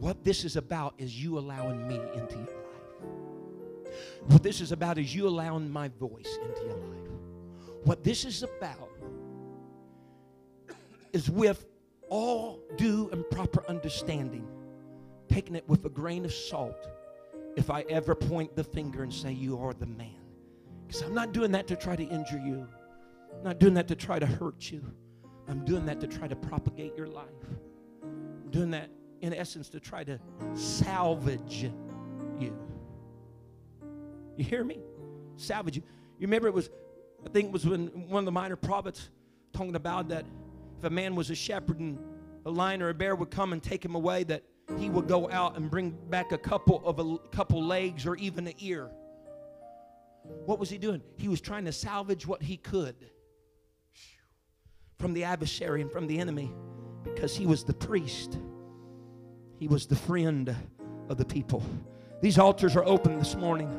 What 0.00 0.24
this 0.24 0.44
is 0.44 0.56
about 0.56 0.94
is 0.98 1.20
you 1.20 1.38
allowing 1.38 1.86
me 1.88 2.00
into 2.14 2.36
your 2.36 2.46
life. 2.46 3.92
What 4.28 4.42
this 4.42 4.60
is 4.60 4.70
about 4.70 4.98
is 4.98 5.14
you 5.14 5.26
allowing 5.26 5.68
my 5.70 5.88
voice 5.88 6.38
into 6.42 6.62
your 6.62 6.76
life. 6.76 7.10
What 7.84 8.04
this 8.04 8.24
is 8.24 8.42
about 8.42 8.90
is 11.12 11.28
with 11.30 11.66
all 12.08 12.60
due 12.76 13.08
and 13.10 13.28
proper 13.30 13.64
understanding, 13.68 14.46
taking 15.28 15.56
it 15.56 15.68
with 15.68 15.84
a 15.84 15.88
grain 15.88 16.24
of 16.24 16.32
salt 16.32 16.88
if 17.56 17.70
I 17.70 17.82
ever 17.88 18.14
point 18.14 18.54
the 18.54 18.64
finger 18.64 19.02
and 19.02 19.12
say, 19.12 19.32
You 19.32 19.58
are 19.58 19.74
the 19.74 19.86
man. 19.86 20.14
Because 20.86 21.02
I'm 21.02 21.14
not 21.14 21.32
doing 21.32 21.50
that 21.52 21.66
to 21.68 21.76
try 21.76 21.96
to 21.96 22.04
injure 22.04 22.38
you, 22.38 22.66
I'm 23.34 23.42
not 23.42 23.58
doing 23.58 23.74
that 23.74 23.88
to 23.88 23.96
try 23.96 24.18
to 24.18 24.26
hurt 24.26 24.70
you. 24.70 24.82
I'm 25.48 25.64
doing 25.64 25.86
that 25.86 26.00
to 26.00 26.06
try 26.06 26.28
to 26.28 26.36
propagate 26.36 26.96
your 26.96 27.08
life. 27.08 27.26
I'm 28.02 28.50
doing 28.50 28.70
that 28.70 28.90
in 29.20 29.34
essence, 29.34 29.68
to 29.70 29.80
try 29.80 30.04
to 30.04 30.18
salvage 30.54 31.62
you. 31.62 31.72
You 34.38 34.44
hear 34.44 34.62
me? 34.62 34.78
Salvage 35.36 35.76
you. 35.76 35.82
You 36.18 36.28
remember 36.28 36.46
it 36.46 36.54
was, 36.54 36.70
I 37.26 37.28
think 37.28 37.46
it 37.46 37.52
was 37.52 37.66
when 37.66 37.88
one 38.08 38.20
of 38.20 38.24
the 38.24 38.32
minor 38.32 38.54
prophets 38.54 39.10
talking 39.52 39.74
about 39.74 40.08
that 40.10 40.24
if 40.78 40.84
a 40.84 40.90
man 40.90 41.16
was 41.16 41.30
a 41.30 41.34
shepherd 41.34 41.80
and 41.80 41.98
a 42.46 42.50
lion 42.50 42.80
or 42.80 42.88
a 42.88 42.94
bear 42.94 43.16
would 43.16 43.32
come 43.32 43.52
and 43.52 43.60
take 43.60 43.84
him 43.84 43.96
away, 43.96 44.22
that 44.24 44.44
he 44.78 44.90
would 44.90 45.08
go 45.08 45.28
out 45.30 45.56
and 45.56 45.68
bring 45.68 45.90
back 46.08 46.30
a 46.30 46.38
couple 46.38 46.80
of 46.86 47.00
a 47.00 47.18
couple 47.30 47.62
legs 47.62 48.06
or 48.06 48.14
even 48.16 48.46
an 48.46 48.54
ear. 48.60 48.90
What 50.22 50.60
was 50.60 50.70
he 50.70 50.78
doing? 50.78 51.02
He 51.16 51.26
was 51.26 51.40
trying 51.40 51.64
to 51.64 51.72
salvage 51.72 52.24
what 52.24 52.40
he 52.40 52.56
could 52.56 53.10
from 54.98 55.14
the 55.14 55.24
adversary 55.24 55.80
and 55.80 55.90
from 55.90 56.06
the 56.06 56.20
enemy 56.20 56.52
because 57.02 57.34
he 57.34 57.46
was 57.46 57.64
the 57.64 57.74
priest. 57.74 58.38
He 59.58 59.66
was 59.66 59.86
the 59.86 59.96
friend 59.96 60.54
of 61.08 61.16
the 61.16 61.24
people. 61.24 61.62
These 62.20 62.38
altars 62.38 62.76
are 62.76 62.84
open 62.84 63.18
this 63.18 63.34
morning. 63.34 63.70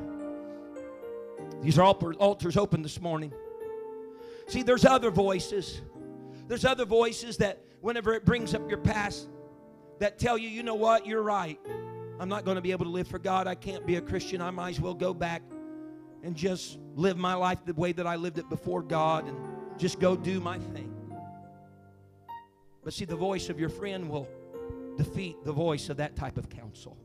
These 1.61 1.77
are 1.77 1.83
altars 1.83 2.57
open 2.57 2.81
this 2.81 2.99
morning. 2.99 3.33
See, 4.47 4.61
there's 4.61 4.85
other 4.85 5.11
voices. 5.11 5.81
There's 6.47 6.65
other 6.65 6.85
voices 6.85 7.37
that, 7.37 7.63
whenever 7.81 8.13
it 8.13 8.25
brings 8.25 8.53
up 8.53 8.67
your 8.69 8.79
past, 8.79 9.29
that 9.99 10.17
tell 10.17 10.37
you, 10.37 10.49
you 10.49 10.63
know 10.63 10.75
what, 10.75 11.05
you're 11.05 11.21
right. 11.21 11.59
I'm 12.19 12.29
not 12.29 12.43
going 12.43 12.55
to 12.55 12.61
be 12.61 12.71
able 12.71 12.85
to 12.85 12.91
live 12.91 13.07
for 13.07 13.19
God. 13.19 13.47
I 13.47 13.55
can't 13.55 13.85
be 13.85 13.95
a 13.95 14.01
Christian. 14.01 14.41
I 14.41 14.51
might 14.51 14.71
as 14.71 14.81
well 14.81 14.93
go 14.93 15.13
back 15.13 15.41
and 16.23 16.35
just 16.35 16.77
live 16.95 17.17
my 17.17 17.33
life 17.35 17.59
the 17.65 17.73
way 17.73 17.93
that 17.93 18.05
I 18.05 18.17
lived 18.17 18.37
it 18.37 18.49
before 18.49 18.81
God 18.81 19.27
and 19.27 19.37
just 19.77 19.99
go 19.99 20.17
do 20.17 20.41
my 20.41 20.57
thing. 20.57 20.93
But 22.83 22.93
see, 22.93 23.05
the 23.05 23.15
voice 23.15 23.49
of 23.49 23.59
your 23.59 23.69
friend 23.69 24.09
will 24.09 24.27
defeat 24.99 25.37
the 25.45 25.53
voice 25.53 25.89
of 25.89 25.97
that 25.97 26.17
type 26.17 26.37
of 26.37 26.49
counsel. 26.49 26.97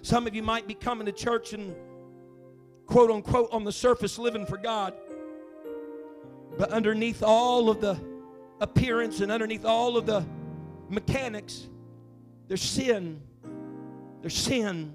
Some 0.00 0.26
of 0.26 0.34
you 0.34 0.42
might 0.42 0.66
be 0.66 0.74
coming 0.74 1.04
to 1.04 1.12
church 1.12 1.52
and 1.52 1.76
quote 2.86 3.10
unquote 3.10 3.50
on 3.52 3.64
the 3.64 3.72
surface 3.72 4.18
living 4.18 4.46
for 4.46 4.56
God. 4.56 4.94
But 6.56 6.70
underneath 6.70 7.22
all 7.22 7.68
of 7.68 7.82
the 7.82 8.00
appearance 8.60 9.20
and 9.20 9.30
underneath 9.30 9.66
all 9.66 9.98
of 9.98 10.06
the 10.06 10.24
mechanics, 10.88 11.68
there's 12.48 12.62
sin. 12.62 13.20
There's 14.22 14.36
sin. 14.36 14.94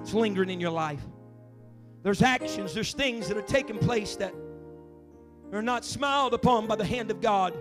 It's 0.00 0.14
lingering 0.14 0.50
in 0.50 0.58
your 0.58 0.72
life. 0.72 1.00
There's 2.02 2.22
actions, 2.22 2.74
there's 2.74 2.92
things 2.92 3.28
that 3.28 3.36
are 3.36 3.42
taking 3.42 3.78
place 3.78 4.16
that 4.16 4.34
are 5.52 5.62
not 5.62 5.84
smiled 5.84 6.34
upon 6.34 6.66
by 6.66 6.74
the 6.76 6.84
hand 6.84 7.10
of 7.10 7.20
God. 7.20 7.56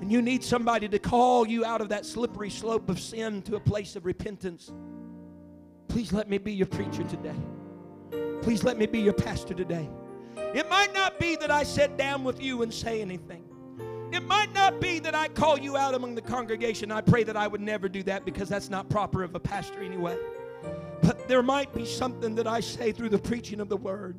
And 0.00 0.12
you 0.12 0.20
need 0.20 0.44
somebody 0.44 0.88
to 0.88 0.98
call 0.98 1.46
you 1.46 1.64
out 1.64 1.80
of 1.80 1.88
that 1.88 2.04
slippery 2.04 2.50
slope 2.50 2.90
of 2.90 3.00
sin 3.00 3.42
to 3.42 3.56
a 3.56 3.60
place 3.60 3.96
of 3.96 4.04
repentance. 4.04 4.72
Please 5.88 6.12
let 6.12 6.28
me 6.28 6.38
be 6.38 6.52
your 6.52 6.66
preacher 6.66 7.04
today. 7.04 7.36
Please 8.42 8.62
let 8.62 8.76
me 8.76 8.86
be 8.86 9.00
your 9.00 9.14
pastor 9.14 9.54
today. 9.54 9.88
It 10.54 10.68
might 10.68 10.92
not 10.92 11.18
be 11.18 11.36
that 11.36 11.50
I 11.50 11.62
sit 11.62 11.96
down 11.96 12.24
with 12.24 12.42
you 12.42 12.62
and 12.62 12.72
say 12.72 13.00
anything. 13.00 13.44
It 14.12 14.22
might 14.24 14.52
not 14.52 14.80
be 14.80 14.98
that 15.00 15.14
I 15.14 15.28
call 15.28 15.58
you 15.58 15.76
out 15.76 15.94
among 15.94 16.14
the 16.14 16.22
congregation. 16.22 16.92
I 16.92 17.00
pray 17.00 17.24
that 17.24 17.36
I 17.36 17.48
would 17.48 17.60
never 17.60 17.88
do 17.88 18.02
that 18.04 18.24
because 18.24 18.48
that's 18.48 18.70
not 18.70 18.88
proper 18.88 19.22
of 19.22 19.34
a 19.34 19.40
pastor 19.40 19.82
anyway. 19.82 20.16
But 21.02 21.26
there 21.28 21.42
might 21.42 21.74
be 21.74 21.84
something 21.84 22.34
that 22.36 22.46
I 22.46 22.60
say 22.60 22.92
through 22.92 23.08
the 23.08 23.18
preaching 23.18 23.60
of 23.60 23.68
the 23.68 23.76
word. 23.76 24.16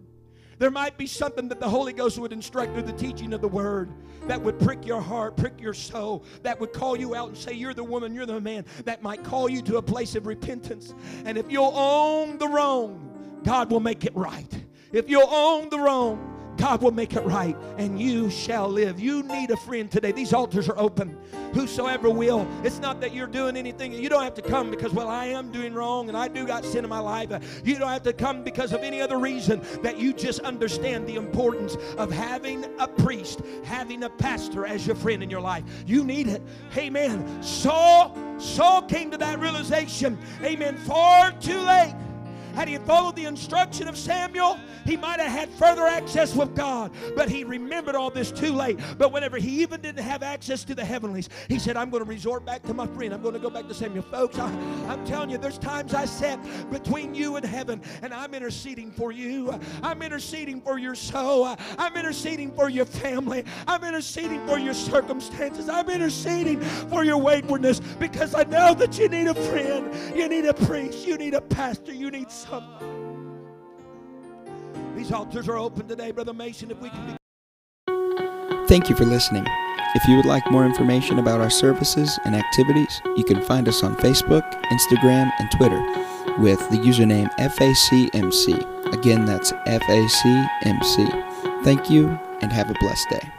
There 0.59 0.71
might 0.71 0.97
be 0.97 1.05
something 1.05 1.47
that 1.49 1.59
the 1.59 1.69
Holy 1.69 1.93
Ghost 1.93 2.17
would 2.17 2.33
instruct 2.33 2.73
through 2.73 2.83
the 2.83 2.93
teaching 2.93 3.33
of 3.33 3.41
the 3.41 3.47
Word 3.47 3.91
that 4.27 4.41
would 4.41 4.59
prick 4.59 4.85
your 4.85 5.01
heart, 5.01 5.37
prick 5.37 5.61
your 5.61 5.73
soul, 5.73 6.25
that 6.43 6.59
would 6.59 6.73
call 6.73 6.97
you 6.97 7.15
out 7.15 7.29
and 7.29 7.37
say, 7.37 7.53
You're 7.53 7.73
the 7.73 7.83
woman, 7.83 8.13
you're 8.13 8.25
the 8.25 8.41
man, 8.41 8.65
that 8.85 9.03
might 9.03 9.23
call 9.23 9.49
you 9.49 9.61
to 9.63 9.77
a 9.77 9.81
place 9.81 10.15
of 10.15 10.25
repentance. 10.25 10.93
And 11.25 11.37
if 11.37 11.51
you'll 11.51 11.75
own 11.75 12.37
the 12.37 12.47
wrong, 12.47 13.41
God 13.43 13.71
will 13.71 13.79
make 13.79 14.03
it 14.03 14.15
right. 14.15 14.65
If 14.91 15.09
you'll 15.09 15.29
own 15.29 15.69
the 15.69 15.79
wrong, 15.79 16.36
God 16.57 16.81
will 16.81 16.91
make 16.91 17.15
it 17.15 17.21
right 17.21 17.55
and 17.77 17.99
you 17.99 18.29
shall 18.29 18.67
live. 18.67 18.99
You 18.99 19.23
need 19.23 19.51
a 19.51 19.57
friend 19.57 19.89
today. 19.89 20.11
These 20.11 20.33
altars 20.33 20.67
are 20.67 20.77
open. 20.77 21.17
Whosoever 21.53 22.09
will. 22.09 22.47
It's 22.63 22.79
not 22.79 22.99
that 23.01 23.13
you're 23.13 23.27
doing 23.27 23.55
anything. 23.55 23.93
You 23.93 24.09
don't 24.09 24.23
have 24.23 24.33
to 24.35 24.41
come 24.41 24.69
because, 24.69 24.91
well, 24.91 25.07
I 25.07 25.25
am 25.25 25.51
doing 25.51 25.73
wrong 25.73 26.09
and 26.09 26.17
I 26.17 26.27
do 26.27 26.45
got 26.45 26.65
sin 26.65 26.83
in 26.83 26.89
my 26.89 26.99
life. 26.99 27.61
You 27.63 27.77
don't 27.77 27.89
have 27.89 28.03
to 28.03 28.13
come 28.13 28.43
because 28.43 28.73
of 28.73 28.81
any 28.81 29.01
other 29.01 29.17
reason 29.17 29.61
that 29.81 29.97
you 29.97 30.13
just 30.13 30.39
understand 30.41 31.07
the 31.07 31.15
importance 31.15 31.77
of 31.97 32.11
having 32.11 32.65
a 32.79 32.87
priest, 32.87 33.41
having 33.63 34.03
a 34.03 34.09
pastor 34.09 34.65
as 34.65 34.85
your 34.85 34.95
friend 34.95 35.23
in 35.23 35.29
your 35.29 35.41
life. 35.41 35.63
You 35.85 36.03
need 36.03 36.27
it. 36.27 36.41
Amen. 36.75 37.41
Saul, 37.41 38.15
Saul 38.39 38.81
came 38.83 39.11
to 39.11 39.17
that 39.17 39.39
realization. 39.39 40.17
Amen. 40.43 40.75
Far 40.77 41.31
too 41.33 41.59
late. 41.59 41.95
Had 42.57 42.69
he 42.69 42.79
followed 42.79 43.15
the 43.15 43.25
instruction 43.25 43.87
of 43.87 43.95
Samuel, 43.95 44.59
he 44.83 44.97
might 44.97 45.19
have 45.19 45.29
had 45.29 45.47
further 45.47 45.85
access 45.85 46.35
with 46.35 46.55
God. 46.55 46.91
But 47.15 47.29
he 47.29 47.43
remembered 47.43 47.93
all 47.93 48.09
this 48.09 48.31
too 48.31 48.51
late. 48.51 48.79
But 48.97 49.11
whenever 49.11 49.37
he 49.37 49.61
even 49.61 49.79
didn't 49.79 50.03
have 50.03 50.23
access 50.23 50.63
to 50.63 50.73
the 50.73 50.83
heavenlies, 50.83 51.29
he 51.49 51.59
said, 51.59 51.77
I'm 51.77 51.91
going 51.91 52.03
to 52.03 52.09
resort 52.09 52.47
back 52.47 52.63
to 52.63 52.73
my 52.73 52.87
friend. 52.87 53.13
I'm 53.13 53.21
going 53.21 53.35
to 53.35 53.39
go 53.39 53.51
back 53.51 53.67
to 53.67 53.75
Samuel. 53.75 54.01
Folks, 54.01 54.39
I, 54.39 54.49
am 54.91 55.05
telling 55.05 55.29
you, 55.29 55.37
there's 55.37 55.59
times 55.59 55.93
I 55.93 56.05
sat 56.05 56.39
between 56.71 57.13
you 57.13 57.35
and 57.35 57.45
heaven, 57.45 57.79
and 58.01 58.11
I'm 58.11 58.33
interceding 58.33 58.89
for 58.89 59.11
you. 59.11 59.53
I'm 59.83 60.01
interceding 60.01 60.59
for 60.59 60.79
your 60.79 60.95
soul. 60.95 61.55
I'm 61.77 61.95
interceding 61.95 62.51
for 62.53 62.69
your 62.69 62.85
family. 62.85 63.45
I'm 63.67 63.83
interceding 63.83 64.43
for 64.47 64.57
your 64.57 64.73
circumstances. 64.73 65.69
I'm 65.69 65.91
interceding 65.91 66.61
for 66.89 67.03
your 67.03 67.17
waywardness 67.19 67.81
because 67.99 68.33
I 68.33 68.45
know 68.45 68.73
that 68.73 68.97
you 68.97 69.09
need 69.09 69.27
a 69.27 69.35
friend. 69.35 69.93
You 70.17 70.27
need 70.27 70.45
a 70.45 70.55
priest. 70.55 71.05
You 71.05 71.17
need 71.17 71.35
a 71.35 71.41
pastor. 71.41 71.93
You 71.93 72.09
need 72.09 72.31
these 74.95 75.11
altars 75.11 75.47
are 75.47 75.57
open 75.57 75.87
today, 75.87 76.11
Brother 76.11 76.33
Mason. 76.33 76.71
If 76.71 76.79
we 76.79 76.89
can 76.89 77.05
be. 77.05 77.17
Thank 78.67 78.89
you 78.89 78.95
for 78.95 79.05
listening. 79.05 79.45
If 79.95 80.07
you 80.07 80.17
would 80.17 80.25
like 80.25 80.51
more 80.51 80.65
information 80.65 81.19
about 81.19 81.39
our 81.39 81.49
services 81.49 82.19
and 82.25 82.35
activities, 82.35 83.01
you 83.15 83.23
can 83.23 83.41
find 83.41 83.67
us 83.67 83.83
on 83.83 83.95
Facebook, 83.95 84.43
Instagram, 84.65 85.31
and 85.39 85.49
Twitter 85.51 85.81
with 86.39 86.59
the 86.69 86.77
username 86.77 87.33
FACMC. 87.37 88.93
Again, 88.93 89.25
that's 89.25 89.53
FACMC. 89.65 91.63
Thank 91.63 91.89
you 91.89 92.09
and 92.41 92.51
have 92.51 92.69
a 92.69 92.75
blessed 92.79 93.09
day. 93.09 93.36